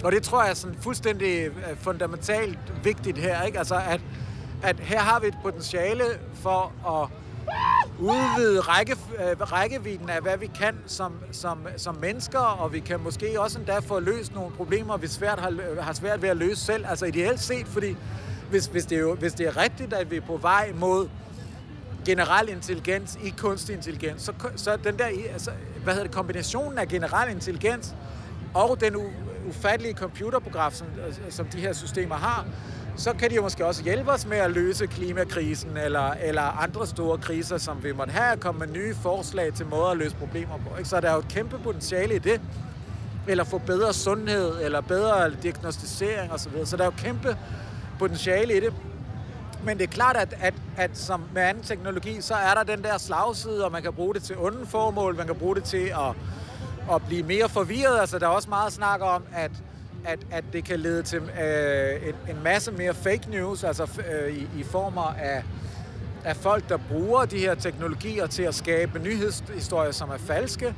Og 0.04 0.12
det 0.12 0.24
tror 0.24 0.42
jeg 0.42 0.50
er 0.50 0.54
sådan 0.54 0.78
fuldstændig 0.82 1.46
øh, 1.46 1.78
fundamentalt 1.78 2.60
vigtigt 2.84 3.18
her. 3.18 3.44
Ikke? 3.44 3.58
Altså, 3.58 3.76
at, 3.76 4.02
at 4.64 4.80
her 4.80 5.00
har 5.00 5.20
vi 5.20 5.28
et 5.28 5.38
potentiale 5.44 6.04
for 6.34 6.74
at 6.88 7.10
udvide 8.00 8.60
række, 8.60 8.92
øh, 8.92 9.42
rækkevidden 9.42 10.10
af, 10.10 10.22
hvad 10.22 10.38
vi 10.38 10.48
kan 10.48 10.76
som, 10.86 11.14
som, 11.32 11.68
som 11.78 11.96
mennesker, 11.96 12.40
og 12.40 12.74
vi 12.74 12.80
kan 12.80 13.00
måske 13.00 13.42
også 13.42 13.60
endda 13.60 13.80
få 13.80 14.00
løst 14.00 14.36
nogle 14.36 14.52
problemer, 14.52 14.98
vi 14.98 15.08
svært 15.08 15.40
har, 15.40 15.82
har 15.82 15.94
svært 15.94 16.22
ved 16.22 16.30
at 16.30 16.38
løse 16.38 16.66
selv. 16.66 16.86
Altså 16.90 17.06
ideelt 17.06 17.40
set, 17.40 17.68
fordi 17.68 17.96
hvis, 18.50 18.66
hvis, 18.66 18.86
det 18.86 18.96
er 18.96 19.00
jo, 19.00 19.16
hvis 19.16 19.34
det 19.34 19.48
er 19.48 19.58
rigtigt, 19.58 19.94
at 19.94 20.12
vi 20.12 20.16
er 20.16 20.22
på 20.22 20.38
vej 20.38 20.72
mod 20.76 21.10
generel 22.10 22.50
intelligens 22.50 23.20
i 23.24 23.30
kunstig 23.38 23.76
intelligens, 23.76 24.22
så, 24.22 24.34
så 24.56 24.78
den 24.84 24.98
der 24.98 25.06
altså, 25.34 25.52
hvad 25.84 25.94
hedder 25.94 26.08
det, 26.08 26.16
kombinationen 26.16 26.78
af 26.78 26.88
generel 26.88 27.32
intelligens 27.32 27.96
og 28.54 28.82
den 28.82 28.96
ufattelige 29.50 29.94
computerprogram, 29.94 30.72
som, 30.72 30.88
øh, 31.08 31.14
som 31.30 31.46
de 31.46 31.60
her 31.60 31.74
systemer 31.74 32.16
har, 32.16 32.46
så 32.96 33.14
kan 33.14 33.30
de 33.30 33.36
jo 33.36 33.42
måske 33.42 33.66
også 33.66 33.84
hjælpe 33.84 34.12
os 34.12 34.26
med 34.26 34.38
at 34.38 34.52
løse 34.52 34.88
klimakrisen 34.88 35.78
eller, 35.78 36.12
eller 36.12 36.42
andre 36.42 36.88
store 36.88 37.18
kriser, 37.18 37.58
som 37.58 37.84
vi 37.84 37.92
måtte 37.92 38.14
have, 38.14 38.34
og 38.34 38.40
komme 38.40 38.60
med 38.60 38.68
nye 38.68 38.96
forslag 38.96 39.54
til 39.54 39.66
måder 39.66 39.88
at 39.88 39.98
løse 39.98 40.16
problemer 40.16 40.58
på. 40.58 40.78
Ikke? 40.78 40.90
Så 40.90 41.02
der 41.02 41.10
er 41.10 41.14
jo 41.14 41.20
et 41.20 41.28
kæmpe 41.28 41.60
potentiale 41.64 42.16
i 42.16 42.20
det. 42.20 42.42
Eller 43.28 43.44
få 43.44 43.58
bedre 43.58 43.94
sundhed, 43.94 44.52
eller 44.62 44.82
bedre 44.82 45.32
diagnostisering 45.44 46.32
osv. 46.32 46.52
Så 46.66 46.78
der 46.78 46.84
er 46.84 46.88
jo 46.88 46.94
kæmpe 46.98 47.38
potentiale 48.00 48.58
i 48.58 48.60
det. 48.60 48.74
Men 49.64 49.78
det 49.78 49.84
er 49.84 49.92
klart, 49.92 50.16
at, 50.16 50.36
at, 50.40 50.54
at 50.78 50.98
som 50.98 51.24
med 51.34 51.42
anden 51.42 51.64
teknologi, 51.64 52.22
så 52.22 52.34
er 52.34 52.54
der 52.54 52.64
den 52.64 52.84
der 52.84 52.98
slagside, 52.98 53.66
og 53.66 53.72
man 53.72 53.82
kan 53.82 53.94
bruge 53.94 54.14
det 54.14 54.24
til 54.24 54.38
onde 54.38 54.66
formål, 54.66 55.16
man 55.16 55.26
kan 55.26 55.36
bruge 55.36 55.56
det 55.56 55.64
til 55.64 55.88
at, 55.88 56.16
at 56.92 57.02
blive 57.08 57.24
mere 57.24 57.50
forvirret. 57.50 58.00
Altså, 58.00 58.20
der 58.20 58.26
er 58.26 58.32
også 58.32 58.50
meget 58.50 58.74
snak 58.74 59.02
om, 59.02 59.24
at, 59.34 59.52
at, 60.06 60.20
at 60.32 60.44
det 60.54 60.64
kan 60.64 60.80
lede 60.80 61.04
til 61.04 61.18
øh, 61.18 62.08
en, 62.08 62.36
en 62.36 62.44
masse 62.44 62.72
mere 62.72 62.94
fake 62.94 63.30
news, 63.30 63.64
altså 63.64 63.88
øh, 64.12 64.34
i, 64.34 64.48
i 64.60 64.64
former 64.64 65.16
af, 65.20 65.44
af 66.26 66.36
folk, 66.36 66.70
der 66.70 66.78
bruger 66.78 67.26
de 67.26 67.38
her 67.38 67.56
teknologier 67.56 68.28
til 68.28 68.44
at 68.44 68.56
skabe 68.56 69.00
nyhedshistorier, 69.00 69.92
som 69.92 70.10
er 70.10 70.18
falske. 70.18 70.76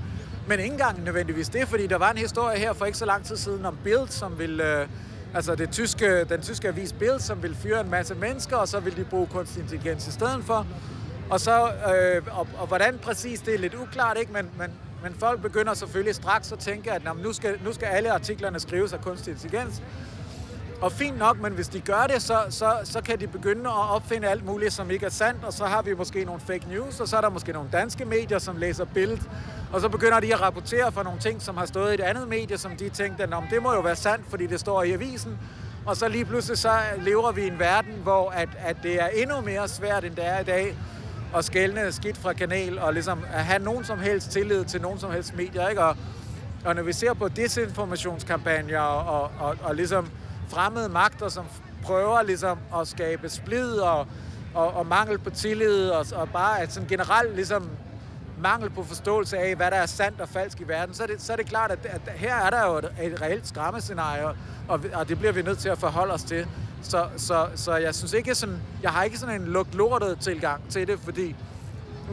Men 0.47 0.59
ikke 0.59 0.71
engang 0.71 1.03
nødvendigvis 1.03 1.49
det, 1.49 1.67
fordi 1.67 1.87
der 1.87 1.97
var 1.97 2.11
en 2.11 2.17
historie 2.17 2.57
her 2.57 2.73
for 2.73 2.85
ikke 2.85 2.97
så 2.97 3.05
lang 3.05 3.25
tid 3.25 3.37
siden 3.37 3.65
om 3.65 3.77
Bild, 3.83 4.07
som 4.07 4.39
ville... 4.39 4.81
Øh, 4.81 4.87
altså 5.33 5.55
det 5.55 5.71
tyske, 5.71 6.23
den 6.23 6.41
tyske 6.41 6.67
avis 6.67 6.93
Bild, 6.93 7.19
som 7.19 7.43
vil 7.43 7.55
fyre 7.55 7.81
en 7.81 7.89
masse 7.89 8.15
mennesker, 8.15 8.57
og 8.57 8.67
så 8.67 8.79
vil 8.79 8.97
de 8.97 9.03
bruge 9.03 9.27
kunstig 9.27 9.61
intelligens 9.61 10.07
i 10.07 10.11
stedet 10.11 10.43
for. 10.43 10.67
Og 11.29 11.39
så, 11.39 11.71
øh, 11.71 12.39
og, 12.39 12.47
og 12.57 12.67
hvordan 12.67 12.99
præcis, 13.03 13.41
det 13.41 13.53
er 13.53 13.57
lidt 13.57 13.75
uklart, 13.75 14.17
ikke? 14.19 14.33
Men, 14.33 14.49
men, 14.57 14.71
men 15.03 15.13
folk 15.19 15.41
begynder 15.41 15.73
selvfølgelig 15.73 16.15
straks 16.15 16.51
at 16.51 16.59
tænke, 16.59 16.91
at 16.91 17.01
nu, 17.23 17.33
skal, 17.33 17.59
nu 17.65 17.73
skal 17.73 17.85
alle 17.85 18.11
artiklerne 18.11 18.59
skrives 18.59 18.93
af 18.93 19.01
kunstig 19.01 19.31
intelligens. 19.31 19.81
Og 20.81 20.91
fint 20.91 21.17
nok, 21.17 21.39
men 21.41 21.53
hvis 21.53 21.67
de 21.67 21.79
gør 21.79 22.07
det, 22.13 22.21
så, 22.21 22.39
så, 22.49 22.77
så 22.83 23.01
kan 23.01 23.19
de 23.19 23.27
begynde 23.27 23.69
at 23.69 23.89
opfinde 23.89 24.27
alt 24.27 24.45
muligt, 24.45 24.73
som 24.73 24.91
ikke 24.91 25.05
er 25.05 25.09
sandt, 25.09 25.43
og 25.43 25.53
så 25.53 25.65
har 25.65 25.81
vi 25.81 25.93
måske 25.93 26.25
nogle 26.25 26.41
fake 26.41 26.65
news, 26.69 26.99
og 26.99 27.07
så 27.07 27.17
er 27.17 27.21
der 27.21 27.29
måske 27.29 27.51
nogle 27.51 27.69
danske 27.71 28.05
medier, 28.05 28.39
som 28.39 28.57
læser 28.57 28.85
billedet, 28.85 29.29
og 29.73 29.81
så 29.81 29.89
begynder 29.89 30.19
de 30.19 30.33
at 30.33 30.41
rapportere 30.41 30.91
for 30.91 31.03
nogle 31.03 31.19
ting, 31.19 31.41
som 31.41 31.57
har 31.57 31.65
stået 31.65 31.91
i 31.91 31.93
et 31.93 31.99
andet 31.99 32.27
medie, 32.27 32.57
som 32.57 32.77
de 32.77 32.89
tænkte, 32.89 33.23
at 33.23 33.29
det 33.51 33.63
må 33.63 33.73
jo 33.73 33.79
være 33.79 33.95
sandt, 33.95 34.25
fordi 34.29 34.47
det 34.47 34.59
står 34.59 34.83
i 34.83 34.91
avisen. 34.91 35.37
Og 35.85 35.97
så 35.97 36.07
lige 36.07 36.25
pludselig 36.25 36.57
så 36.57 36.79
lever 36.97 37.31
vi 37.31 37.41
i 37.41 37.47
en 37.47 37.59
verden, 37.59 37.93
hvor 38.03 38.29
at, 38.29 38.49
at 38.59 38.77
det 38.83 39.01
er 39.01 39.07
endnu 39.07 39.41
mere 39.41 39.67
svært, 39.67 40.03
end 40.03 40.15
det 40.15 40.27
er 40.27 40.39
i 40.39 40.43
dag, 40.43 40.77
at 41.37 41.45
skælne 41.45 41.91
skidt 41.91 42.17
fra 42.17 42.33
kanal, 42.33 42.79
og 42.79 42.93
ligesom 42.93 43.23
at 43.33 43.45
have 43.45 43.63
nogen 43.63 43.85
som 43.85 43.99
helst 43.99 44.31
tillid 44.31 44.65
til 44.65 44.81
nogen 44.81 44.99
som 44.99 45.11
helst 45.11 45.37
medier. 45.37 45.67
Ikke? 45.67 45.83
Og, 45.83 45.97
og 46.65 46.75
når 46.75 46.83
vi 46.83 46.93
ser 46.93 47.13
på 47.13 47.27
desinformationskampagner 47.27 48.79
og, 48.79 49.21
og, 49.21 49.31
og, 49.39 49.55
og 49.63 49.75
ligesom 49.75 50.07
fremmede 50.51 50.89
magter, 50.89 51.29
som 51.29 51.45
prøver 51.83 52.23
ligesom 52.23 52.57
at 52.75 52.87
skabe 52.87 53.29
splid 53.29 53.71
og, 53.71 54.07
og, 54.53 54.73
og 54.73 54.85
mangel 54.85 55.17
på 55.17 55.29
tillid, 55.29 55.89
og, 55.89 56.05
og 56.15 56.29
bare 56.29 56.61
at 56.61 56.73
sådan 56.73 56.89
generelt 56.89 57.35
ligesom 57.35 57.69
mangel 58.41 58.69
på 58.69 58.83
forståelse 58.83 59.37
af, 59.37 59.55
hvad 59.55 59.71
der 59.71 59.77
er 59.77 59.85
sandt 59.85 60.21
og 60.21 60.29
falsk 60.29 60.61
i 60.61 60.63
verden, 60.63 60.95
så 60.95 61.03
er 61.03 61.07
det, 61.07 61.21
så 61.21 61.33
er 61.33 61.37
det 61.37 61.45
klart, 61.45 61.71
at, 61.71 61.85
at 61.85 62.01
her 62.15 62.35
er 62.35 62.49
der 62.49 62.65
jo 62.65 62.77
et, 62.77 62.91
et 63.01 63.21
reelt 63.21 63.47
skræmmescenarie, 63.47 64.25
og, 64.67 64.79
og 64.93 65.09
det 65.09 65.17
bliver 65.17 65.31
vi 65.31 65.41
nødt 65.41 65.59
til 65.59 65.69
at 65.69 65.77
forholde 65.77 66.13
os 66.13 66.23
til. 66.23 66.47
Så, 66.81 67.07
så, 67.17 67.47
så 67.55 67.75
jeg 67.75 67.95
synes 67.95 68.13
ikke 68.13 68.35
sådan, 68.35 68.61
jeg 68.83 68.91
har 68.91 69.03
ikke 69.03 69.17
sådan 69.17 69.41
en 69.41 69.47
lugt 69.47 69.75
lortet 69.75 70.19
tilgang 70.19 70.69
til 70.69 70.87
det, 70.87 70.99
fordi 70.99 71.35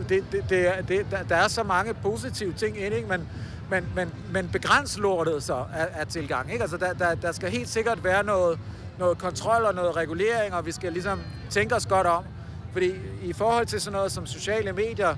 det, 0.08 0.24
det, 0.32 0.44
det, 0.50 0.72
det, 0.88 1.06
der, 1.10 1.22
der 1.22 1.36
er 1.36 1.48
så 1.48 1.62
mange 1.62 1.94
positive 1.94 2.52
ting 2.52 2.80
ind, 2.80 2.94
ikke? 2.94 3.08
Men, 3.08 3.28
men, 3.70 3.86
men, 3.94 4.14
men 4.32 4.48
begræns 4.52 4.98
lortet 4.98 5.42
så 5.42 5.54
af, 5.54 5.88
af 5.94 6.06
tilgang. 6.06 6.52
Ikke? 6.52 6.62
Altså, 6.62 6.76
der, 6.76 6.92
der, 6.92 7.14
der 7.14 7.32
skal 7.32 7.50
helt 7.50 7.68
sikkert 7.68 8.04
være 8.04 8.24
noget, 8.24 8.58
noget 8.98 9.18
kontrol 9.18 9.64
og 9.64 9.74
noget 9.74 9.96
regulering, 9.96 10.54
og 10.54 10.66
vi 10.66 10.72
skal 10.72 10.92
ligesom 10.92 11.20
tænke 11.50 11.74
os 11.74 11.86
godt 11.86 12.06
om. 12.06 12.24
Fordi 12.72 12.92
i 13.22 13.32
forhold 13.32 13.66
til 13.66 13.80
sådan 13.80 13.96
noget 13.96 14.12
som 14.12 14.26
sociale 14.26 14.72
medier, 14.72 15.14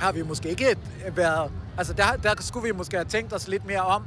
har 0.00 0.12
vi 0.12 0.22
måske 0.22 0.48
ikke 0.48 0.76
øh, 1.06 1.16
været... 1.16 1.50
Altså, 1.78 1.92
der, 1.92 2.04
der 2.22 2.34
skulle 2.40 2.66
vi 2.66 2.72
måske 2.72 2.96
have 2.96 3.08
tænkt 3.08 3.32
os 3.32 3.48
lidt 3.48 3.66
mere 3.66 3.80
om 3.80 4.02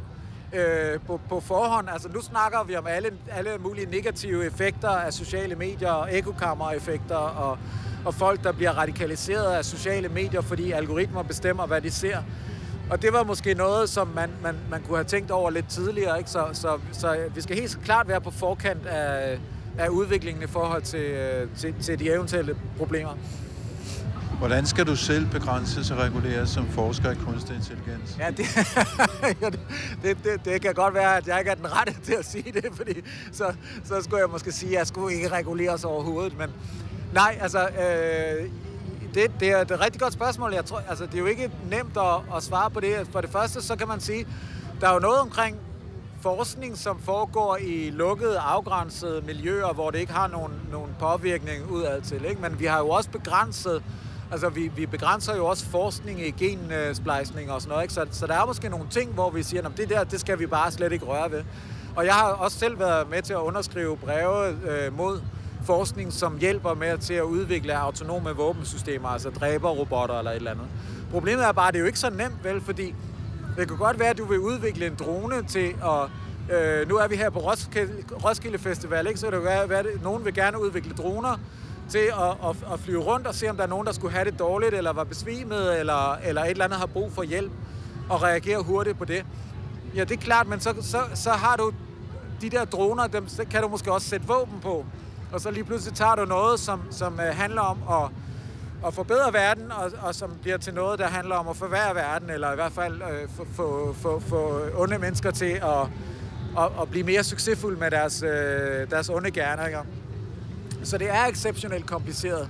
øh, 0.54 1.00
på, 1.08 1.20
på 1.30 1.40
forhånd. 1.40 1.90
Altså, 1.90 2.10
nu 2.10 2.22
snakker 2.22 2.64
vi 2.64 2.76
om 2.76 2.88
alle, 2.88 3.14
alle 3.32 3.58
mulige 3.60 3.86
negative 3.92 4.46
effekter 4.46 4.90
af 4.90 5.14
sociale 5.14 5.56
medier, 5.56 5.92
og 5.92 6.18
ekokammer-effekter, 6.18 7.16
og, 7.16 7.58
og 8.06 8.14
folk, 8.14 8.44
der 8.44 8.52
bliver 8.52 8.72
radikaliseret 8.72 9.54
af 9.54 9.66
sociale 9.66 10.10
medier, 10.10 10.42
fordi 10.42 10.72
algoritmer 10.72 11.24
bestemmer, 11.24 11.66
hvad 11.66 11.82
de 11.82 11.92
ser. 11.92 12.18
Og 12.90 13.02
det 13.02 13.14
var 13.14 13.24
måske 13.24 13.54
noget, 13.54 13.90
som 13.90 14.08
man, 14.08 14.30
man, 14.44 14.56
man 14.70 14.82
kunne 14.82 14.98
have 14.98 15.06
tænkt 15.06 15.32
over 15.32 15.50
lidt 15.50 15.68
tidligere. 15.70 16.18
Ikke? 16.18 16.30
Så, 16.30 16.48
så, 16.54 16.80
så 16.92 17.18
vi 17.36 17.42
skal 17.42 17.56
helt 17.56 17.80
klart 17.86 18.08
være 18.08 18.22
på 18.22 18.32
forkant 18.32 18.86
af, 18.86 19.40
af 19.78 19.90
udviklingen 19.90 20.44
i 20.44 20.48
forhold 20.48 20.82
til, 20.82 21.00
øh, 21.00 21.48
til, 21.58 21.74
til 21.82 22.00
de 22.00 22.14
eventuelle 22.14 22.56
problemer. 22.78 23.18
Hvordan 24.38 24.66
skal 24.66 24.88
du 24.88 24.96
selv 24.96 25.26
begrænses 25.26 25.92
og 25.92 25.98
reguleres 25.98 26.50
som 26.50 26.68
forsker 26.68 27.12
i 27.12 27.16
kunstig 27.16 27.56
intelligens? 27.56 28.18
Ja, 28.20 28.30
det, 28.38 29.60
det, 30.04 30.18
det, 30.24 30.46
det 30.46 30.62
kan 30.62 30.74
godt 30.74 30.94
være, 30.94 31.18
at 31.18 31.28
jeg 31.28 31.40
ikke 31.40 31.52
er 31.52 31.56
den 31.56 31.72
rette 31.72 31.94
til 32.04 32.14
at 32.14 32.26
sige 32.26 32.52
det, 32.52 32.66
fordi 32.74 33.02
så, 33.32 33.54
så 33.84 34.02
skulle 34.02 34.22
jeg 34.22 34.30
måske 34.30 34.52
sige, 34.52 34.72
at 34.72 34.80
jeg 34.80 34.88
skulle 34.88 35.16
ikke 35.16 35.28
reguleres 35.28 35.84
overhovedet. 35.84 36.38
Men 36.38 36.50
nej, 37.14 37.38
altså, 37.42 37.68
øh, 37.68 38.50
det, 39.16 39.32
det 39.40 39.52
er 39.52 39.62
et 39.62 39.82
rigtig 39.82 40.02
godt 40.02 40.14
spørgsmål. 40.14 40.54
Jeg 40.54 40.66
tror, 40.66 40.82
altså, 40.90 41.06
det 41.06 41.16
er 41.16 41.20
jo 41.20 41.26
ikke 41.26 41.52
nemt 41.70 41.98
at, 41.98 42.36
at 42.36 42.44
svare 42.44 42.70
på 42.72 42.80
det. 42.80 43.08
For 43.12 43.22
det 43.22 43.30
første, 43.30 43.62
så 43.62 43.76
kan 43.76 43.88
man 43.88 44.00
sige, 44.00 44.28
der 44.82 44.90
er 44.90 44.94
jo 44.94 45.00
noget 45.00 45.20
omkring 45.20 45.58
forskning, 46.22 46.78
som 46.78 47.00
foregår 47.00 47.58
i 47.62 47.90
lukkede, 47.90 48.40
afgrænsede 48.40 49.22
miljøer, 49.22 49.74
hvor 49.74 49.92
det 49.92 50.00
ikke 50.00 50.14
har 50.14 50.28
nogen, 50.28 50.54
nogen 50.72 50.96
påvirkning 51.00 51.72
udad 51.72 52.02
til. 52.02 52.26
Ikke? 52.26 52.42
Men 52.42 52.60
vi 52.60 52.66
har 52.66 52.80
jo 52.80 52.90
også 52.90 53.10
begrænset 53.10 53.84
Altså, 54.32 54.50
vi, 54.50 54.68
vi 54.76 54.86
begrænser 54.86 55.36
jo 55.36 55.46
også 55.46 55.66
forskning 55.66 56.28
i 56.28 56.32
gensplejsning 56.32 57.52
og 57.52 57.62
sådan 57.62 57.70
noget, 57.72 57.84
ikke? 57.84 57.94
Så, 57.94 58.06
så 58.12 58.28
der 58.28 58.34
er 58.34 58.46
måske 58.46 58.70
nogle 58.70 58.86
ting, 58.90 59.14
hvor 59.14 59.30
vi 59.30 59.44
siger, 59.44 59.66
at 59.66 59.72
det 59.78 59.90
der, 59.90 60.04
det 60.04 60.20
skal 60.20 60.40
vi 60.40 60.48
bare 60.48 60.72
slet 60.72 60.92
ikke 60.92 61.06
røre 61.06 61.32
ved. 61.32 61.44
Og 61.96 62.06
jeg 62.06 62.14
har 62.14 62.24
også 62.24 62.60
selv 62.60 62.80
været 62.80 63.10
med 63.10 63.22
til 63.22 63.34
at 63.34 63.40
underskrive 63.40 63.98
breve 63.98 64.48
øh, 64.48 64.98
mod 64.98 65.22
forskning, 65.66 66.14
som 66.14 66.38
hjælper 66.38 66.74
med 66.74 66.98
til 66.98 67.14
at 67.14 67.24
udvikle 67.24 67.78
autonome 67.78 68.30
våbensystemer, 68.30 69.10
altså 69.10 69.30
dræberrobotter 69.30 70.18
eller 70.18 70.32
et 70.32 70.36
eller 70.36 70.52
andet. 70.52 70.68
Problemet 71.12 71.46
er 71.46 71.52
bare, 71.52 71.68
at 71.68 71.74
det 71.74 71.80
er 71.80 71.82
jo 71.82 71.88
ikke 71.88 72.00
så 72.00 72.10
nemt, 72.10 72.44
vel, 72.44 72.62
fordi 72.62 72.96
det 73.58 73.68
kan 73.68 73.78
godt 73.78 74.00
være, 74.00 74.10
at 74.10 74.18
du 74.18 74.26
vil 74.26 74.40
udvikle 74.40 74.88
en 74.88 74.96
drone 74.96 75.44
til 75.44 75.76
at... 75.84 76.10
Øh, 76.56 76.90
nu 76.90 76.96
er 76.96 77.08
vi 77.08 77.16
her 77.16 77.30
på 77.30 77.40
Roskilde, 77.40 77.94
Roskilde 78.24 78.58
Festival, 78.58 79.08
ikke? 79.08 79.20
så 79.20 79.26
det 79.26 79.34
kan 79.34 79.70
være, 79.70 79.80
at 79.80 80.04
nogen 80.04 80.26
vil 80.26 80.34
gerne 80.34 80.62
udvikle 80.62 80.94
droner, 80.94 81.38
til 81.90 81.98
at, 81.98 82.50
at, 82.50 82.74
at 82.74 82.80
flyve 82.80 83.02
rundt 83.02 83.28
og 83.28 83.36
se, 83.36 83.50
om 83.50 83.56
der 83.58 83.64
er 83.64 83.68
nogen, 83.68 83.88
der 83.88 83.94
skulle 83.94 84.14
have 84.14 84.32
det 84.32 84.40
dårligt, 84.40 84.74
eller 84.74 84.94
var 84.94 85.04
besvimet, 85.04 85.80
eller, 85.80 86.16
eller 86.16 86.42
et 86.42 86.50
eller 86.50 86.66
andet 86.66 86.80
har 86.80 86.86
brug 86.86 87.12
for 87.12 87.24
hjælp, 87.24 87.52
og 88.10 88.24
reagere 88.24 88.64
hurtigt 88.64 88.98
på 88.98 89.06
det. 89.06 89.26
Ja, 89.96 90.04
det 90.04 90.12
er 90.12 90.22
klart, 90.22 90.48
men 90.48 90.60
så, 90.60 90.74
så, 90.82 90.98
så 91.14 91.32
har 91.32 91.56
du 91.56 91.72
de 92.42 92.50
der 92.50 92.66
droner, 92.66 93.08
dem 93.08 93.28
kan 93.52 93.62
du 93.62 93.68
måske 93.68 93.92
også 93.92 94.10
sætte 94.10 94.28
våben 94.28 94.60
på. 94.62 94.86
Og 95.36 95.42
så 95.42 95.52
lige 95.52 95.64
pludselig 95.64 95.98
tager 95.98 96.16
du 96.16 96.26
noget, 96.26 96.60
som, 96.60 96.82
som 96.92 97.20
øh, 97.20 97.36
handler 97.36 97.62
om 97.62 98.04
at, 98.04 98.10
at 98.88 98.94
forbedre 98.94 99.34
verden, 99.34 99.72
og, 99.72 99.92
og 100.02 100.16
som 100.16 100.32
bliver 100.42 100.58
til 100.58 100.74
noget, 100.74 101.00
der 101.00 101.08
handler 101.08 101.36
om 101.36 101.48
at 101.48 101.58
forværre 101.58 101.96
verden, 101.96 102.30
eller 102.30 102.52
i 102.52 102.56
hvert 102.56 102.72
fald 102.72 103.02
øh, 103.02 103.30
få, 103.30 103.46
få, 103.54 103.94
få, 103.94 104.20
få 104.20 104.62
onde 104.76 105.00
mennesker 105.00 105.32
til 105.32 105.46
at, 105.46 105.82
at, 106.58 106.72
at 106.82 106.90
blive 106.90 107.04
mere 107.04 107.24
succesfulde 107.24 107.80
med 107.80 107.92
deres, 107.92 108.24
øh, 108.24 108.90
deres 108.90 109.10
onde 109.10 109.32
gerninger. 109.32 109.84
Så 110.84 110.98
det 110.98 111.10
er 111.10 111.26
exceptionelt 111.26 111.86
kompliceret. 111.86 112.50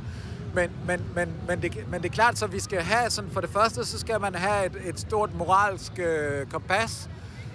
Men, 0.53 0.71
men, 0.87 1.05
men, 1.15 1.29
men, 1.47 1.61
det, 1.61 1.91
men 1.91 2.01
det 2.01 2.09
er 2.09 2.13
klart, 2.13 2.37
så 2.37 2.47
vi 2.47 2.59
skal 2.59 2.81
have, 2.81 3.09
sådan 3.09 3.31
for 3.31 3.41
det 3.41 3.49
første, 3.49 3.85
så 3.85 3.99
skal 3.99 4.21
man 4.21 4.35
have 4.35 4.65
et, 4.65 4.77
et 4.85 4.99
stort 4.99 5.29
moralsk 5.33 5.99
øh, 5.99 6.45
kompas, 6.45 7.09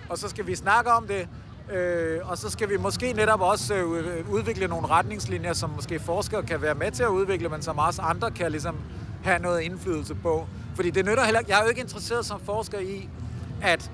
og 0.08 0.18
så 0.18 0.28
skal 0.28 0.46
vi 0.46 0.54
snakke 0.54 0.90
om 0.90 1.06
det, 1.06 1.28
øh, 1.72 2.30
og 2.30 2.38
så 2.38 2.50
skal 2.50 2.68
vi 2.68 2.76
måske 2.76 3.12
netop 3.12 3.40
også 3.40 3.74
øh, 3.74 4.30
udvikle 4.30 4.66
nogle 4.66 4.86
retningslinjer, 4.86 5.52
som 5.52 5.70
måske 5.70 5.98
forskere 5.98 6.42
kan 6.42 6.62
være 6.62 6.74
med 6.74 6.90
til 6.90 7.02
at 7.02 7.08
udvikle, 7.08 7.48
men 7.48 7.62
som 7.62 7.78
også 7.78 8.02
andre 8.02 8.30
kan 8.30 8.50
ligesom 8.50 8.76
have 9.22 9.38
noget 9.38 9.60
indflydelse 9.60 10.14
på. 10.14 10.46
Fordi 10.74 10.90
det 10.90 11.04
nytter 11.04 11.24
heller 11.24 11.40
Jeg 11.48 11.58
er 11.58 11.62
jo 11.62 11.68
ikke 11.68 11.80
interesseret 11.80 12.26
som 12.26 12.40
forsker 12.40 12.78
i, 12.78 13.08
at 13.62 13.90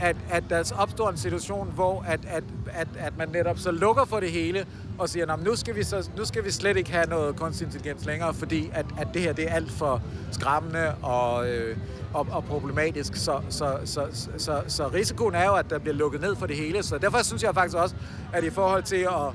at, 0.00 0.16
at 0.30 0.44
der 0.50 0.72
opstår 0.78 1.10
en 1.10 1.16
situation, 1.16 1.72
hvor 1.74 2.04
at, 2.08 2.20
at, 2.28 2.44
at, 2.72 2.88
at 2.98 3.18
man 3.18 3.28
netop 3.28 3.58
så 3.58 3.70
lukker 3.70 4.04
for 4.04 4.20
det 4.20 4.30
hele, 4.30 4.66
og 4.98 5.08
siger, 5.08 5.36
nu 5.36 5.56
skal, 5.56 5.76
vi 5.76 5.82
så, 5.82 6.10
nu 6.16 6.24
skal 6.24 6.44
vi 6.44 6.50
slet 6.50 6.76
ikke 6.76 6.90
have 6.92 7.06
noget 7.06 7.36
kunstig 7.36 7.64
intelligens 7.64 8.04
længere, 8.04 8.34
fordi 8.34 8.70
at, 8.72 8.86
at 8.98 9.08
det 9.14 9.22
her 9.22 9.32
det 9.32 9.50
er 9.50 9.54
alt 9.54 9.70
for 9.70 10.02
skræmmende 10.32 10.94
og, 11.02 11.48
øh, 11.48 11.76
og, 12.14 12.26
og 12.30 12.44
problematisk. 12.44 13.16
Så, 13.16 13.40
så, 13.48 13.78
så, 13.84 14.28
så, 14.38 14.62
så 14.66 14.88
risikoen 14.88 15.34
er 15.34 15.44
jo, 15.44 15.54
at 15.54 15.70
der 15.70 15.78
bliver 15.78 15.94
lukket 15.94 16.20
ned 16.20 16.36
for 16.36 16.46
det 16.46 16.56
hele. 16.56 16.82
Så 16.82 16.98
derfor 16.98 17.22
synes 17.22 17.42
jeg 17.42 17.54
faktisk 17.54 17.76
også, 17.76 17.94
at 18.32 18.44
i 18.44 18.50
forhold 18.50 18.82
til 18.82 18.96
at 18.96 19.34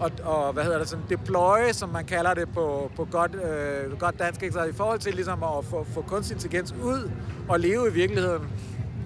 og, 0.00 0.10
og 0.22 0.52
hvad 0.52 0.64
hedder 0.64 0.78
det, 0.78 0.88
sådan 0.88 1.04
deploy, 1.08 1.58
som 1.72 1.88
man 1.88 2.04
kalder 2.04 2.34
det 2.34 2.48
på, 2.54 2.90
på 2.96 3.04
godt, 3.04 3.34
øh, 3.34 3.98
godt 3.98 4.18
dansk, 4.18 4.42
ikke? 4.42 4.52
så 4.52 4.64
i 4.64 4.72
forhold 4.72 4.98
til 4.98 5.14
ligesom 5.14 5.42
at 5.42 5.64
få, 5.64 5.86
få 5.94 6.02
kunstig 6.02 6.34
intelligens 6.34 6.74
ud 6.82 7.10
og 7.48 7.60
leve 7.60 7.88
i 7.88 7.92
virkeligheden, 7.92 8.48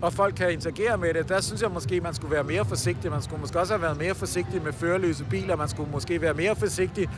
og 0.03 0.13
folk 0.13 0.35
kan 0.35 0.53
interagere 0.53 0.99
med 0.99 1.15
det, 1.15 1.29
der 1.29 1.41
synes 1.41 1.63
jeg 1.63 1.71
måske, 1.71 2.01
man 2.01 2.15
skulle 2.15 2.35
være 2.35 2.45
mere 2.45 2.65
forsigtig. 2.65 3.11
Man 3.11 3.23
skulle 3.23 3.41
måske 3.41 3.61
også 3.61 3.73
have 3.73 3.83
været 3.83 3.99
mere 3.99 4.15
forsigtig 4.15 4.63
med 4.63 4.73
førerløse 4.73 5.25
biler. 5.25 5.57
Man 5.57 5.69
skulle 5.69 5.91
måske 5.91 6.21
være 6.21 6.35
mere 6.35 6.57
forsigtig 6.57 7.09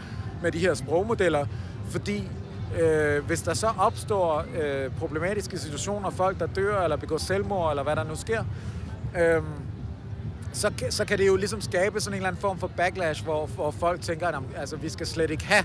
med 0.42 0.52
de 0.52 0.58
her 0.58 0.74
sprogmodeller, 0.74 1.46
fordi 1.90 2.28
øh, 2.80 3.24
hvis 3.24 3.42
der 3.42 3.54
så 3.54 3.72
opstår 3.78 4.44
øh, 4.62 4.90
problematiske 4.98 5.58
situationer, 5.58 6.10
folk 6.10 6.38
der 6.38 6.46
dør 6.46 6.82
eller 6.82 6.96
begår 6.96 7.18
selvmord, 7.18 7.70
eller 7.70 7.82
hvad 7.82 7.96
der 7.96 8.04
nu 8.04 8.14
sker, 8.14 8.44
øh, 9.18 9.42
så, 10.52 10.72
så 10.90 11.04
kan 11.04 11.18
det 11.18 11.26
jo 11.26 11.36
ligesom 11.36 11.60
skabe 11.60 12.00
sådan 12.00 12.14
en 12.14 12.16
eller 12.16 12.28
anden 12.28 12.40
form 12.40 12.58
for 12.58 12.70
backlash, 12.76 13.24
hvor, 13.24 13.46
hvor 13.46 13.70
folk 13.70 14.02
tænker, 14.02 14.28
at 14.28 14.34
altså, 14.56 14.76
vi 14.76 14.88
skal 14.88 15.06
slet 15.06 15.30
ikke 15.30 15.44
have 15.44 15.64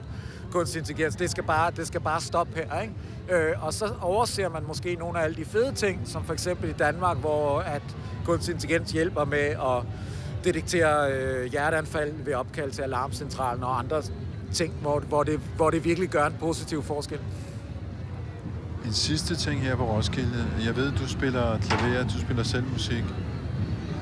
kunstig 0.51 0.79
intelligens. 0.79 1.15
Det 1.15 1.31
skal 1.31 1.43
bare, 1.43 1.71
det 1.71 1.87
skal 1.87 2.01
bare 2.01 2.21
stoppe 2.21 2.53
her. 2.55 2.81
Ikke? 2.81 2.93
Øh, 3.29 3.65
og 3.65 3.73
så 3.73 3.93
overser 4.01 4.49
man 4.49 4.63
måske 4.67 4.95
nogle 4.95 5.19
af 5.19 5.23
alle 5.23 5.35
de 5.35 5.45
fede 5.45 5.71
ting, 5.75 6.01
som 6.05 6.23
for 6.23 6.33
eksempel 6.33 6.69
i 6.69 6.73
Danmark, 6.73 7.17
hvor 7.17 7.59
at 7.59 7.81
kunstig 8.25 8.53
intelligens 8.53 8.91
hjælper 8.91 9.25
med 9.25 9.39
at 9.39 9.83
detektere 10.43 11.11
øh, 11.11 11.51
hjerteanfald 11.51 12.13
ved 12.25 12.33
opkald 12.33 12.71
til 12.71 12.81
alarmcentralen 12.81 13.63
og 13.63 13.79
andre 13.79 14.01
ting, 14.53 14.73
hvor, 14.81 14.99
hvor, 14.99 15.23
det, 15.23 15.39
hvor 15.55 15.69
det 15.69 15.85
virkelig 15.85 16.09
gør 16.09 16.25
en 16.25 16.35
positiv 16.39 16.83
forskel. 16.83 17.19
En 18.85 18.93
sidste 18.93 19.35
ting 19.35 19.61
her 19.61 19.75
på 19.75 19.83
Roskilde. 19.83 20.45
Jeg 20.65 20.75
ved, 20.75 20.91
du 20.91 21.07
spiller 21.07 21.57
klaver, 21.59 22.03
du 22.03 22.19
spiller 22.19 22.43
selv 22.43 22.63
musik. 22.73 23.03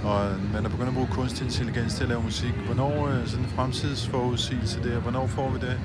Og 0.03 0.31
man 0.53 0.65
er 0.65 0.69
begyndt 0.69 0.87
at 0.87 0.93
bruge 0.93 1.07
kunstig 1.11 1.45
intelligens 1.45 1.95
til 1.95 2.03
at 2.03 2.09
lave 2.09 2.23
musik. 2.23 2.53
Hvornår 2.65 3.07
øh, 3.07 3.27
sådan 3.27 3.45
en 3.45 3.51
fremtidsforudsigelse 3.51 4.83
der? 4.83 4.99
Hvornår 4.99 5.27
får 5.27 5.49
vi 5.49 5.59
det? 5.59 5.79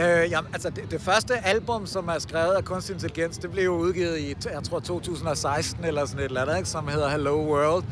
Øh, 0.00 0.30
jamen, 0.30 0.50
altså 0.52 0.70
det, 0.70 0.90
det 0.90 1.00
første 1.00 1.46
album, 1.46 1.86
som 1.86 2.08
er 2.08 2.18
skrevet 2.18 2.54
af 2.54 2.64
kunstig 2.64 2.94
intelligens, 2.94 3.38
det 3.38 3.50
blev 3.50 3.64
jo 3.64 3.72
udgivet 3.76 4.18
i, 4.18 4.34
jeg 4.52 4.62
tror, 4.62 4.80
2016 4.80 5.84
eller 5.84 6.04
sådan 6.06 6.20
et 6.20 6.24
eller 6.24 6.42
andet, 6.42 6.56
ikke, 6.56 6.68
som 6.68 6.88
hedder 6.88 7.08
Hello 7.08 7.36
World. 7.54 7.84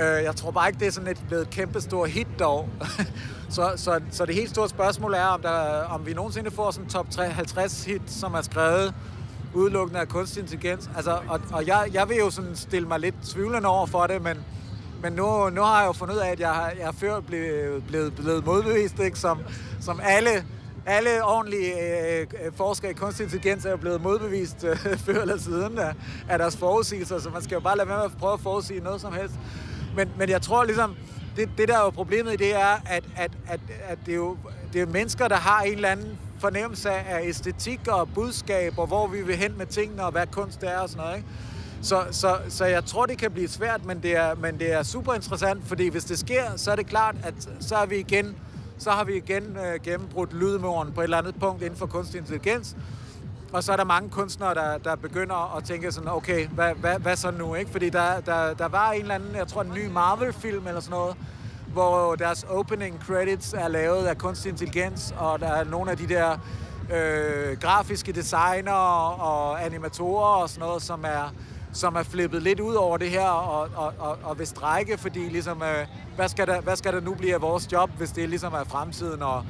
Øh, 0.00 0.24
jeg 0.24 0.36
tror 0.36 0.50
bare 0.50 0.68
ikke, 0.68 0.78
det 0.80 0.86
er 0.86 0.92
sådan 0.92 1.08
et 1.10 1.22
blevet 1.28 1.42
et 1.42 1.50
kæmpe 1.50 1.80
hit 2.06 2.28
dog. 2.38 2.68
så, 3.50 3.72
så, 3.76 4.00
så 4.10 4.26
det 4.26 4.34
helt 4.34 4.50
store 4.50 4.68
spørgsmål 4.68 5.14
er, 5.14 5.24
om, 5.24 5.40
der, 5.42 5.82
om 5.84 6.06
vi 6.06 6.12
nogensinde 6.14 6.50
får 6.50 6.70
sådan 6.70 6.84
en 6.86 6.90
top 6.90 7.06
50 7.18 7.84
hit, 7.84 8.02
som 8.06 8.34
er 8.34 8.42
skrevet 8.42 8.94
udelukkende 9.54 10.00
af 10.00 10.08
kunstig 10.08 10.40
intelligens. 10.42 10.90
Altså, 10.96 11.18
og 11.28 11.40
og 11.52 11.66
jeg, 11.66 11.88
jeg 11.92 12.08
vil 12.08 12.16
jo 12.16 12.30
sådan 12.30 12.56
stille 12.56 12.88
mig 12.88 13.00
lidt 13.00 13.14
tvivlende 13.24 13.68
over 13.68 13.86
for 13.86 14.06
det, 14.06 14.22
men, 14.22 14.36
men 15.02 15.12
nu, 15.12 15.50
nu 15.50 15.60
har 15.62 15.80
jeg 15.80 15.86
jo 15.86 15.92
fundet 15.92 16.14
ud 16.14 16.20
af, 16.20 16.30
at 16.30 16.40
jeg, 16.40 16.48
har- 16.50 16.72
jeg 16.78 16.88
er 16.88 16.92
før 16.92 17.20
blevet, 17.20 17.84
blevet, 17.88 18.14
blevet 18.14 18.46
modbevist, 18.46 18.98
ikke? 18.98 19.18
Som, 19.18 19.38
som 19.80 20.00
alle, 20.02 20.30
alle 20.88 21.24
ordentlige 21.24 21.72
øh, 21.80 22.20
øh, 22.20 22.52
forskere 22.52 22.90
i 22.90 22.94
kunstig 22.94 23.24
intelligens 23.24 23.64
er 23.64 23.70
jo 23.70 23.76
blevet 23.76 24.02
modbevist 24.02 24.64
øh, 24.64 24.76
før 25.06 25.22
eller 25.22 25.38
siden 25.38 25.78
af, 25.78 25.94
af 26.28 26.38
deres 26.38 26.56
forudsigelser, 26.56 27.18
så 27.18 27.30
man 27.30 27.42
skal 27.42 27.54
jo 27.54 27.60
bare 27.60 27.76
lade 27.76 27.88
være 27.88 27.96
med 27.96 28.04
at 28.04 28.12
prøve 28.18 28.32
at 28.32 28.40
forudsige 28.40 28.80
noget 28.80 29.00
som 29.00 29.12
helst. 29.12 29.34
Men, 29.96 30.10
men 30.18 30.28
jeg 30.28 30.42
tror 30.42 30.64
ligesom, 30.64 30.96
det, 31.36 31.48
det 31.58 31.68
der 31.68 31.78
er 31.78 31.84
jo 31.84 31.90
problemet 31.90 32.32
i 32.32 32.36
det 32.36 32.54
er, 32.54 32.82
at, 32.86 33.04
at, 33.16 33.30
at, 33.46 33.60
at 33.88 33.98
det, 34.06 34.12
er 34.12 34.16
jo, 34.16 34.36
det 34.72 34.82
er 34.82 34.86
mennesker, 34.86 35.28
der 35.28 35.36
har 35.36 35.62
en 35.62 35.74
eller 35.74 35.88
anden 35.88 36.18
fornemmelse 36.38 36.90
af 36.90 37.20
æstetik 37.28 37.80
og 37.88 38.08
budskab, 38.14 38.78
og 38.78 38.86
hvor 38.86 39.06
vi 39.06 39.22
vil 39.22 39.36
hen 39.36 39.58
med 39.58 39.66
tingene, 39.66 40.04
og 40.04 40.12
hvad 40.12 40.26
kunst 40.26 40.62
er 40.62 40.78
og 40.78 40.88
sådan 40.88 41.04
noget. 41.04 41.16
Ikke? 41.16 41.28
Så, 41.82 42.04
så, 42.10 42.38
så 42.48 42.64
jeg 42.64 42.84
tror, 42.84 43.06
det 43.06 43.18
kan 43.18 43.30
blive 43.30 43.48
svært, 43.48 43.84
men 43.84 44.02
det, 44.02 44.16
er, 44.16 44.34
men 44.34 44.58
det 44.58 44.72
er 44.72 44.82
super 44.82 45.14
interessant, 45.14 45.66
fordi 45.66 45.88
hvis 45.88 46.04
det 46.04 46.18
sker, 46.18 46.56
så 46.56 46.70
er 46.70 46.76
det 46.76 46.86
klart, 46.86 47.14
at 47.22 47.34
så 47.60 47.76
er 47.76 47.86
vi 47.86 47.96
igen, 47.96 48.36
så 48.78 48.90
har 48.90 49.04
vi 49.04 49.16
igen 49.16 49.56
øh, 49.56 49.80
gennembrudt 49.82 50.32
lydmuren 50.32 50.92
på 50.92 51.00
et 51.00 51.04
eller 51.04 51.18
andet 51.18 51.34
punkt 51.40 51.62
inden 51.62 51.78
for 51.78 51.86
kunstig 51.86 52.18
intelligens. 52.18 52.76
Og 53.52 53.64
så 53.64 53.72
er 53.72 53.76
der 53.76 53.84
mange 53.84 54.10
kunstnere, 54.10 54.54
der, 54.54 54.78
der 54.78 54.96
begynder 54.96 55.56
at 55.56 55.64
tænke 55.64 55.92
sådan, 55.92 56.08
okay, 56.10 56.46
hvad, 56.46 56.74
hvad, 56.74 56.98
hvad 56.98 57.16
så 57.16 57.30
nu? 57.30 57.54
Ikke? 57.54 57.70
Fordi 57.70 57.90
der, 57.90 58.20
der, 58.20 58.54
der 58.54 58.68
var 58.68 58.90
en 58.90 59.00
eller 59.00 59.14
anden, 59.14 59.34
jeg 59.34 59.48
tror 59.48 59.62
en 59.62 59.72
ny 59.74 59.86
Marvel-film 59.86 60.66
eller 60.66 60.80
sådan 60.80 60.98
noget, 60.98 61.16
hvor 61.72 62.14
deres 62.14 62.46
opening 62.48 63.00
credits 63.06 63.52
er 63.52 63.68
lavet 63.68 64.06
af 64.06 64.18
kunstig 64.18 64.50
intelligens, 64.50 65.14
og 65.18 65.40
der 65.40 65.48
er 65.48 65.64
nogle 65.64 65.90
af 65.90 65.96
de 65.96 66.08
der 66.08 66.38
øh, 66.92 67.58
grafiske 67.60 68.12
designer 68.12 68.72
og 68.72 69.64
animatorer 69.64 70.42
og 70.42 70.48
sådan 70.48 70.68
noget, 70.68 70.82
som 70.82 71.04
er, 71.04 71.32
som 71.72 71.96
er 71.96 72.02
flippet 72.02 72.42
lidt 72.42 72.60
ud 72.60 72.74
over 72.74 72.96
det 72.96 73.10
her 73.10 73.28
og, 73.28 73.68
og, 73.74 73.92
og, 73.98 74.18
og 74.22 74.38
vil 74.38 74.46
strække, 74.46 74.98
fordi 74.98 75.18
ligesom, 75.18 75.62
øh, 75.62 75.86
hvad, 76.16 76.28
skal 76.28 76.46
der, 76.46 76.60
hvad 76.60 76.76
skal 76.76 76.92
der 76.92 77.00
nu 77.00 77.14
blive 77.14 77.34
af 77.34 77.42
vores 77.42 77.72
job, 77.72 77.90
hvis 77.98 78.10
det 78.10 78.28
ligesom 78.28 78.52
er 78.52 78.64
fremtiden? 78.64 79.22
Og, 79.22 79.44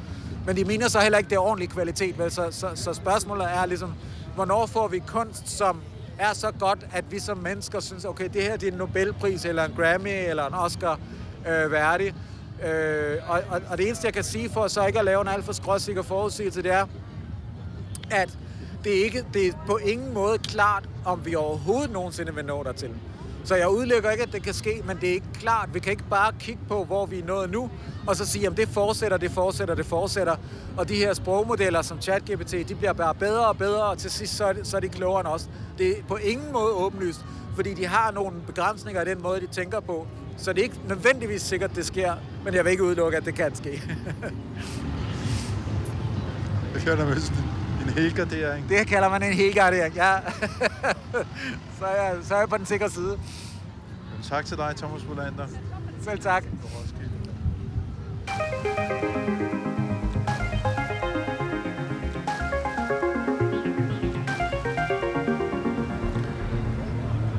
men 0.46 0.56
de 0.56 0.64
mener 0.64 0.88
så 0.88 1.00
heller 1.00 1.18
ikke, 1.18 1.30
det 1.30 1.36
er 1.36 1.40
ordentlig 1.40 1.68
kvalitet, 1.68 2.18
vel? 2.18 2.30
Så, 2.30 2.46
så, 2.50 2.70
så 2.74 2.94
spørgsmålet 2.94 3.46
er 3.50 3.66
ligesom, 3.66 3.94
hvornår 4.34 4.66
får 4.66 4.88
vi 4.88 4.98
kunst, 4.98 5.48
som 5.48 5.80
er 6.18 6.32
så 6.32 6.50
godt, 6.58 6.86
at 6.92 7.04
vi 7.10 7.18
som 7.18 7.38
mennesker 7.38 7.80
synes, 7.80 8.04
okay, 8.04 8.28
det 8.32 8.42
her 8.42 8.56
det 8.56 8.68
er 8.68 8.72
en 8.72 8.78
Nobelpris, 8.78 9.44
eller 9.44 9.64
en 9.64 9.72
Grammy, 9.76 10.28
eller 10.28 10.46
en 10.46 10.54
Oscar 10.54 11.00
øh, 11.48 11.72
værdig. 11.72 12.14
Øh, 12.64 13.16
og, 13.28 13.40
og, 13.50 13.60
og 13.70 13.78
det 13.78 13.86
eneste, 13.86 14.06
jeg 14.06 14.14
kan 14.14 14.24
sige 14.24 14.50
for 14.50 14.68
så 14.68 14.86
ikke 14.86 14.98
at 14.98 15.04
lave 15.04 15.20
en 15.20 15.28
alt 15.28 15.44
for 15.44 15.52
skråsikker 15.52 16.02
forudsigelse, 16.02 16.62
det 16.62 16.72
er, 16.72 16.86
at 18.10 18.38
det, 18.84 19.00
er 19.00 19.04
ikke, 19.04 19.24
det 19.34 19.46
er 19.46 19.52
på 19.66 19.76
ingen 19.76 20.14
måde 20.14 20.38
klart, 20.38 20.88
om 21.04 21.26
vi 21.26 21.34
overhovedet 21.34 21.90
nogensinde 21.90 22.34
vil 22.34 22.44
nå 22.44 22.62
dertil. 22.62 22.90
Så 23.44 23.54
jeg 23.54 23.68
udelukker 23.68 24.10
ikke, 24.10 24.22
at 24.22 24.32
det 24.32 24.42
kan 24.42 24.54
ske, 24.54 24.82
men 24.84 24.96
det 25.00 25.08
er 25.08 25.12
ikke 25.12 25.32
klart. 25.34 25.74
Vi 25.74 25.80
kan 25.80 25.90
ikke 25.90 26.08
bare 26.10 26.32
kigge 26.40 26.60
på, 26.68 26.84
hvor 26.84 27.06
vi 27.06 27.18
er 27.18 27.24
nået 27.24 27.50
nu, 27.50 27.70
og 28.06 28.16
så 28.16 28.26
sige, 28.26 28.46
at 28.46 28.56
det 28.56 28.68
fortsætter, 28.68 29.16
det 29.16 29.30
fortsætter, 29.30 29.74
det 29.74 29.86
fortsætter. 29.86 30.36
Og 30.76 30.88
de 30.88 30.94
her 30.94 31.14
sprogmodeller 31.14 31.82
som 31.82 32.00
ChatGPT, 32.00 32.52
de 32.68 32.74
bliver 32.74 32.92
bare 32.92 33.14
bedre 33.14 33.46
og 33.46 33.58
bedre, 33.58 33.82
og 33.82 33.98
til 33.98 34.10
sidst 34.10 34.36
så 34.36 34.44
er, 34.44 34.52
de, 34.52 34.64
så 34.64 34.76
er 34.76 34.80
de 34.80 34.88
klogere 34.88 35.20
end 35.20 35.28
os. 35.28 35.48
Det 35.78 35.90
er 35.90 36.02
på 36.08 36.16
ingen 36.16 36.52
måde 36.52 36.72
åbenlyst, 36.72 37.20
fordi 37.54 37.74
de 37.74 37.86
har 37.86 38.10
nogle 38.12 38.40
begrænsninger 38.46 39.02
i 39.02 39.04
den 39.04 39.22
måde, 39.22 39.40
de 39.40 39.46
tænker 39.46 39.80
på. 39.80 40.06
Så 40.36 40.52
det 40.52 40.58
er 40.58 40.64
ikke 40.64 40.80
nødvendigvis 40.88 41.42
sikkert, 41.42 41.76
det 41.76 41.86
sker, 41.86 42.14
men 42.44 42.54
jeg 42.54 42.64
vil 42.64 42.70
ikke 42.70 42.84
udelukke, 42.84 43.16
at 43.16 43.24
det 43.24 43.34
kan 43.34 43.54
ske. 43.54 43.70
jeg 46.74 46.82
kan 46.82 46.98
der 46.98 47.57
en 47.88 47.94
helgardering. 47.94 48.68
Det 48.68 48.86
kalder 48.86 49.08
man 49.08 49.22
en 49.22 49.32
helgardering, 49.32 49.94
ja. 49.94 50.16
så, 51.78 51.84
er 51.84 52.02
jeg, 52.02 52.16
så 52.22 52.34
er 52.34 52.38
jeg 52.38 52.48
på 52.48 52.56
den 52.56 52.66
sikre 52.66 52.90
side. 52.90 53.18
Men 54.14 54.22
tak 54.22 54.46
til 54.46 54.56
dig, 54.56 54.74
Thomas 54.76 55.02
Molander. 55.08 55.46
Selv 56.02 56.18
tak. 56.18 56.44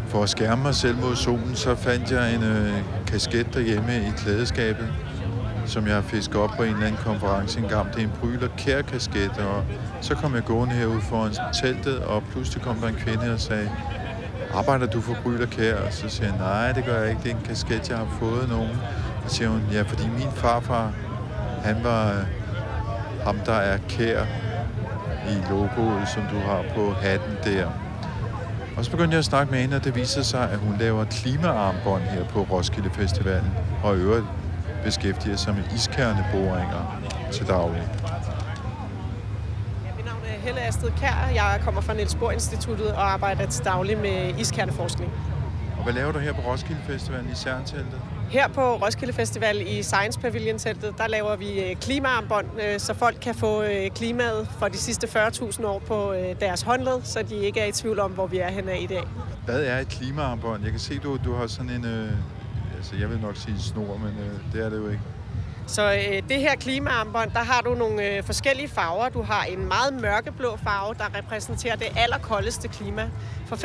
For 0.08 0.24
at 0.24 0.30
skærme 0.30 0.64
mig 0.64 0.76
selv 0.76 0.98
mod 0.98 1.16
solen, 1.16 1.56
så 1.56 1.76
fandt 1.76 2.12
jeg 2.12 2.36
en 2.36 2.44
øh, 2.44 2.74
kasket 3.08 3.54
derhjemme 3.54 3.98
i 3.98 4.12
klædeskabet, 4.18 4.94
som 5.70 5.88
jeg 5.88 5.96
har 5.96 6.02
fisket 6.02 6.36
op 6.36 6.50
på 6.58 6.64
en 6.64 6.74
eller 6.74 6.86
anden 6.86 7.02
konference 7.04 7.60
engang. 7.60 7.94
Det 7.94 8.00
er 8.00 8.04
en 8.04 8.14
Bryler 8.22 8.48
Kær 8.58 8.82
kasket, 8.82 9.38
og 9.38 9.64
så 10.02 10.16
kom 10.16 10.36
jeg 10.36 10.44
gående 10.46 10.76
herude 10.76 11.02
foran 11.02 11.34
teltet, 11.62 12.00
og 12.00 12.24
pludselig 12.32 12.64
kom 12.64 12.76
der 12.76 12.88
en 12.88 12.96
kvinde 12.96 13.34
og 13.34 13.40
sagde, 13.40 13.72
arbejder 14.54 14.86
du 14.86 15.02
for 15.02 15.18
Bryler 15.24 15.46
Kær? 15.46 15.76
Og 15.76 15.94
så 15.94 16.10
siger 16.10 16.28
jeg, 16.28 16.38
nej, 16.38 16.72
det 16.72 16.86
gør 16.86 17.02
jeg 17.02 17.10
ikke. 17.10 17.22
Det 17.24 17.32
er 17.32 17.36
en 17.36 17.42
kasket, 17.46 17.90
jeg 17.90 17.98
har 17.98 18.18
fået 18.20 18.50
nogen. 18.50 18.78
Så 19.28 19.36
siger 19.36 19.50
hun, 19.50 19.62
ja, 19.72 19.82
fordi 19.82 20.04
min 20.08 20.32
farfar, 20.36 20.94
han 21.64 21.84
var 21.84 22.12
øh, 22.12 22.26
ham, 23.24 23.40
der 23.46 23.54
er 23.54 23.78
kær 23.90 24.24
i 25.30 25.50
logoet, 25.50 26.08
som 26.14 26.24
du 26.34 26.40
har 26.40 26.64
på 26.76 26.92
hatten 26.92 27.38
der. 27.44 27.68
Og 28.78 28.86
så 28.86 28.92
begyndte 28.92 29.14
jeg 29.14 29.20
at 29.20 29.26
snakke 29.26 29.52
med 29.52 29.60
hende, 29.60 29.76
og 29.76 29.84
det 29.84 29.96
viser 29.96 30.22
sig, 30.22 30.50
at 30.52 30.58
hun 30.58 30.78
laver 30.80 31.06
klimaarmbånd 31.06 32.04
her 32.04 32.24
på 32.26 32.48
Roskilde 32.52 32.90
Festivalen, 32.94 33.52
og 33.84 33.98
i 33.98 34.00
øvrigt 34.00 34.26
beskæftiger 34.84 35.36
sig 35.36 35.56
med 35.56 35.64
iskerneboringer 35.76 37.02
til 37.32 37.48
daglig. 37.48 37.84
Ja, 39.86 39.92
mit 39.96 40.06
navn 40.06 40.22
er 40.28 40.40
Helle 40.42 40.62
Astrid 40.62 40.92
Kær. 40.92 41.30
Jeg 41.34 41.62
kommer 41.64 41.82
fra 41.82 41.94
Niels 41.94 42.16
Bohr 42.16 42.32
Instituttet 42.32 42.88
og 42.92 43.12
arbejder 43.12 43.46
til 43.46 43.66
daglig 43.66 43.98
med 43.98 44.34
iskerneforskning. 44.40 45.12
Og 45.78 45.84
hvad 45.84 45.94
laver 45.94 46.12
du 46.12 46.20
her 46.20 46.34
på 46.34 46.42
Roskilde 46.42 46.82
Festivalen 46.88 47.32
i 47.32 47.36
Særnteltet? 47.36 48.02
Her 48.30 48.48
på 48.48 48.76
Roskilde 48.76 49.14
Festival 49.14 49.62
i 49.68 49.84
Science 49.84 50.20
Pavilion-teltet, 50.20 50.98
der 50.98 51.08
laver 51.08 51.36
vi 51.36 51.64
øh, 51.64 51.76
klimaarmbånd, 51.76 52.48
øh, 52.62 52.80
så 52.80 52.94
folk 52.94 53.18
kan 53.22 53.36
få 53.36 53.64
øh, 53.64 53.90
klimaet 53.92 54.48
for 54.60 54.68
de 54.68 54.78
sidste 54.78 55.08
40.000 55.08 55.66
år 55.66 55.80
på 55.80 56.14
deres 56.40 56.62
håndled, 56.62 57.02
så 57.04 57.24
de 57.30 57.36
ikke 57.36 57.60
er 57.60 57.66
i 57.66 57.72
tvivl 57.72 58.00
om, 58.00 58.12
hvor 58.12 58.28
vi 58.28 58.38
er 58.38 58.50
henne 58.50 58.82
i 58.82 58.88
dag. 58.88 59.04
Hvad 59.46 59.64
er 59.64 59.80
et 59.80 59.88
klimaarmbånd? 59.88 60.64
Jeg 60.64 60.72
kan 60.72 60.80
se, 60.80 61.00
du, 61.00 61.18
du 61.26 61.36
har 61.36 61.48
sådan 61.48 61.70
en... 61.70 61.86
Altså, 62.80 62.96
jeg 62.96 63.10
vil 63.10 63.20
nok 63.20 63.36
sige 63.36 63.60
snor, 63.60 63.98
men 63.98 64.18
øh, 64.20 64.54
det 64.54 64.66
er 64.66 64.70
det 64.70 64.78
jo 64.78 64.88
ikke. 64.88 65.02
Så 65.68 65.94
øh, 65.94 66.30
det 66.30 66.40
her 66.40 66.56
klimaarmbånd, 66.56 67.32
der 67.32 67.40
har 67.40 67.62
du 67.62 67.74
nogle 67.74 68.18
øh, 68.18 68.24
forskellige 68.24 68.68
farver. 68.68 69.10
Du 69.10 69.22
har 69.22 69.44
en 69.44 69.68
meget 69.68 69.94
mørkeblå 69.94 70.58
farve, 70.64 70.94
der 70.94 71.18
repræsenterer 71.18 71.76
det 71.76 71.88
allerkoldeste 71.98 72.68
klima. 72.68 73.10
For 73.48 73.56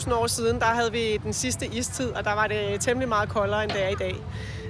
25.000 0.00 0.14
år 0.14 0.26
siden, 0.26 0.60
der 0.60 0.66
havde 0.66 0.92
vi 0.92 1.16
den 1.16 1.32
sidste 1.32 1.66
istid, 1.66 2.10
og 2.10 2.24
der 2.24 2.32
var 2.34 2.46
det 2.46 2.80
temmelig 2.80 3.08
meget 3.08 3.28
koldere, 3.28 3.62
end 3.62 3.72
det 3.72 3.84
er 3.84 3.88
i 3.88 3.94
dag. 3.94 4.14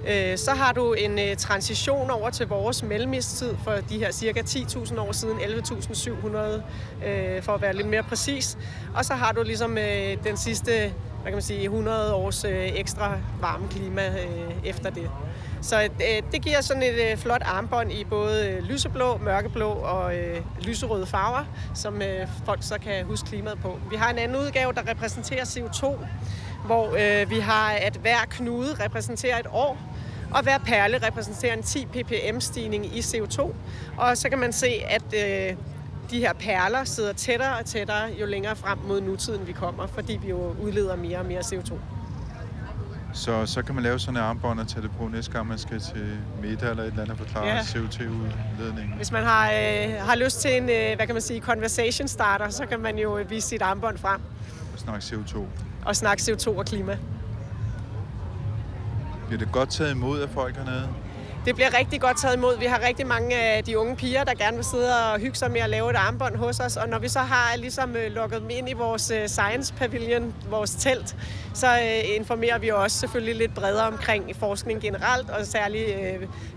Øh, 0.09 0.39
så 0.39 0.51
har 0.51 0.73
du 0.73 0.93
en 0.93 1.19
øh, 1.19 1.37
transition 1.37 2.11
over 2.11 2.31
til 2.31 2.47
vores 2.47 2.83
mellemistid 2.83 3.55
for 3.65 3.73
de 3.89 3.99
her 3.99 4.13
cirka 4.13 4.41
10.000 4.41 5.01
år 5.01 5.13
siden, 5.13 5.39
11.700 5.39 7.07
øh, 7.07 7.43
for 7.43 7.53
at 7.53 7.63
være 7.63 7.77
lidt 7.77 7.89
mere 7.89 8.03
præcis. 8.03 8.59
Og 8.95 9.05
så 9.05 9.15
har 9.15 9.33
du 9.33 9.43
ligesom 9.43 9.79
øh, 9.79 10.25
den 10.25 10.37
sidste 10.37 10.93
hvad 11.25 11.33
kan 11.33 11.37
man 11.37 11.43
sige, 11.43 11.63
100 11.63 12.15
års 12.15 12.45
øh, 12.45 12.69
ekstra 12.75 13.19
varme 13.41 13.69
klima 13.69 14.09
øh, 14.09 14.53
efter 14.65 14.91
det. 14.91 15.11
Så 15.63 15.83
øh, 15.83 16.23
det 16.33 16.43
giver 16.43 16.61
sådan 16.61 16.83
et 16.83 17.11
øh, 17.11 17.17
flot 17.17 17.43
armbånd 17.45 17.93
i 17.93 18.05
både 18.05 18.49
øh, 18.49 18.63
lyseblå, 18.63 19.17
mørkeblå 19.17 19.69
og 19.69 20.17
øh, 20.17 20.41
lyserøde 20.61 21.07
farver, 21.07 21.45
som 21.75 22.03
øh, 22.03 22.29
folk 22.45 22.63
så 22.63 22.79
kan 22.79 23.05
huske 23.05 23.29
klimaet 23.29 23.59
på. 23.59 23.79
Vi 23.91 23.97
har 23.97 24.11
en 24.11 24.19
anden 24.19 24.39
udgave, 24.39 24.73
der 24.73 24.91
repræsenterer 24.91 25.45
CO2, 25.45 25.97
hvor 26.67 26.87
øh, 26.87 27.31
vi 27.31 27.39
har, 27.39 27.71
at 27.71 27.97
hver 27.97 28.25
knude 28.31 28.85
repræsenterer 28.85 29.39
et 29.39 29.47
år, 29.53 29.79
og 30.35 30.43
hver 30.43 30.59
perle 30.59 31.07
repræsenterer 31.07 31.57
en 31.57 31.63
10 31.63 31.87
ppm-stigning 31.87 32.97
i 32.97 33.01
CO2. 33.01 33.53
Og 33.97 34.17
så 34.17 34.29
kan 34.29 34.39
man 34.39 34.53
se, 34.53 34.83
at 34.89 35.05
øh, 35.15 35.57
de 36.11 36.19
her 36.19 36.33
perler 36.33 36.85
sidder 36.85 37.13
tættere 37.13 37.59
og 37.59 37.65
tættere, 37.65 38.09
jo 38.21 38.27
længere 38.27 38.57
frem 38.57 38.79
mod 38.79 39.01
nutiden 39.01 39.47
vi 39.47 39.53
kommer, 39.53 39.87
fordi 39.87 40.19
vi 40.23 40.29
jo 40.29 40.55
udleder 40.63 40.97
mere 40.97 41.19
og 41.19 41.27
mere 41.27 41.41
CO2. 41.41 41.75
Så, 43.13 43.47
så 43.47 43.63
kan 43.63 43.75
man 43.75 43.85
lave 43.85 43.99
sådan 43.99 44.17
en 44.17 44.23
armbånd 44.23 44.61
og 44.61 44.69
tage 44.69 44.83
det 44.83 44.91
på 44.99 45.09
næste 45.09 45.33
gang, 45.33 45.47
man 45.49 45.59
skal 45.59 45.81
til 45.81 46.17
middag 46.43 46.71
eller 46.71 46.83
et 46.83 46.87
eller 46.89 47.03
andet 47.03 47.21
og 47.21 47.27
forklare 47.27 47.47
Ja. 47.47 47.61
CO2-udledningen. 47.61 48.97
Hvis 48.97 49.13
man 49.13 49.25
har, 49.25 49.51
øh, 49.51 49.95
har 50.01 50.15
lyst 50.17 50.41
til 50.41 50.57
en, 50.57 50.63
øh, 50.63 50.97
hvad 50.97 51.07
kan 51.07 51.15
man 51.15 51.23
sige, 51.23 51.41
conversation 51.41 52.09
starter, 52.09 52.49
så 52.49 52.67
kan 52.67 52.81
man 52.81 52.99
jo 52.99 53.19
øh, 53.19 53.31
vise 53.31 53.49
sit 53.49 53.63
armbånd 53.63 53.99
frem 53.99 54.21
Og 54.75 54.79
snakke 54.79 55.05
CO2. 55.07 55.39
og 55.87 55.97
snakke 55.97 56.21
CO2 56.23 56.49
og 56.59 56.67
klima. 56.67 56.99
Bliver 59.27 59.39
det 59.39 59.53
godt 59.53 59.69
taget 59.71 59.91
imod 59.91 60.21
af 60.21 60.29
folk 60.29 60.57
hernede? 60.57 60.89
Det 61.45 61.55
bliver 61.55 61.79
rigtig 61.79 62.01
godt 62.01 62.21
taget 62.21 62.37
imod. 62.37 62.59
Vi 62.59 62.65
har 62.65 62.81
rigtig 62.87 63.07
mange 63.07 63.37
af 63.37 63.65
de 63.65 63.79
unge 63.79 63.97
piger, 63.97 64.25
der 64.25 64.35
gerne 64.35 64.57
vil 64.57 64.65
sidde 64.65 65.13
og 65.13 65.21
hygge 65.21 65.37
sig 65.37 65.51
med 65.51 65.61
at 65.61 65.71
lave 65.71 65.91
et 65.91 65.97
armbånd 65.97 66.37
hos 66.37 66.61
os. 66.61 66.77
Og 66.77 66.89
når 66.89 66.99
vi 66.99 67.09
så 67.09 67.19
har 67.19 67.57
ligesom 67.57 67.97
øh, 67.97 68.13
lukket 68.13 68.41
dem 68.41 68.51
ind 68.51 68.69
i 68.69 68.73
vores 68.73 69.11
øh, 69.11 69.29
Science 69.29 69.75
Pavilion, 69.75 70.35
vores 70.51 70.71
telt, 70.71 71.17
så 71.55 71.67
øh, 71.67 72.17
informerer 72.17 72.59
vi 72.59 72.69
også 72.69 72.99
selvfølgelig 72.99 73.35
lidt 73.35 73.55
bredere 73.55 73.87
omkring 73.87 74.37
forskning 74.37 74.81
generelt, 74.81 75.31
og 75.31 75.47
særlig 75.47 75.85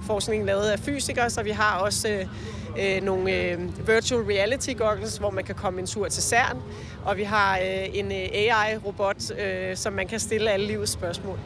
forskning 0.02 0.46
lavet 0.46 0.66
af 0.66 0.80
fysikere. 0.80 1.30
Så 1.30 1.44
vi 1.44 1.52
har 1.52 1.78
også 1.80 2.26
øh, 2.80 3.04
nogle 3.04 3.32
øh, 3.32 3.88
virtual 3.88 4.22
reality 4.22 4.74
goggles, 4.78 5.18
hvor 5.18 5.30
man 5.30 5.44
kan 5.44 5.56
komme 5.56 5.80
en 5.80 5.88
tur 5.88 6.08
til 6.08 6.24
CERN. 6.24 6.62
Og 7.06 7.18
vi 7.18 7.24
har 7.24 7.58
øh, 7.58 7.98
en 7.98 8.12
AI-robot, 8.12 9.32
øh, 9.40 9.78
som 9.78 9.94
man 9.94 10.08
kan 10.08 10.20
stille 10.20 10.52
alle 10.52 10.68
livets 10.68 10.92
spørgsmål. 10.92 11.40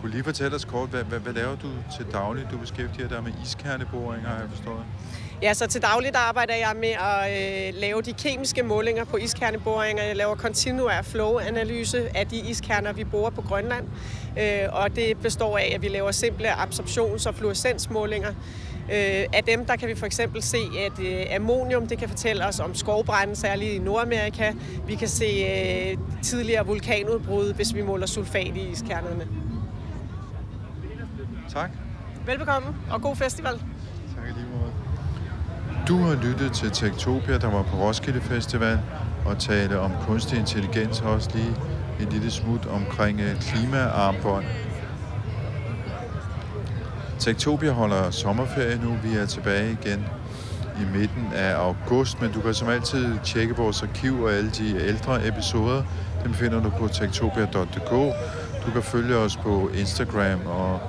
Kunne 0.00 0.10
lige 0.10 0.24
fortælle 0.24 0.56
os 0.56 0.64
kort, 0.64 0.88
hvad, 0.88 1.04
hvad, 1.04 1.18
hvad 1.18 1.32
laver 1.32 1.56
du 1.56 1.68
til 1.96 2.06
daglig? 2.12 2.46
Du 2.50 2.58
beskæftiger 2.58 3.08
dig 3.08 3.22
med 3.22 3.32
iskerneboringer, 3.44 4.28
har 4.28 4.40
jeg 4.40 4.48
forstået. 4.50 4.84
Ja, 5.42 5.54
så 5.54 5.66
til 5.66 5.82
dagligt 5.82 6.16
arbejder 6.16 6.54
jeg 6.54 6.72
med 6.76 6.88
at 6.88 7.30
øh, 7.68 7.80
lave 7.80 8.02
de 8.02 8.12
kemiske 8.12 8.62
målinger 8.62 9.04
på 9.04 9.16
iskerneboringer. 9.16 10.02
Jeg 10.02 10.16
laver 10.16 10.34
kontinuer 10.34 11.02
flow-analyse 11.02 12.16
af 12.16 12.26
de 12.26 12.36
iskerner, 12.36 12.92
vi 12.92 13.04
borer 13.04 13.30
på 13.30 13.42
Grønland. 13.42 13.86
Øh, 14.38 14.68
og 14.72 14.96
det 14.96 15.18
består 15.22 15.58
af, 15.58 15.72
at 15.74 15.82
vi 15.82 15.88
laver 15.88 16.10
simple 16.10 16.48
absorptions- 16.52 17.28
og 17.28 17.34
fluorescensmålinger. 17.34 18.28
Øh, 18.92 19.24
af 19.32 19.44
dem 19.46 19.66
der 19.66 19.76
kan 19.76 19.88
vi 19.88 19.94
for 19.94 20.06
eksempel 20.06 20.42
se, 20.42 20.58
at 20.86 21.04
øh, 21.04 21.34
ammonium 21.34 21.86
det 21.86 21.98
kan 21.98 22.08
fortælle 22.08 22.46
os 22.46 22.60
om 22.60 22.74
skovbrænde, 22.74 23.36
særligt 23.36 23.72
i 23.72 23.78
Nordamerika. 23.78 24.52
Vi 24.86 24.94
kan 24.94 25.08
se 25.08 25.24
øh, 25.24 25.98
tidligere 26.22 26.66
vulkanudbrud, 26.66 27.52
hvis 27.54 27.74
vi 27.74 27.82
måler 27.82 28.06
sulfat 28.06 28.56
i 28.56 28.68
iskernerne. 28.72 29.26
Tak. 31.48 31.70
Velbekomme, 32.26 32.68
og 32.90 33.02
god 33.02 33.16
festival. 33.16 33.52
Tak 33.52 34.24
lige 34.36 34.46
måde. 34.52 34.72
Du 35.88 35.98
har 35.98 36.14
lyttet 36.14 36.52
til 36.52 36.70
Tektopia, 36.70 37.38
der 37.38 37.50
var 37.50 37.62
på 37.62 37.76
Roskilde 37.76 38.20
Festival, 38.20 38.80
og 39.26 39.38
tale 39.38 39.80
om 39.80 39.92
kunstig 40.06 40.38
intelligens, 40.38 41.00
og 41.00 41.10
også 41.10 41.30
lige 41.34 41.54
et 42.00 42.12
lille 42.12 42.30
smut 42.30 42.66
omkring 42.66 43.20
øh, 43.20 43.40
klimaarmbånd. 43.40 44.44
Tektopia 47.18 47.70
holder 47.70 48.10
sommerferie 48.10 48.80
nu. 48.82 48.96
Vi 49.02 49.16
er 49.16 49.26
tilbage 49.26 49.78
igen 49.82 50.06
i 50.80 50.98
midten 50.98 51.32
af 51.34 51.54
august, 51.54 52.20
men 52.20 52.32
du 52.32 52.40
kan 52.40 52.54
som 52.54 52.68
altid 52.68 53.18
tjekke 53.24 53.56
vores 53.56 53.82
arkiv 53.82 54.22
og 54.22 54.32
alle 54.32 54.50
de 54.50 54.82
ældre 54.82 55.26
episoder. 55.28 55.82
Dem 56.24 56.34
finder 56.34 56.62
du 56.62 56.70
på 56.70 56.88
tektopia.dk. 56.88 57.90
Du 58.66 58.70
kan 58.72 58.82
følge 58.82 59.16
os 59.16 59.36
på 59.36 59.70
Instagram 59.74 60.46
og 60.46 60.80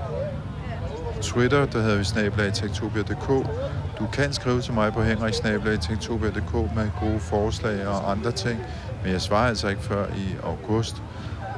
Twitter, 1.21 1.65
der 1.65 1.81
hedder 1.81 1.97
vi 1.97 2.03
snablagtektopia.dk. 2.03 3.27
Du 3.99 4.07
kan 4.13 4.33
skrive 4.33 4.61
til 4.61 4.73
mig 4.73 4.93
på 4.93 5.01
henriksnablag.tektopia.dk 5.01 6.53
med 6.75 6.89
gode 6.99 7.19
forslag 7.19 7.87
og 7.87 8.11
andre 8.11 8.31
ting, 8.31 8.59
men 9.03 9.11
jeg 9.11 9.21
svarer 9.21 9.47
altså 9.47 9.67
ikke 9.67 9.81
før 9.81 10.05
i 10.07 10.35
august. 10.43 11.03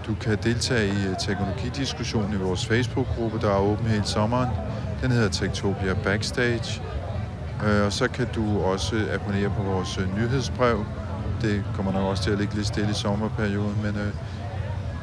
Du 0.07 0.16
kan 0.22 0.38
deltage 0.43 0.88
i 0.88 1.07
øh, 1.09 1.18
teknologidiskussionen 1.20 2.34
i 2.34 2.38
vores 2.38 2.66
Facebook-gruppe, 2.66 3.39
der 3.39 3.49
er 3.49 3.59
åben 3.59 3.86
hele 3.86 4.05
sommeren. 4.05 4.49
Den 5.01 5.12
hedder 5.12 5.30
Tektopia 5.30 5.93
Backstage. 6.03 6.82
Øh, 7.66 7.86
Og 7.86 7.93
så 7.93 8.07
kan 8.07 8.28
du 8.36 8.62
også 8.62 8.95
abonnere 9.14 9.49
på 9.57 9.64
vores 9.64 9.97
øh, 9.97 10.18
nyhedsbrev. 10.18 10.86
Det 11.41 11.64
kommer 11.76 11.91
nok 11.91 12.03
også 12.03 12.24
til 12.24 12.32
at 12.32 12.38
ligge 12.38 12.55
lidt 12.55 12.68
stille 12.68 12.91
i 12.91 12.93
sommerperioden, 12.93 13.78
men 13.84 13.95
øh, 13.95 14.14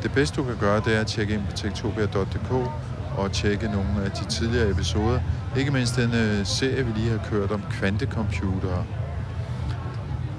det 0.02 0.12
bedste 0.12 0.36
du 0.36 0.44
kan 0.44 0.56
gøre, 0.60 0.80
det 0.84 0.96
er 0.96 1.00
at 1.00 1.06
tjekke 1.06 1.34
ind 1.34 1.42
på 1.50 1.52
tektopia.dk 1.56 2.70
og 3.18 3.32
tjekke 3.32 3.68
nogle 3.68 4.04
af 4.04 4.10
de 4.10 4.24
tidligere 4.24 4.70
episoder. 4.70 5.20
Ikke 5.56 5.70
mindst 5.70 5.96
den 5.96 6.14
øh, 6.14 6.46
serie, 6.46 6.86
vi 6.86 6.92
lige 6.96 7.10
har 7.10 7.20
kørt 7.30 7.50
om 7.50 7.62
kvantecomputere. 7.70 8.84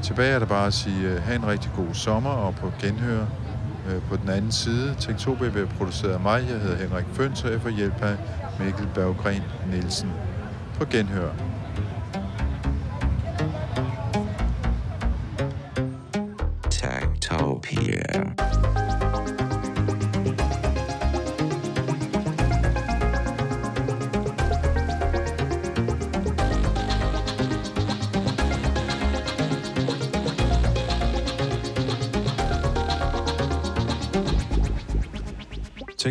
Tilbage 0.01 0.32
er 0.32 0.39
der 0.39 0.45
bare 0.45 0.67
at 0.67 0.73
sige, 0.73 1.09
øh, 1.09 1.23
have 1.23 1.36
en 1.36 1.47
rigtig 1.47 1.71
god 1.75 1.93
sommer 1.93 2.30
og 2.30 2.55
på 2.55 2.71
genhør 2.82 3.21
øh, 3.89 4.01
på 4.09 4.17
den 4.17 4.30
anden 4.30 4.51
side. 4.51 4.95
Tektopia 4.99 5.49
bliver 5.49 5.67
produceret 5.67 6.13
af 6.13 6.19
mig. 6.19 6.45
Jeg 6.49 6.59
hedder 6.59 6.77
Henrik 6.77 7.05
Føns, 7.13 7.43
og 7.43 7.51
jeg 7.51 7.61
får 7.61 7.69
hjælp 7.69 8.01
af 8.01 8.15
Mikkel 8.59 8.88
Berggren 8.95 9.43
Nielsen. 9.71 10.11
På 10.80 10.86
genhør. 10.86 11.49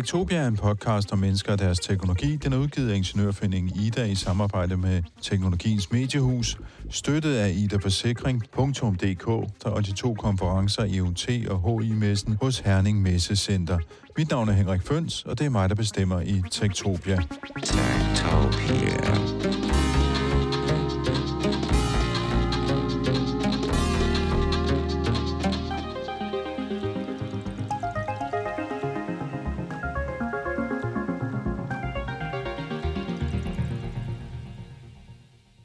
Tektopia 0.09 0.37
er 0.37 0.47
en 0.47 0.57
podcast 0.57 1.11
om 1.11 1.19
mennesker 1.19 1.51
og 1.51 1.59
deres 1.59 1.79
teknologi. 1.79 2.35
Den 2.35 2.53
er 2.53 2.57
udgivet 2.57 2.91
af 2.91 2.95
Ingeniørforeningen 2.95 3.79
Ida 3.79 4.03
i 4.03 4.15
samarbejde 4.15 4.77
med 4.77 5.03
Teknologiens 5.21 5.91
Mediehus, 5.91 6.57
støttet 6.89 7.35
af 7.35 7.53
Ida 7.55 7.77
Forsikring.dk 7.77 9.27
og 9.65 9.85
de 9.85 9.91
to 9.91 10.13
konferencer 10.13 10.85
EUT 10.89 11.29
og 11.49 11.81
HI-messen 11.81 12.37
hos 12.41 12.59
Herning 12.59 13.01
Messecenter. 13.01 13.79
Mit 14.17 14.29
navn 14.29 14.49
er 14.49 14.53
Henrik 14.53 14.81
Føns, 14.81 15.25
og 15.25 15.39
det 15.39 15.45
er 15.45 15.49
mig, 15.49 15.69
der 15.69 15.75
bestemmer 15.75 16.21
i 16.21 16.41
Tektopia. 16.51 17.19
Tektopia. 17.63 19.38